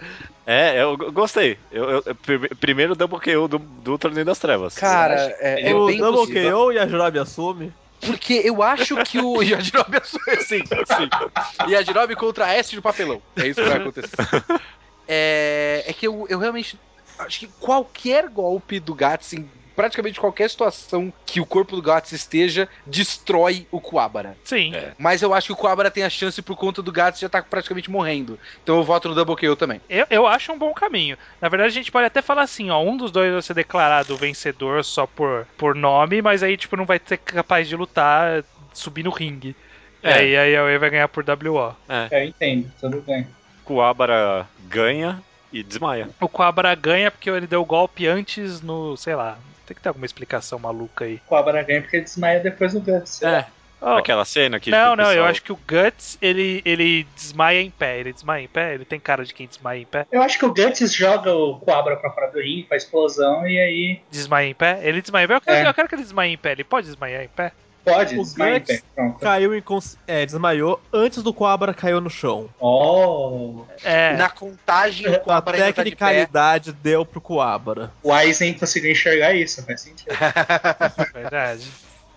[0.47, 1.57] É, eu go- gostei.
[1.71, 4.75] Eu, eu- eu- prime- primeiro double KO do, do Torneio das Trevas.
[4.77, 6.59] Cara, é, é o bem Double possível.
[6.67, 7.73] KO e a Jurabi assume.
[8.07, 11.71] Porque eu acho que o Yajirobe sim, sim.
[11.71, 13.23] Yajirobe contra a S do papelão.
[13.37, 14.17] É isso que vai acontecer.
[15.15, 16.79] É, é que eu, eu realmente
[17.19, 22.69] acho que qualquer golpe do Gatsin praticamente qualquer situação que o corpo do Gats esteja,
[22.87, 24.37] destrói o Kuabara.
[24.45, 24.75] Sim.
[24.75, 24.93] É.
[24.99, 27.43] Mas eu acho que o Kuabara tem a chance por conta do Gats já tá
[27.43, 28.39] praticamente morrendo.
[28.63, 29.81] Então eu voto no Double Kill também.
[29.89, 31.17] Eu, eu acho um bom caminho.
[31.41, 34.17] Na verdade, a gente pode até falar assim, ó, um dos dois vai ser declarado
[34.17, 39.03] vencedor só por, por nome, mas aí, tipo, não vai ser capaz de lutar, subir
[39.03, 39.57] no ringue.
[40.03, 40.13] É.
[40.13, 40.29] É.
[40.29, 41.75] E aí a Wei vai ganhar por WO.
[42.11, 43.27] Eu entendo, tudo bem.
[43.65, 45.23] Kuabara ganha
[45.53, 46.09] e desmaia.
[46.21, 49.89] O Quabra ganha porque ele deu o golpe antes no, sei lá, tem que ter
[49.89, 51.17] alguma explicação maluca aí.
[51.17, 53.23] O Cobra ganha porque ele desmaia depois do Guts.
[53.23, 53.47] É.
[53.85, 54.71] Oh, Aquela cena que.
[54.71, 57.99] não, não, eu pessoal- acho que o Guts, ele, ele desmaia em pé.
[57.99, 58.75] Ele desmaia em pé?
[58.75, 60.07] Ele tem cara de quem desmaia em pé?
[60.13, 63.59] Eu acho que o Guts joga o Cobra pra fora do ringue, faz explosão e
[63.59, 64.79] aí Desmaia em pé?
[64.85, 65.35] Ele desmaia em pé?
[65.35, 65.69] Eu quero, É.
[65.69, 66.53] eu quero que ele desmaie em pé.
[66.53, 67.51] Ele pode desmaiar em pé?
[67.85, 68.83] Pode O Guts.
[69.21, 69.97] Caiu incons...
[70.07, 72.49] É, desmaiou antes do Coabra caiu no chão.
[72.61, 74.17] Oh, É.
[74.17, 77.93] Na contagem, o A ainda tá de tecnicalidade deu pro Coabra.
[78.03, 80.09] o Aizen conseguiu enxergar isso, faz sentido.
[81.13, 81.67] Verdade.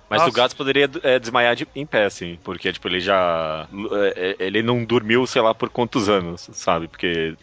[0.10, 0.30] Mas Nossa.
[0.30, 3.68] o Gats poderia é, desmaiar de- em pé, assim, porque, tipo, ele já.
[4.16, 6.88] é, é, Ele não dormiu, sei lá, por quantos anos, sabe?
[6.88, 7.36] Porque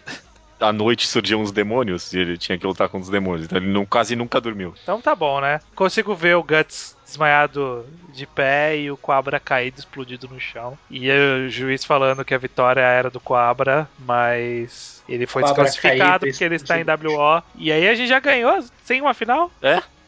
[0.63, 3.45] à noite surgiam uns demônios e ele tinha que lutar contra os demônios.
[3.47, 4.75] Então ele não, quase nunca dormiu.
[4.83, 5.61] Então tá bom, né?
[5.75, 10.79] Consigo ver o Guts desmaiado de pé e o Quabra caído, explodido no chão.
[10.91, 16.27] E o juiz falando que a vitória era do Quabra, mas ele foi desclassificado caído,
[16.27, 17.43] porque ele está em WO.
[17.57, 19.51] E aí a gente já ganhou sem uma final?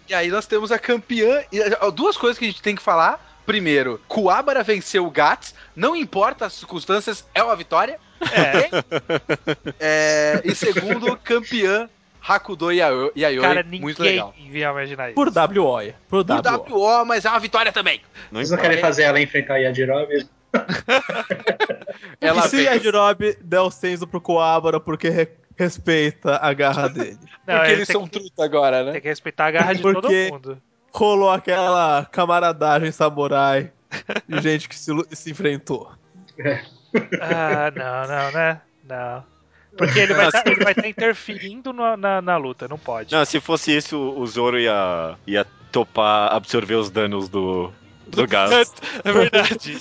[0.09, 1.43] E aí nós temos a campeã.
[1.53, 1.61] e,
[1.93, 3.34] Duas coisas que a gente tem que falar.
[3.47, 7.99] Primeiro, Kuabara venceu o Gats, não importa as circunstâncias, é uma vitória.
[8.33, 8.71] É,
[9.79, 11.89] É, e segundo, campeã
[12.27, 13.43] Hakudo Yayo- Yayoi.
[13.43, 14.35] cara, muito ninguém legal.
[14.39, 15.15] ia imaginar isso.
[15.15, 15.81] Por WO.
[15.81, 15.95] é.
[16.09, 16.41] Por Por
[16.71, 16.79] WO.
[16.81, 18.01] WO, mas é uma vitória também.
[18.33, 20.27] Não Vocês não querem fazer ela enfrentar o Yajirobe?
[22.21, 27.19] Ela e se Yajirobe der o senso pro Coabra porque re- respeita a garra dele?
[27.47, 28.93] Não, Porque ele eles são que- truta agora, né?
[28.93, 30.01] Tem que respeitar a garra de Porque-
[30.31, 30.63] todo mundo.
[30.95, 33.73] Rolou aquela camaradagem samurai
[34.29, 35.91] de gente que se, se enfrentou.
[37.21, 38.61] Ah, não, não, né?
[38.89, 39.25] Não.
[39.77, 43.13] Porque ele vai estar interferindo no- na, na luta, não pode.
[43.13, 47.73] Não, se fosse isso, o Zoro ia, ia topar absorver os danos do,
[48.07, 48.73] do Gats.
[49.05, 49.77] É verdade.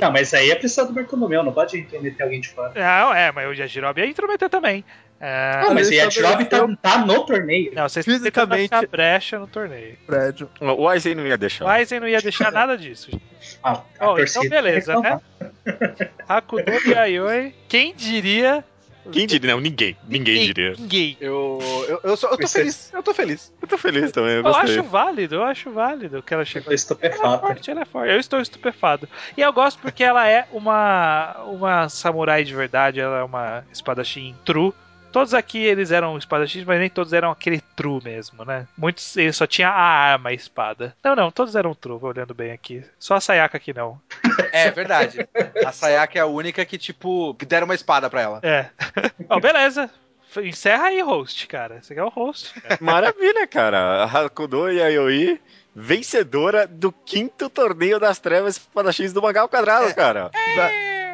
[0.00, 2.72] Não, mas aí é precisar do Bartolomeu, não pode meter alguém de fora.
[2.74, 4.82] Não, é, mas o Yajirobe ia intrometer também.
[5.18, 7.72] É, Ah, mas o ele Yajirobe tá, estabeleceu- tá no torneio.
[7.74, 9.96] não, vocês Fisicamente- achar brecha no torneio.
[10.06, 10.50] Prédio.
[10.60, 11.66] O Aizen não ia O deixar.
[11.68, 13.10] Aizen não ia deixar nada disso.
[13.64, 15.22] Ah, a Oh, então beleza, reclamar.
[16.28, 18.64] Hakudo Yayoi, quem diria?
[19.12, 19.52] Quem diria?
[19.54, 19.96] Não, ninguém.
[20.08, 20.74] Ninguém diria.
[20.76, 21.16] Ninguém.
[21.20, 23.52] Eu, eu, eu, só- eu tô Você- feliz, eu tô feliz.
[23.62, 26.74] Eu tô feliz também, eu Eu acho válido, eu acho válido que ela Eu chegou.
[26.76, 28.10] tô Ela é forte, ela é forte.
[28.12, 29.08] Eu estou estupefado.
[29.36, 34.34] E eu gosto porque ela é uma, uma samurai de verdade, ela é uma espadachim
[34.44, 34.72] true.
[35.16, 38.68] Todos aqui eles eram espadachins, mas nem todos eram aquele true mesmo, né?
[38.76, 40.94] Muitos eles só tinha a arma, a espada.
[41.02, 42.84] Não, não, todos eram true, olhando bem aqui.
[42.98, 43.98] Só a Sayaka que não.
[44.52, 45.26] É verdade.
[45.64, 48.40] A Sayaka é a única que, tipo, que deram uma espada pra ela.
[48.42, 48.66] É.
[49.30, 49.88] Ó, beleza.
[50.36, 51.80] Encerra aí, host, cara.
[51.80, 52.52] Você quer o host?
[52.60, 52.78] cara.
[52.82, 54.04] Maravilha, cara.
[54.04, 55.40] A Hakudo Yayoi,
[55.74, 60.30] vencedora do quinto torneio das trevas espadachins do Magal Quadrado, cara.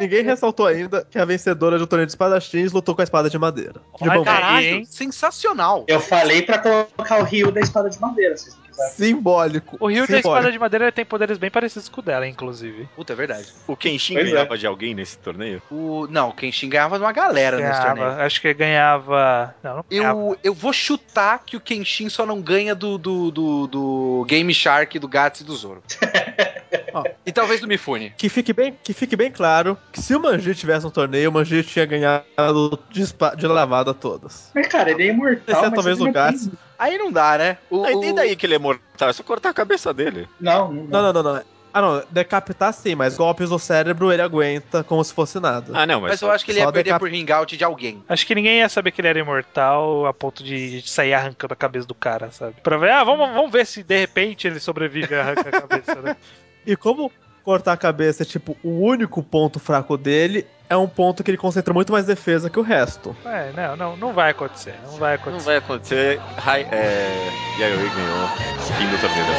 [0.03, 3.39] Ninguém ressaltou ainda que a vencedora do torneio de espadachins lutou com a espada de
[3.39, 3.81] madeira.
[4.01, 4.85] De aí, Caralho, hein?
[4.85, 5.85] sensacional.
[5.87, 8.93] Eu falei pra colocar o Rio da espada de madeira, se vocês não quiserem.
[8.93, 9.77] Simbólico.
[9.79, 10.29] O Rio da simbólico.
[10.29, 12.89] Espada de Madeira tem poderes bem parecidos com o dela, inclusive.
[12.97, 13.47] Puta, é verdade.
[13.67, 14.31] O Kenshin Pois é.
[14.33, 15.63] ganhava de alguém nesse torneio?
[15.71, 18.07] O, não, o Kenshin ganhava de uma galera nesse torneio.
[18.07, 19.55] Ganhava, acho que ganhava.
[19.63, 20.19] Não, não ganhava.
[20.19, 24.53] Eu, eu vou chutar que o Kenshin só não ganha do, do, do, do Game
[24.53, 25.83] Shark, do Gats e do Zoro.
[26.95, 27.05] Ó.
[27.27, 28.13] E talvez do Mifune.
[28.17, 31.33] Que fique, bem, que fique bem claro que se o Manji tivesse um torneio, o
[31.33, 33.05] Manji tinha ganhado de,
[33.37, 34.51] de lavada todas.
[34.55, 35.43] Mas, cara, ele é imortal.
[35.47, 36.51] Exceto mas talvez o não Gats.
[36.79, 37.59] Aí não dá, né?
[37.71, 39.09] O, Aí, o- e daí que ele é mortal?
[39.09, 40.29] É só cortar a cabeça dele.
[40.41, 41.43] Não, não, Não, não, não, não.
[41.75, 42.03] Ah, não.
[42.11, 45.73] Decapitar sim, mas golpes no cérebro ele aguenta como se fosse nada.
[45.75, 47.65] Ah, não, mas, Mas eu acho que ele só ia perder decap- por ringout de
[47.65, 48.05] alguém.
[48.07, 51.57] Acho que ninguém ia saber que ele era imortal a ponto de sair arrancando a
[51.57, 52.57] cabeça do cara, sabe?
[52.63, 55.95] Pra ver, ah, vamos, vamos ver se de repente ele sobrevive e arranca a cabeça,
[56.03, 56.15] né?
[56.67, 57.11] E como
[57.45, 61.39] cortar a cabeça é tipo o único ponto fraco dele, é um ponto que ele
[61.39, 63.15] concentra muito mais defesa que o resto.
[63.25, 65.45] É, não, não, não vai acontecer, não vai não acontecer.
[65.45, 66.21] vai acontecer.
[66.39, 67.31] Hai- é...
[67.59, 69.39] Yayoi ganhou o fim do torneio das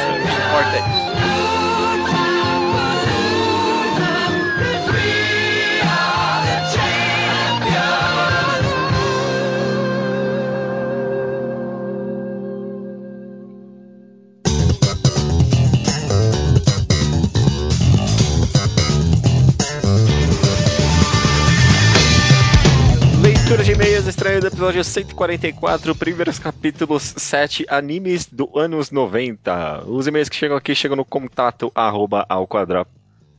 [24.14, 29.86] Estranha do episódio 144, primeiros capítulos 7 animes do anos 90.
[29.88, 32.88] Os e-mails que chegam aqui chegam no contato arroba ao quadrado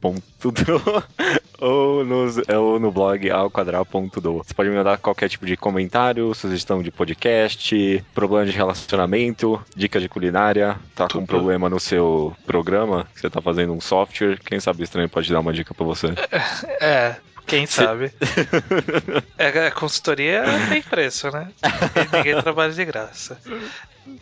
[1.61, 4.43] ou, nos, ou no blog ao quadrado.do.
[4.43, 9.97] Você pode me mandar qualquer tipo de comentário, sugestão de podcast, problema de relacionamento, dica
[9.97, 14.37] de culinária, tá com um problema no seu programa, que você tá fazendo um software,
[14.45, 16.07] quem sabe o estranho pode dar uma dica pra você.
[16.81, 17.15] É,
[17.45, 18.11] quem sabe?
[19.37, 21.49] é, a consultoria tem preço, né?
[22.13, 23.39] Ninguém trabalha de graça.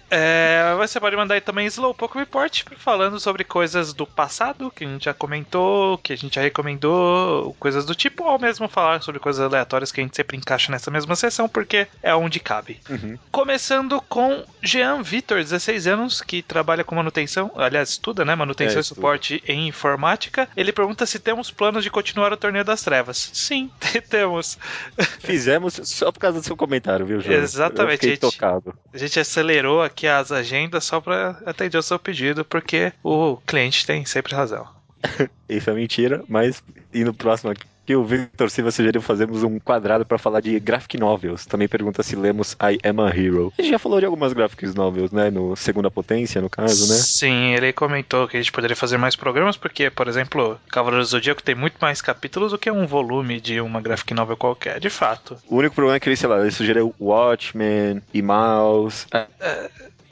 [0.10, 4.88] É, você pode mandar aí também Slowpoke Report falando sobre coisas do passado que a
[4.88, 9.19] gente já comentou, que a gente já recomendou, coisas do tipo, ou mesmo falar sobre
[9.19, 12.80] coisas aleatórias que a gente sempre encaixa nessa mesma sessão, porque é onde cabe.
[12.89, 13.18] Uhum.
[13.31, 18.35] Começando com Jean Vitor, 16 anos, que trabalha com manutenção, aliás, estuda, né?
[18.35, 20.47] Manutenção É, e suporte em informática.
[20.55, 23.31] Ele pergunta se temos planos de continuar o Torneio das Trevas.
[23.34, 23.69] Sim,
[24.10, 24.57] temos.
[25.19, 27.35] Fizemos só por causa do seu comentário, viu, João?
[27.35, 28.19] Exatamente, Eu fiquei gente.
[28.22, 28.73] tocado.
[28.93, 33.86] A gente acelerou aqui as agendas só para atender o seu pedido, porque o cliente
[33.86, 34.68] tem sempre razão.
[35.48, 36.64] Isso é mentira, mas
[36.94, 40.97] e no próximo aqui o Victor Silva sugeriu fazermos um quadrado para falar de graphic
[40.97, 41.45] novels.
[41.45, 43.51] Também pergunta se lemos I Am a Hero.
[43.57, 45.30] A gente já falou de algumas graphic novels, né?
[45.30, 46.95] No Segunda Potência, no caso, né?
[46.95, 51.10] Sim, ele comentou que a gente poderia fazer mais programas, porque, por exemplo, Cavaleiro do
[51.10, 54.89] Zodíaco tem muito mais capítulos do que um volume de uma graphic novel qualquer, de
[54.89, 55.38] fato.
[55.49, 59.05] O único problema é que ele, sei lá, ele sugeriu Watchmen e Mouse.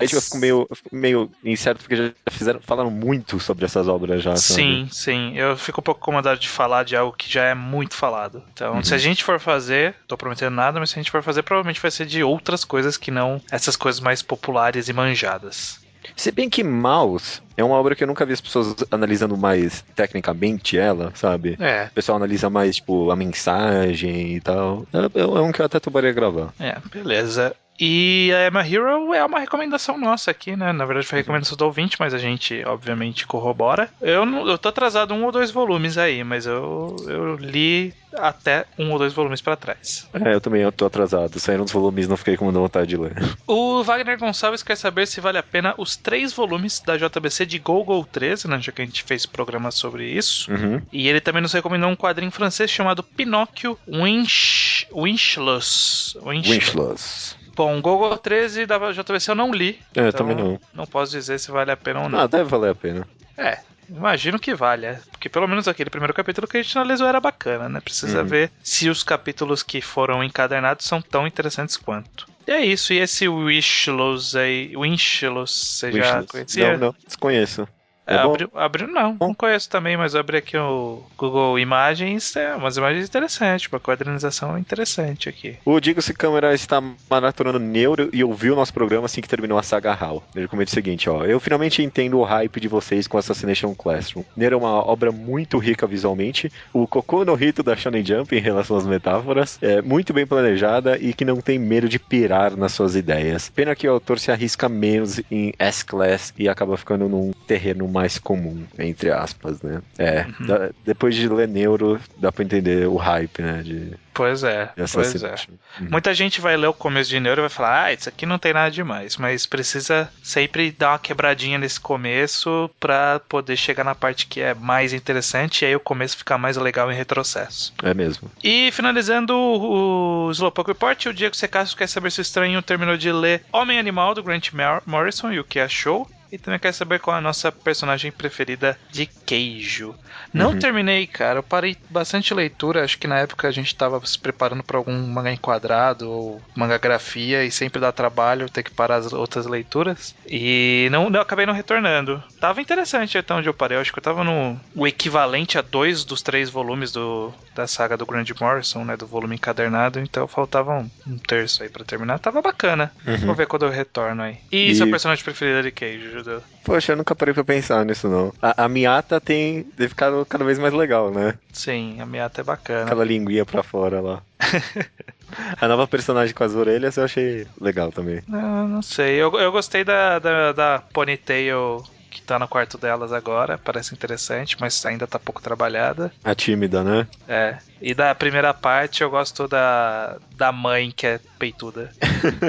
[0.02, 3.66] Aí tipo, eu fico meio, eu fico meio incerto porque já fizeram, falaram muito sobre
[3.66, 4.36] essas obras já.
[4.36, 4.62] sabe?
[4.62, 5.38] Sim, sim.
[5.38, 8.44] Eu fico um pouco incomodado de falar de algo que já é muito falado.
[8.54, 11.44] Então, se a gente for fazer, tô prometendo nada, mas se a gente for fazer,
[11.44, 15.80] provavelmente vai ser de outras coisas que não essas coisas mais populares e manjadas.
[16.16, 19.84] Se bem que Mouse é uma obra que eu nunca vi as pessoas analisando mais
[19.96, 21.56] tecnicamente ela, sabe?
[21.60, 24.86] É, O pessoal analisa mais, tipo, a mensagem e tal.
[24.94, 26.54] É, é um que eu até toparia gravar.
[26.60, 27.56] é, beleza.
[27.80, 30.72] E a Emma Hero é uma recomendação nossa aqui, né?
[30.72, 33.90] Na verdade foi recomendação do ouvinte, mas a gente, obviamente, corrobora.
[34.00, 38.66] Eu, não, eu tô atrasado um ou dois volumes aí, mas eu, eu li até
[38.78, 40.08] um ou dois volumes pra trás.
[40.14, 41.40] É, eu também tô atrasado.
[41.40, 43.16] Saíram os volumes não fiquei com muita vontade de ler.
[43.48, 47.60] O Wagner Gonçalves quer saber se vale a pena os três volumes da JBC de
[47.60, 48.60] Gogol 13, né?
[48.62, 50.52] Já que a gente fez programa sobre isso.
[50.52, 50.82] Uhum.
[50.92, 54.88] E ele também nos recomendou um quadrinho francês chamado Pinóquio Winch...
[54.94, 56.18] Winchless.
[56.24, 56.50] Winch...
[56.50, 57.41] Winchless.
[57.56, 59.80] Bom, Gogol 13 da JBC eu não li.
[59.96, 60.60] É, eu então também não.
[60.74, 62.20] Não posso dizer se vale a pena ou não.
[62.20, 63.08] Ah, deve valer a pena.
[63.38, 63.60] É,
[63.90, 64.86] imagino que vale.
[64.86, 65.00] é.
[65.12, 67.80] Porque pelo menos aquele primeiro capítulo que a gente analisou era bacana, né?
[67.82, 68.26] Precisa Uhum.
[68.28, 72.30] ver se os capítulos que foram encadernados são tão interessantes quanto.
[72.48, 74.76] E é isso, e esse Wishless aí.
[74.76, 76.28] Winchless, você já Winchless.
[76.32, 76.72] conhecia?
[76.78, 77.68] Não, não, desconheço.
[78.12, 82.56] É, É abriu, abriu- não, não conheço também, mas abri aqui o Google Imagens, é
[82.56, 85.58] umas imagens interessantes, uma quadrinização interessante aqui.
[85.66, 89.58] O Digo Se Câmara está maratonando Neuro e ouviu o nosso programa assim que terminou
[89.58, 90.24] a saga HAL.
[90.36, 91.24] Ele comenta o seguinte, ó.
[91.26, 94.24] Eu finalmente entendo o hype de vocês com Assassination Classroom.
[94.36, 96.52] Neuro é uma obra muito rica visualmente.
[96.74, 100.98] O Cocô no Rito da Shonen Jump em relação às metáforas é muito bem planejada
[100.98, 103.50] e que não tem medo de pirar nas suas ideias.
[103.50, 108.01] Pena que o autor se arrisca menos em S-Class e acaba ficando num terreno mais
[108.20, 109.82] comum, entre aspas, né?
[109.98, 113.62] É, da- depois de ler Neuro, dá pra entender o hype, né?
[113.64, 115.36] De, Pois é, pois é.
[115.80, 115.88] Uhum.
[115.90, 118.38] Muita gente vai ler o começo de Neuro e vai falar, ah, isso aqui não
[118.38, 123.96] tem nada demais, mas precisa sempre dar uma quebradinha nesse começo pra poder chegar na
[123.96, 127.74] parte que é mais interessante e aí o começo ficar mais legal em retrocesso.
[127.82, 128.30] É mesmo.
[128.44, 132.96] E finalizando o o Slowpoke Report, o Diego Secasso quer saber se o estranho terminou
[132.98, 136.10] de ler Homem Animal do Grant Mar- Morrison e o que achou.
[136.32, 139.94] E também quer saber qual é a nossa personagem preferida de queijo.
[140.34, 140.60] Não Uhum.
[140.60, 141.40] terminei, cara.
[141.40, 142.84] Eu parei bastante leitura.
[142.84, 147.44] Acho que na época a gente tava se preparando para algum mangá enquadrado ou mangagrafia
[147.44, 150.16] e sempre dá trabalho ter que parar as outras leituras.
[150.26, 152.24] E não, não acabei não retornando.
[152.40, 153.78] Tava interessante até onde eu parei.
[153.78, 157.68] Eu acho que eu tava no o equivalente a dois dos três volumes do, da
[157.68, 158.96] saga do Grant Morrison, né?
[158.96, 160.00] Do volume encadernado.
[160.00, 162.20] Então faltava um, um terço aí pra terminar.
[162.20, 162.92] Tava bacana.
[163.26, 164.38] Vou ver quando eu retorno aí.
[164.52, 166.42] E, E- sua personagem preferida de queijo, Judeu?
[166.64, 168.34] Poxa, eu nunca parei pra pensar nisso, não.
[168.42, 171.36] A, a Miata tem tem ficado cada vez mais legal, né?
[171.52, 172.84] Sim, a Miata é bacana.
[172.84, 174.22] Aquela linguinha pra fora lá.
[175.60, 178.22] a nova personagem com as orelhas eu achei legal também.
[178.28, 179.16] Não, não sei.
[179.16, 184.58] Eu, eu gostei da, da, da Ponytail que tá no quarto delas agora, parece interessante,
[184.60, 186.12] mas ainda tá pouco trabalhada.
[186.24, 187.08] A tímida, né?
[187.28, 187.58] É.
[187.82, 191.90] E da primeira parte eu gosto da, da mãe que é peituda.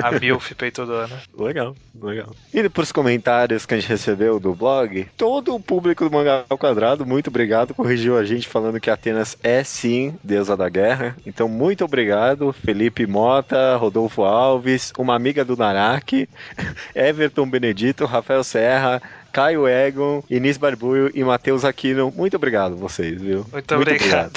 [0.03, 1.23] A Milf peitudona.
[1.39, 2.35] Legal, legal.
[2.53, 6.59] E pros comentários que a gente recebeu do blog, todo o público do Mangá ao
[6.59, 11.17] Quadrado, muito obrigado, corrigiu a gente falando que Atenas é sim deusa da guerra.
[11.25, 16.29] Então, muito obrigado, Felipe Mota, Rodolfo Alves, uma amiga do Naraki,
[16.95, 19.01] Everton Benedito, Rafael Serra,
[19.33, 22.13] Caio Egon, Inis Barbuio e Matheus Aquino.
[22.15, 23.47] Muito obrigado vocês, viu?
[23.51, 24.33] Muito, obrigado.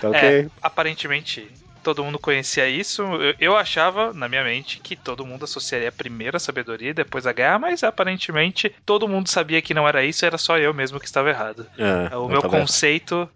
[0.00, 0.20] Tá ok?
[0.20, 1.48] É, aparentemente
[1.82, 3.02] todo mundo conhecia isso.
[3.02, 7.26] Eu, eu achava, na minha mente, que todo mundo associaria primeiro a sabedoria e depois
[7.26, 10.98] a guerra, mas aparentemente todo mundo sabia que não era isso, era só eu mesmo
[10.98, 11.66] que estava errado.
[11.76, 13.28] É, o eu meu conceito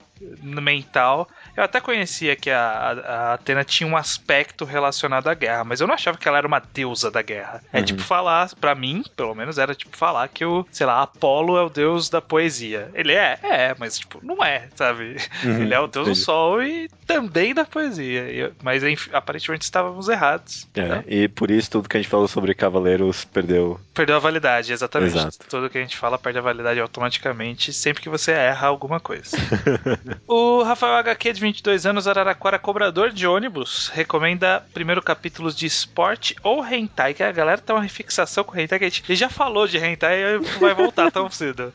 [0.43, 1.29] mental.
[1.57, 5.87] Eu até conhecia que a, a, Atena tinha um aspecto relacionado à guerra, mas eu
[5.87, 7.63] não achava que ela era uma deusa da guerra.
[7.73, 7.85] É Uhum.
[7.85, 11.63] tipo falar, pra mim, pelo menos, era tipo falar que o, sei lá, Apolo é
[11.63, 12.91] o deus da poesia.
[12.95, 15.17] Ele é, é, mas tipo, não é, sabe?
[15.45, 18.53] Uhum, Ele é o deus do sol e também da poesia.
[18.63, 18.83] Mas
[19.13, 20.67] aparentemente estávamos errados.
[20.75, 21.05] É, né?
[21.07, 23.81] e por isso tudo que a gente falou sobre Cavaleiros perdeu.
[23.95, 25.17] Perdeu a validade, exatamente.
[25.17, 25.39] Exato.
[25.49, 29.37] Tudo que a gente fala perde a validade automaticamente sempre que você erra alguma coisa.
[30.27, 36.35] o Rafael HQ, de 22 anos, Araraquara, cobrador de ônibus, recomenda primeiro capítulos de esporte
[36.43, 39.67] ou hentai, que a galera tem uma fixação com hentai, que a gente já falou
[39.67, 41.73] de hentai e vai voltar tão cedo.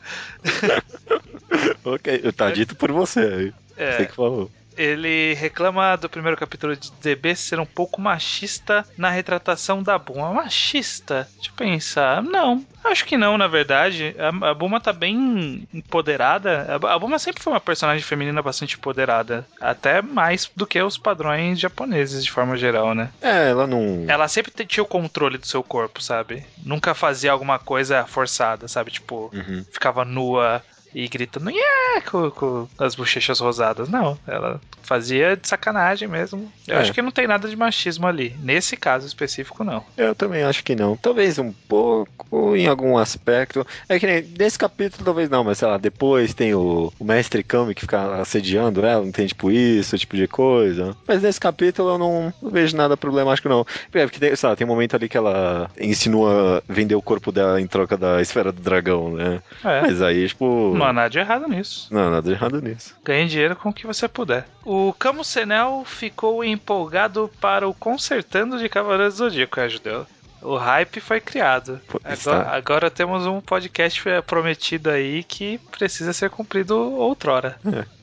[1.84, 3.52] ok, tá dito por você.
[3.76, 3.96] É.
[3.96, 4.50] Você que falou.
[4.76, 10.32] Ele reclama do primeiro capítulo de DB ser um pouco machista na retratação da Buma.
[10.32, 11.28] Machista?
[11.36, 12.22] Deixa eu pensar.
[12.22, 14.14] Não, acho que não, na verdade.
[14.18, 16.78] A, a Buma tá bem empoderada.
[16.82, 19.46] A, a Buma sempre foi uma personagem feminina bastante empoderada.
[19.60, 23.10] Até mais do que os padrões japoneses, de forma geral, né?
[23.20, 24.04] É, ela não.
[24.08, 26.44] Ela sempre tinha o controle do seu corpo, sabe?
[26.64, 28.90] Nunca fazia alguma coisa forçada, sabe?
[28.90, 29.64] Tipo, Uhum.
[29.70, 30.62] ficava nua
[30.94, 32.00] e gritando yeah!
[32.10, 33.88] com, com as bochechas rosadas.
[33.88, 36.50] Não, ela fazia de sacanagem mesmo.
[36.66, 36.80] Eu É.
[36.80, 38.34] acho que não tem nada de machismo ali.
[38.42, 39.84] Nesse caso específico, não.
[39.96, 40.96] Eu também acho que não.
[40.96, 43.66] Talvez um pouco em algum aspecto.
[43.88, 47.42] É que nem nesse capítulo, talvez não, mas sei lá, depois tem o, o mestre
[47.42, 50.96] Kami que fica assediando ela, não tem tipo isso, tipo de coisa.
[51.06, 53.66] Mas nesse capítulo eu não, não vejo nada problemático, não.
[53.92, 57.30] É, porque tem, sei lá, tem um momento ali que ela insinua vender o corpo
[57.30, 59.40] dela em troca da esfera do dragão, né?
[59.64, 59.80] É.
[59.82, 60.74] Mas aí, tipo.
[60.82, 61.88] Não há nada de errado nisso.
[61.90, 62.94] Não, nada de errado nisso.
[63.04, 64.46] Ganhe dinheiro com o que você puder.
[64.64, 70.06] O Camus Senel ficou empolgado para o Consertando de Cavaleiros do Zodíaco, é, Judeu.
[70.42, 71.80] O hype foi criado.
[72.02, 77.56] Agora, agora temos um podcast eh, prometido aí que precisa ser cumprido outrora.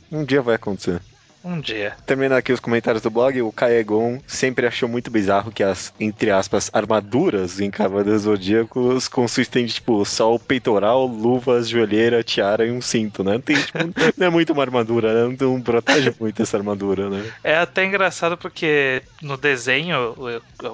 [0.09, 1.01] Um dia vai acontecer.
[1.43, 1.95] Um dia.
[2.05, 6.31] Terminando aqui os comentários do blog, o Kaegon sempre achou muito bizarro que as, entre
[6.31, 12.71] aspas, armaduras em Cavaleiros Zodíacos consistem de, tipo, só o peitoral, luvas, joelheira, tiara e
[12.71, 13.33] um cinto, né?
[13.33, 13.77] Não, tem, tipo,
[14.17, 15.37] não é muito uma armadura, né?
[15.39, 17.31] Não, protege muito essa armadura, né?
[17.43, 20.15] É até engraçado porque no desenho,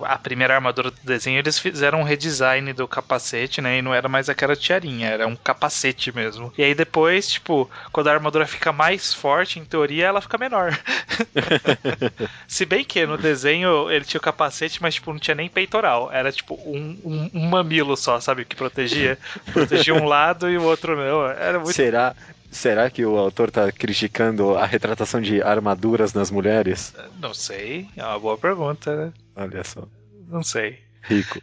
[0.03, 3.77] a primeira armadura do desenho, eles fizeram um redesign do capacete, né?
[3.77, 6.51] E não era mais aquela tiarinha, era um capacete mesmo.
[6.57, 10.54] E aí depois, tipo, quando a armadura fica mais forte, em teoria, ela fica menor.
[12.47, 16.11] Se bem que no desenho ele tinha o capacete, mas tipo, não tinha nem peitoral.
[16.11, 18.45] Era tipo um, um- um mamilo só, sabe?
[18.45, 19.17] Que protegia.
[19.53, 21.25] Protegia um lado e o outro não.
[21.27, 21.73] Era muito.
[21.73, 22.15] Será,
[22.51, 26.93] será que o autor tá criticando a retratação de armaduras nas mulheres?
[27.19, 27.87] Não sei.
[27.95, 29.13] É uma boa pergunta, né?
[29.35, 29.87] Olha só.
[30.27, 30.79] Não sei.
[31.03, 31.39] Rico.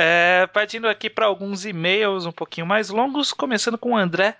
[0.00, 4.36] É, partindo aqui para alguns e-mails um pouquinho mais longos, começando com o André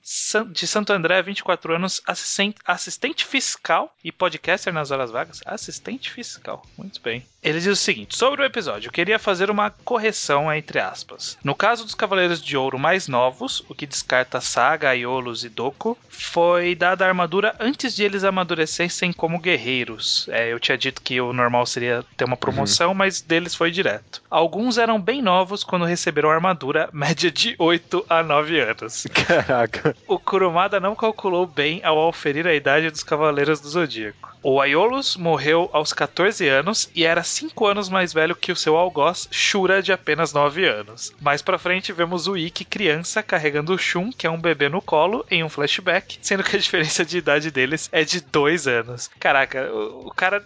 [0.53, 5.43] de Santo André, 24 anos, assisten- assistente fiscal e podcaster nas horas vagas.
[5.45, 7.27] Assistente fiscal, muito bem.
[7.43, 11.39] Ele diz o seguinte: sobre o episódio, eu queria fazer uma correção entre aspas.
[11.43, 15.97] No caso dos Cavaleiros de Ouro mais novos, o que descarta Saga, Aiolos e Doku,
[16.09, 20.29] foi dada a armadura antes de eles amadurecessem como guerreiros.
[20.31, 24.21] É, eu tinha dito que o normal seria ter uma promoção, mas deles foi direto.
[24.29, 29.07] Alguns eram bem novos quando receberam a armadura, média de 8 a 9 anos.
[29.13, 29.97] Caraca.
[30.09, 34.37] O Kurumada não calculou bem ao auferir a idade dos Cavaleiros do Zodíaco.
[34.43, 38.77] O Aiolos morreu aos 14 anos e era 5 anos mais velho que o seu
[38.77, 41.13] algoz, Shura, de apenas 9 anos.
[41.21, 44.81] Mais pra frente vemos o Ikki criança carregando o Shun, que é um bebê no
[44.81, 49.11] colo, em um flashback, sendo que a diferença de idade deles é de 2 anos.
[49.19, 50.45] Caraca, o, o cara.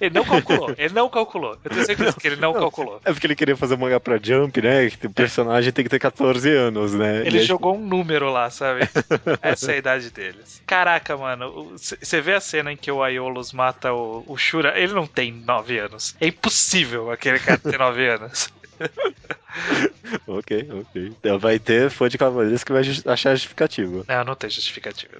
[0.00, 1.58] Ele não calculou, ele não calculou.
[1.64, 3.00] Eu tenho certeza que ele não calculou.
[3.04, 4.90] É porque ele queria fazer manga pra Jump, né?
[4.90, 7.22] Que o personagem tem que ter 14 anos, né?
[7.26, 8.88] Ele E aí- jogou um número lá, sabe?
[9.42, 10.62] Essa é a idade deles.
[10.66, 11.72] Caraca, mano.
[11.76, 15.32] Você vê a cena em que o Aiolos mata o, o Shura, ele não tem
[15.32, 16.14] 9 anos.
[16.20, 18.48] É impossível aquele cara ter 9 anos.
[20.26, 21.06] ok, ok.
[21.18, 24.04] Então vai ter fã de Cavaleiros que vai achar justificativa.
[24.06, 25.14] Não, não tem justificativa.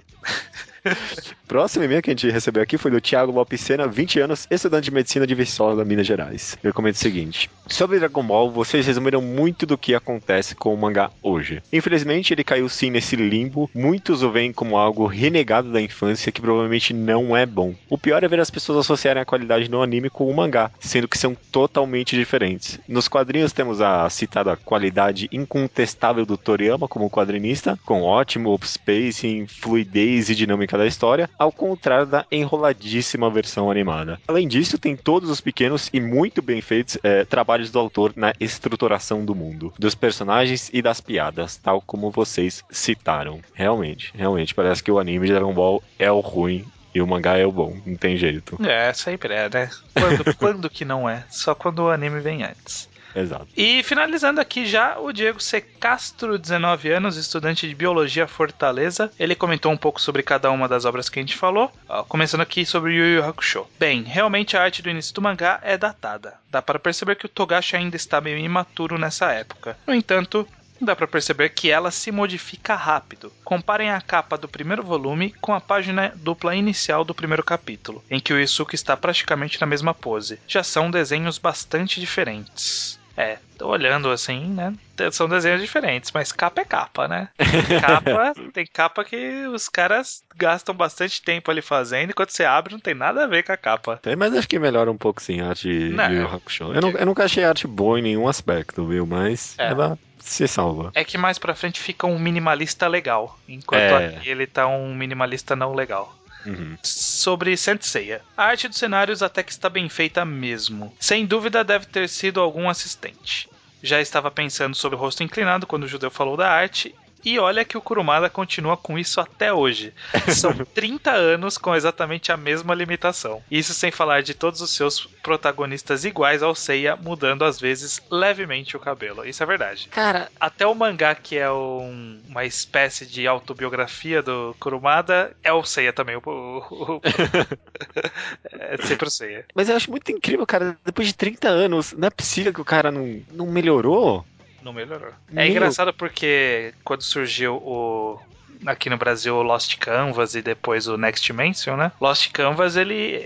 [1.46, 4.86] Próximo e-mail que a gente recebeu aqui foi do Thiago Lopes Sena, 20 anos, estudante
[4.86, 6.58] de medicina de Viçosa, Minas Gerais.
[6.62, 10.76] Ele comenta o seguinte: Sobre Dragon Ball, vocês resumiram muito do que acontece com o
[10.76, 11.62] mangá hoje.
[11.72, 13.70] Infelizmente, ele caiu sim nesse limbo.
[13.74, 17.74] Muitos o veem como algo renegado da infância que provavelmente não é bom.
[17.88, 21.08] O pior é ver as pessoas associarem a qualidade do anime com o mangá, sendo
[21.08, 22.78] que são totalmente diferentes.
[22.88, 30.28] Nos quadrinhos temos a citada qualidade incontestável do Toriyama como quadrinista, com ótimo spacing, fluidez
[30.28, 34.20] e dinâmica da história, ao contrário da enroladíssima versão animada.
[34.26, 38.32] Além disso, tem todos os pequenos e muito bem feitos eh, trabalhos do autor na
[38.40, 43.40] estruturação do mundo, dos personagens e das piadas, tal como vocês citaram.
[43.54, 46.64] Realmente, realmente, parece que o anime de Dragon Ball é o ruim
[46.96, 48.58] e o mangá é o bom, não tem jeito.
[48.66, 49.70] É, sempre é, né?
[49.92, 51.24] Quando, quando que não é?
[51.28, 52.88] Só quando o anime vem antes.
[53.16, 53.48] Exato.
[53.56, 55.60] E finalizando aqui já, o Diego C.
[55.60, 59.10] Castro, 19 anos, estudante de Biologia Fortaleza.
[59.18, 61.72] Ele comentou um pouco sobre cada uma das obras que a gente falou.
[62.08, 63.66] Começando aqui sobre Yu Yu Hakusho.
[63.78, 66.34] Bem, realmente a arte do início do mangá é datada.
[66.50, 69.78] Dá para perceber que o Togashi ainda está meio imaturo nessa época.
[69.86, 70.46] No entanto,
[70.80, 73.32] Dá para perceber que ela se modifica rápido.
[73.42, 78.20] Comparem a capa do primeiro volume com a página dupla inicial do primeiro capítulo, em
[78.20, 80.38] que o Isuke está praticamente na mesma pose.
[80.46, 82.98] Já são desenhos bastante diferentes.
[83.16, 84.74] É, tô olhando assim, né?
[85.10, 87.28] São desenhos diferentes, mas capa é capa, né?
[87.80, 92.72] Capa, tem capa que os caras gastam bastante tempo ali fazendo, e quando você abre
[92.72, 93.98] não tem nada a ver com a capa.
[94.02, 96.10] Tem, mas acho que melhora um pouco sim a arte de Não.
[96.12, 96.72] Yu Hakusho.
[96.74, 99.06] Eu, nu- eu nunca achei arte boa em nenhum aspecto, viu?
[99.06, 99.68] Mas É.
[99.68, 100.90] ela se salva.
[100.94, 104.06] É que mais pra frente fica um minimalista legal, enquanto É.
[104.16, 106.14] aqui ele tá um minimalista não legal.
[106.46, 106.76] Uhum.
[106.82, 108.22] sobre Senseiya.
[108.36, 110.94] A arte dos cenários até que está bem feita mesmo.
[111.00, 113.48] Sem dúvida deve ter sido algum assistente.
[113.82, 116.94] Já estava pensando sobre o rosto inclinado quando o judeu falou da arte.
[117.26, 119.92] E olha que o Kurumada continua com isso até hoje.
[120.32, 123.42] São 30 anos com exatamente a mesma limitação.
[123.50, 128.76] Isso sem falar de todos os seus protagonistas iguais ao Seiya, mudando às vezes levemente
[128.76, 129.26] o cabelo.
[129.26, 129.88] Isso é verdade.
[129.90, 135.64] Cara, Até o mangá, que é um- uma espécie de autobiografia do Kurumada, é o
[135.64, 136.14] Seiya também.
[136.16, 137.00] O, o- o-
[138.52, 139.44] é sempre o Seiya.
[139.54, 140.76] mas eu acho muito incrível, cara.
[140.84, 144.24] Depois de 30 anos, não é possível que o cara não, não melhorou?
[144.66, 145.12] Não melhorou.
[145.30, 145.44] Meu.
[145.44, 148.20] É engraçado porque quando surgiu o.
[148.66, 151.92] Aqui no Brasil, o Lost Canvas e depois o Next Dimension, né?
[152.00, 153.22] Lost Canvas, ele.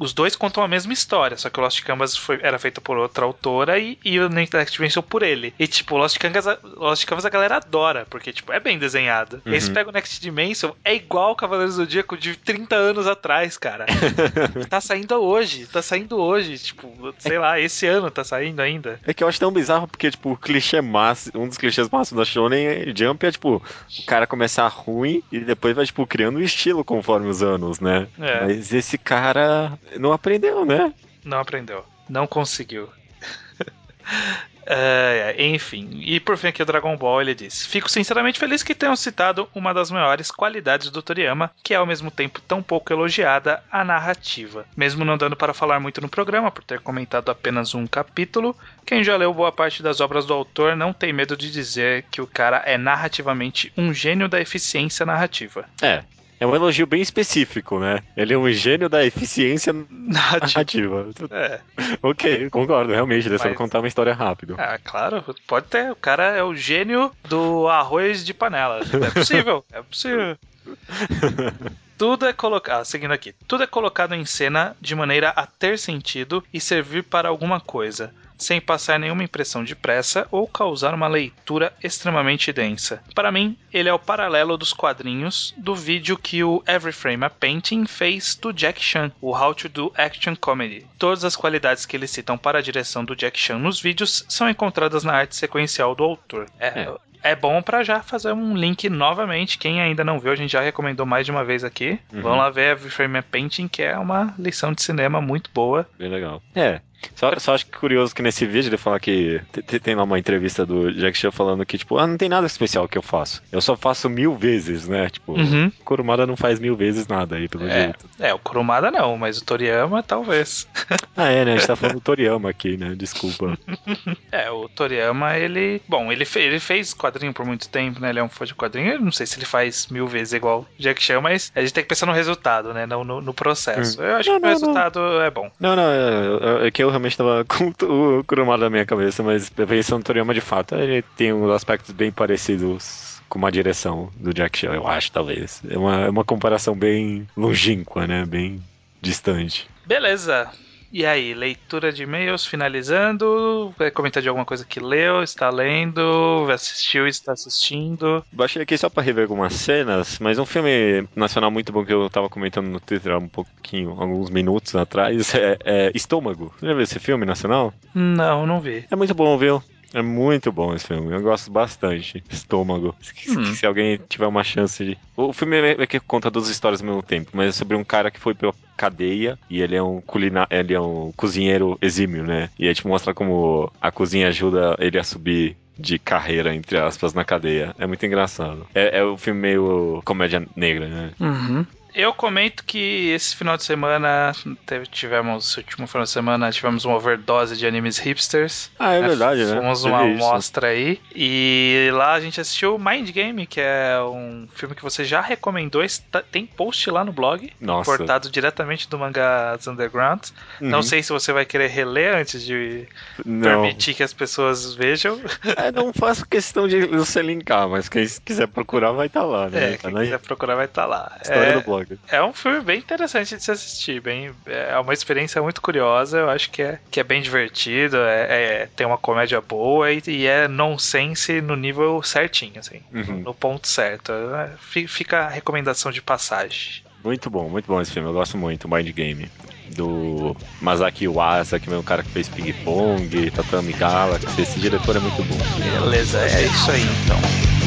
[0.00, 2.80] É- Os dois contam a mesma história, só que o Lost Canvas foi, era feito
[2.80, 5.54] por outra autora e, e o Next Dimension por ele.
[5.58, 6.46] E, tipo, o Lost Canvas,
[6.76, 9.42] Lost Canvas a galera adora, porque, tipo, é bem desenhado.
[9.44, 9.52] Uhum.
[9.52, 13.56] Esse pega o Next Dimension, é igual o Cavaleiros do Zodíaco de 30 anos atrás,
[13.56, 13.86] cara.
[14.68, 19.00] tá saindo hoje, tá saindo hoje, tipo, sei lá, esse ano tá saindo ainda.
[19.06, 22.20] É que eu acho tão bizarro porque, tipo, o clichê máximo, um dos clichês máximos
[22.20, 26.42] da Shonen Jump é, tipo, o cara começar ruim e depois vai, tipo, criando um
[26.42, 28.08] estilo conforme os anos, né?
[28.18, 28.40] É.
[28.46, 30.92] Mas esse cara não aprendeu, né?
[31.24, 31.84] Não aprendeu.
[32.08, 32.88] Não conseguiu.
[34.72, 38.62] É, é, enfim, e por fim aqui o Dragon Ball ele diz: Fico sinceramente feliz
[38.62, 42.62] que tenham citado uma das maiores qualidades do Toriyama, que é ao mesmo tempo tão
[42.62, 44.64] pouco elogiada, a narrativa.
[44.76, 48.56] Mesmo não dando para falar muito no programa, por ter comentado apenas um capítulo,
[48.86, 52.20] quem já leu boa parte das obras do autor não tem medo de dizer que
[52.20, 55.64] o cara é narrativamente um gênio da eficiência narrativa.
[55.82, 56.04] É.
[56.40, 58.00] É um elogio bem específico, né?
[58.16, 61.06] Ele é um gênio da eficiência Narrativa.
[61.30, 61.60] É,
[62.02, 63.24] ok, concordo, realmente.
[63.24, 64.54] Sabe Mas- contar uma história rápido.
[64.58, 65.92] Ah, claro, pode ter.
[65.92, 68.80] O cara é o gênio do arroz de panela.
[68.80, 70.36] É possível, é possível.
[71.98, 72.80] Tudo é colocado.
[72.80, 73.34] Ah, seguindo aqui.
[73.46, 78.12] Tudo é colocado em cena de maneira a ter sentido e servir para alguma coisa,
[78.40, 83.02] sem passar nenhuma impressão de pressa ou causar uma leitura extremamente densa.
[83.14, 87.30] Para mim, ele é o paralelo dos quadrinhos do vídeo que o Every Frame a
[87.30, 90.86] Painting fez do Jack Chan, o How to Do Action Comedy.
[90.98, 94.48] Todas as qualidades que eles citam para a direção do Jack Chan nos vídeos são
[94.48, 96.46] encontradas na arte sequencial do autor.
[96.58, 97.09] É, É.
[97.22, 99.58] é bom pra já fazer um link novamente.
[99.58, 101.98] Quem ainda não viu, a gente já recomendou mais de uma vez aqui.
[102.12, 102.22] Uhum.
[102.22, 105.86] Vão lá ver Every Frame a Painting, que é uma lição de cinema muito boa.
[105.98, 106.42] Bem legal.
[106.54, 106.80] É.
[107.14, 110.02] Só, só acho que curioso que nesse vídeo ele fala que te- te- tem lá
[110.02, 113.00] uma entrevista do Jack Chan falando que, tipo, ah, não tem nada especial que eu
[113.00, 113.42] faço.
[113.50, 115.08] Eu só faço mil vezes, né?
[115.08, 115.68] Tipo, Uhum.
[115.80, 117.84] o Kurumada não faz mil vezes nada aí, pelo É.
[117.84, 118.04] jeito.
[118.18, 120.68] É, o Kurumada não, mas o Toriyama talvez.
[121.16, 121.54] Ah, é, né?
[121.54, 122.94] A gente tá falando do Toriyama aqui, né?
[122.94, 123.56] Desculpa.
[124.30, 125.80] É, o Toriyama, ele.
[125.88, 128.10] Bom, ele, fe- ele fez quadrinhos quadrinho por muito tempo, né?
[128.10, 128.92] Ele é um fã de quadrinho.
[128.92, 131.82] Eu não sei se ele faz mil vezes igual Jack Chan, mas a gente tem
[131.82, 132.86] que pensar no resultado, né?
[132.86, 134.00] Não no, no processo.
[134.00, 134.04] Hum.
[134.04, 135.22] Eu acho não, que não, o resultado não.
[135.22, 135.50] é bom.
[135.58, 139.22] Não, não, é, é, é, que eu realmente tava com o Kurumada na minha cabeça,
[139.22, 144.10] mas pensando no Toriyama de fato, ele tem uns aspectos bem parecidos com uma direção
[144.16, 145.62] do Jack Chan, eu acho, talvez.
[145.68, 148.24] É uma, é uma comparação bem longínqua, né?
[148.26, 148.60] Bem
[149.00, 149.68] distante.
[149.86, 150.50] Beleza.
[150.92, 153.72] E aí, leitura de e-mails finalizando?
[153.78, 158.24] Vai comentar de alguma coisa que leu, está lendo, assistiu, está assistindo?
[158.32, 162.10] Baixei aqui só para rever algumas cenas, mas um filme nacional muito bom que eu
[162.10, 166.52] tava comentando no Twitter há um pouquinho, alguns minutos atrás, é, é Estômago.
[166.58, 167.72] Você já viu esse filme nacional?
[167.94, 168.84] Não, não vi.
[168.90, 169.62] É muito bom, viu?
[169.92, 171.12] É muito bom esse filme.
[171.12, 172.22] Eu gosto bastante.
[172.30, 172.94] Estômago.
[173.00, 173.44] Se, hum.
[173.54, 174.98] se alguém tiver uma chance de.
[175.16, 178.10] O filme é que conta duas histórias ao mesmo tempo, mas é sobre um cara
[178.10, 180.46] que foi pela cadeia e ele é um culina...
[180.50, 182.48] ele é um cozinheiro exímio, né?
[182.58, 187.14] E aí te mostra como a cozinha ajuda ele a subir de carreira, entre aspas,
[187.14, 187.74] na cadeia.
[187.78, 188.66] É muito engraçado.
[188.74, 191.10] É, é um filme meio comédia negra, né?
[191.18, 191.66] Uhum.
[191.94, 194.32] Eu comento que esse final de semana
[194.66, 198.70] teve, tivemos, último final de semana, tivemos uma overdose de animes hipsters.
[198.78, 199.08] Ah, é né?
[199.08, 199.56] verdade, né?
[199.56, 201.00] Fomos uma amostra aí.
[201.14, 205.82] E lá a gente assistiu Mind Game, que é um filme que você já recomendou.
[205.82, 207.52] Está, tem post lá no blog.
[207.60, 207.96] Nossa.
[207.96, 210.22] Cortado diretamente do mangá Underground.
[210.60, 210.68] Uhum.
[210.68, 212.86] Não sei se você vai querer reler antes de
[213.24, 213.62] não.
[213.62, 215.20] permitir que as pessoas vejam.
[215.56, 219.48] É, não faço questão de você linkar, mas quem quiser procurar vai estar tá lá,
[219.48, 219.74] né?
[219.74, 221.18] É, quem tá quiser procurar vai estar tá lá.
[221.20, 221.52] História é...
[221.54, 221.79] do blog.
[222.08, 226.30] É um filme bem interessante de se assistir, bem, é uma experiência muito curiosa, eu
[226.30, 230.26] acho que é, que é bem divertido, é, é tem uma comédia boa e, e,
[230.26, 233.20] é nonsense no nível certinho, assim, uhum.
[233.20, 234.12] no ponto certo.
[234.12, 234.50] É,
[234.86, 236.82] fica a recomendação de passagem.
[237.02, 239.30] Muito bom, muito bom esse filme, eu gosto muito, Mind Game.
[239.70, 244.96] Do Masaki Uasa, que é o cara que fez Ping Pong, Tatami Galaxy, esse diretor
[244.96, 245.38] é muito bom.
[245.84, 247.16] Beleza, é isso aí então.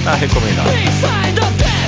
[0.03, 1.83] Tá recomendado.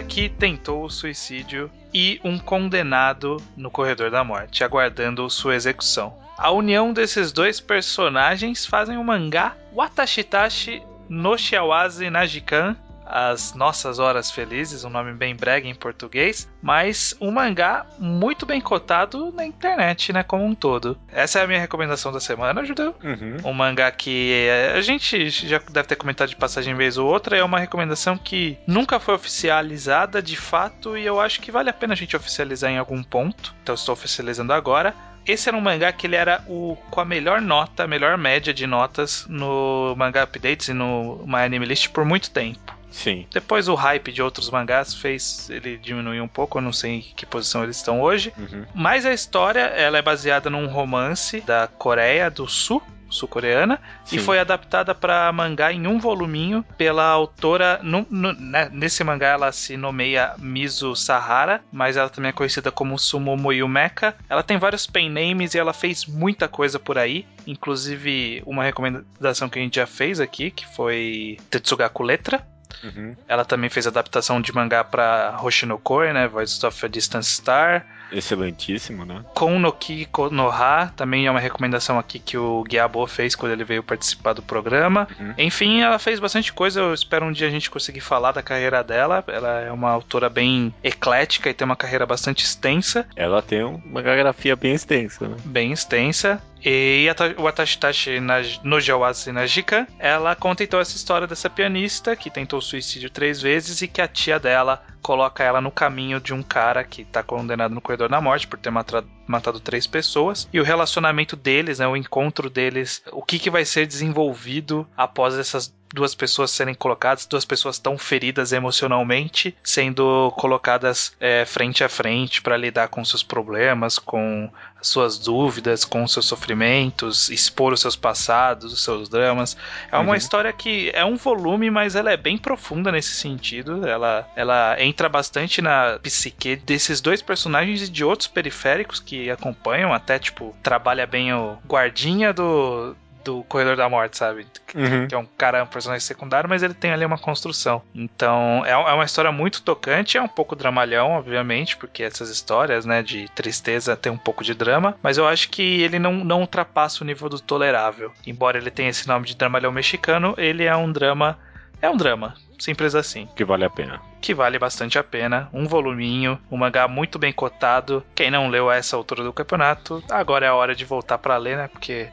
[0.00, 6.14] Que tentou o suicídio e um condenado no corredor da morte, aguardando sua execução.
[6.36, 12.76] A união desses dois personagens fazem o mangá Watashitashi no Shiawase Najikan,
[13.14, 18.60] as Nossas Horas Felizes, um nome bem brega em português, mas um mangá muito bem
[18.60, 20.98] cotado na internet, né, como um todo.
[21.12, 22.92] Essa é a minha recomendação da semana, Judeu.
[23.04, 23.36] Uhum.
[23.44, 27.44] Um mangá que a gente já deve ter comentado de passagem vez ou outra, é
[27.44, 31.92] uma recomendação que nunca foi oficializada de fato e eu acho que vale a pena
[31.92, 33.54] a gente oficializar em algum ponto.
[33.62, 34.92] Então estou oficializando agora.
[35.26, 38.52] Esse era um mangá que ele era o com a melhor nota, a melhor média
[38.52, 42.73] de notas no Manga Updates e no My Anime List por muito tempo.
[42.94, 43.26] Sim.
[43.32, 47.00] Depois o hype de outros mangás fez ele diminuir um pouco, eu não sei em
[47.00, 48.32] que posição eles estão hoje.
[48.38, 48.64] Uhum.
[48.72, 52.80] Mas a história, ela é baseada num romance da Coreia do Sul,
[53.14, 53.80] sul-coreana
[54.10, 57.78] e foi adaptada para mangá em um voluminho pela autora.
[57.82, 62.70] No, no, né, nesse mangá ela se nomeia Mizu Sahara, mas ela também é conhecida
[62.70, 64.16] como Sumomo Yumeka.
[64.28, 69.48] Ela tem vários pen names e ela fez muita coisa por aí, inclusive uma recomendação
[69.48, 72.53] que a gente já fez aqui, que foi Tetsugaku Letra.
[72.82, 73.16] Uhum.
[73.28, 76.26] Ela também fez adaptação de mangá para Hoshinokoi, né?
[76.28, 77.86] Voice of a Distant Star.
[78.12, 79.24] Excelentíssimo, né?
[79.34, 83.64] Kon no Ki Konoha, também é uma recomendação aqui que o Guiabo fez quando ele
[83.64, 85.08] veio participar do programa.
[85.18, 85.34] Uhum.
[85.38, 88.84] Enfim, ela fez bastante coisa, eu espero um dia a gente conseguir falar da carreira
[88.84, 89.24] dela.
[89.26, 93.06] Ela é uma autora bem eclética e tem uma carreira bastante extensa.
[93.16, 95.36] Ela tem uma biografia bem extensa, né?
[95.44, 96.40] Bem extensa.
[96.64, 98.20] E a Watashitashi
[98.62, 103.82] no Jawase Najika, ela conta então essa história dessa pianista que tentou suicídio três vezes
[103.82, 107.74] e que a tia dela coloca ela no caminho de um cara que está condenado
[107.74, 110.48] no corredor da morte por ter matado, matado três pessoas.
[110.50, 115.34] E o relacionamento deles, né, o encontro deles, o que, que vai ser desenvolvido após
[115.34, 121.88] essas duas pessoas serem colocadas, duas pessoas tão feridas emocionalmente, sendo colocadas é, frente a
[121.88, 124.50] frente para lidar com seus problemas, com
[124.82, 129.56] suas dúvidas, com seus sofrimentos, expor os seus passados, os seus dramas.
[129.90, 130.14] É uma uhum.
[130.14, 133.86] história que é um volume, mas ela é bem profunda nesse sentido.
[133.86, 139.92] Ela, ela entra bastante na psique desses dois personagens e de outros periféricos que acompanham,
[139.92, 144.46] até tipo, trabalha bem o guardinha do, do Corredor da Morte, sabe?
[144.74, 145.08] Uhum.
[145.08, 147.82] Que é um cara, um personagem secundário, mas ele tem ali uma construção.
[147.94, 152.84] Então, é, é uma história muito tocante, é um pouco dramalhão, obviamente, porque essas histórias,
[152.84, 156.40] né, de tristeza tem um pouco de drama, mas eu acho que ele não, não
[156.40, 158.12] ultrapassa o nível do tolerável.
[158.26, 161.38] Embora ele tenha esse nome de dramalhão mexicano, ele é um drama.
[161.80, 164.00] É um drama, simples assim Que vale a pena.
[164.24, 165.50] Que vale bastante a pena.
[165.52, 168.02] Um voluminho, um mangá muito bem cotado.
[168.14, 171.36] Quem não leu a essa altura do campeonato, agora é a hora de voltar pra
[171.36, 171.68] ler, né?
[171.68, 172.08] Porque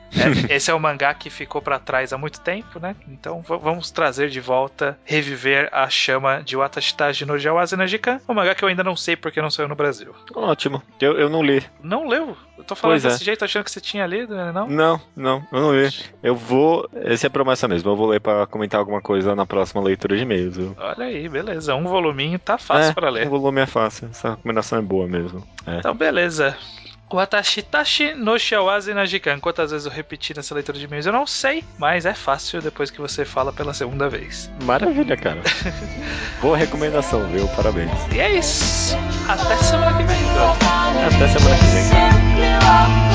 [0.50, 2.98] é- esse é o mangá que ficou pra trás há muito tempo, né?
[3.08, 8.54] Então vamos trazer de volta, reviver a chama de Watashitaji no Jawase Najikan, um mangá
[8.54, 10.14] que eu ainda não sei porque não saiu no Brasil.
[10.36, 10.84] Ótimo.
[11.00, 11.64] Eu, eu não li.
[11.82, 12.36] Não leu?
[12.58, 13.08] Eu tô falando Pois é.
[13.10, 14.52] desse jeito achando que você tinha lido, né?
[14.52, 14.68] Não?
[14.68, 15.90] Não, não, eu não li.
[16.22, 16.88] Eu vou.
[16.94, 17.90] Essa é a promessa mesmo.
[17.90, 20.58] Eu vou ler pra comentar alguma coisa na próxima leitura de e-mails.
[20.78, 21.74] Olha aí, beleza.
[21.74, 23.28] Um voluminho tá fácil é, pra ler.
[23.28, 24.10] O volume é fácil.
[24.10, 25.46] Essa recomendação é boa mesmo.
[25.66, 25.78] É.
[25.78, 26.58] Então, beleza.
[27.14, 29.40] Watashitashi no Shiawase Najikan.
[29.40, 31.06] Quantas vezes eu repeti nessa leitura de e-mails?
[31.06, 34.50] Eu não sei, mas é fácil depois que você fala pela segunda vez.
[34.64, 35.42] Maravilha, cara.
[36.42, 37.48] boa recomendação, viu?
[37.50, 37.92] Parabéns.
[38.14, 38.96] E é isso.
[39.28, 40.52] Até semana que vem, então.
[41.06, 43.11] Até semana que vem, cara.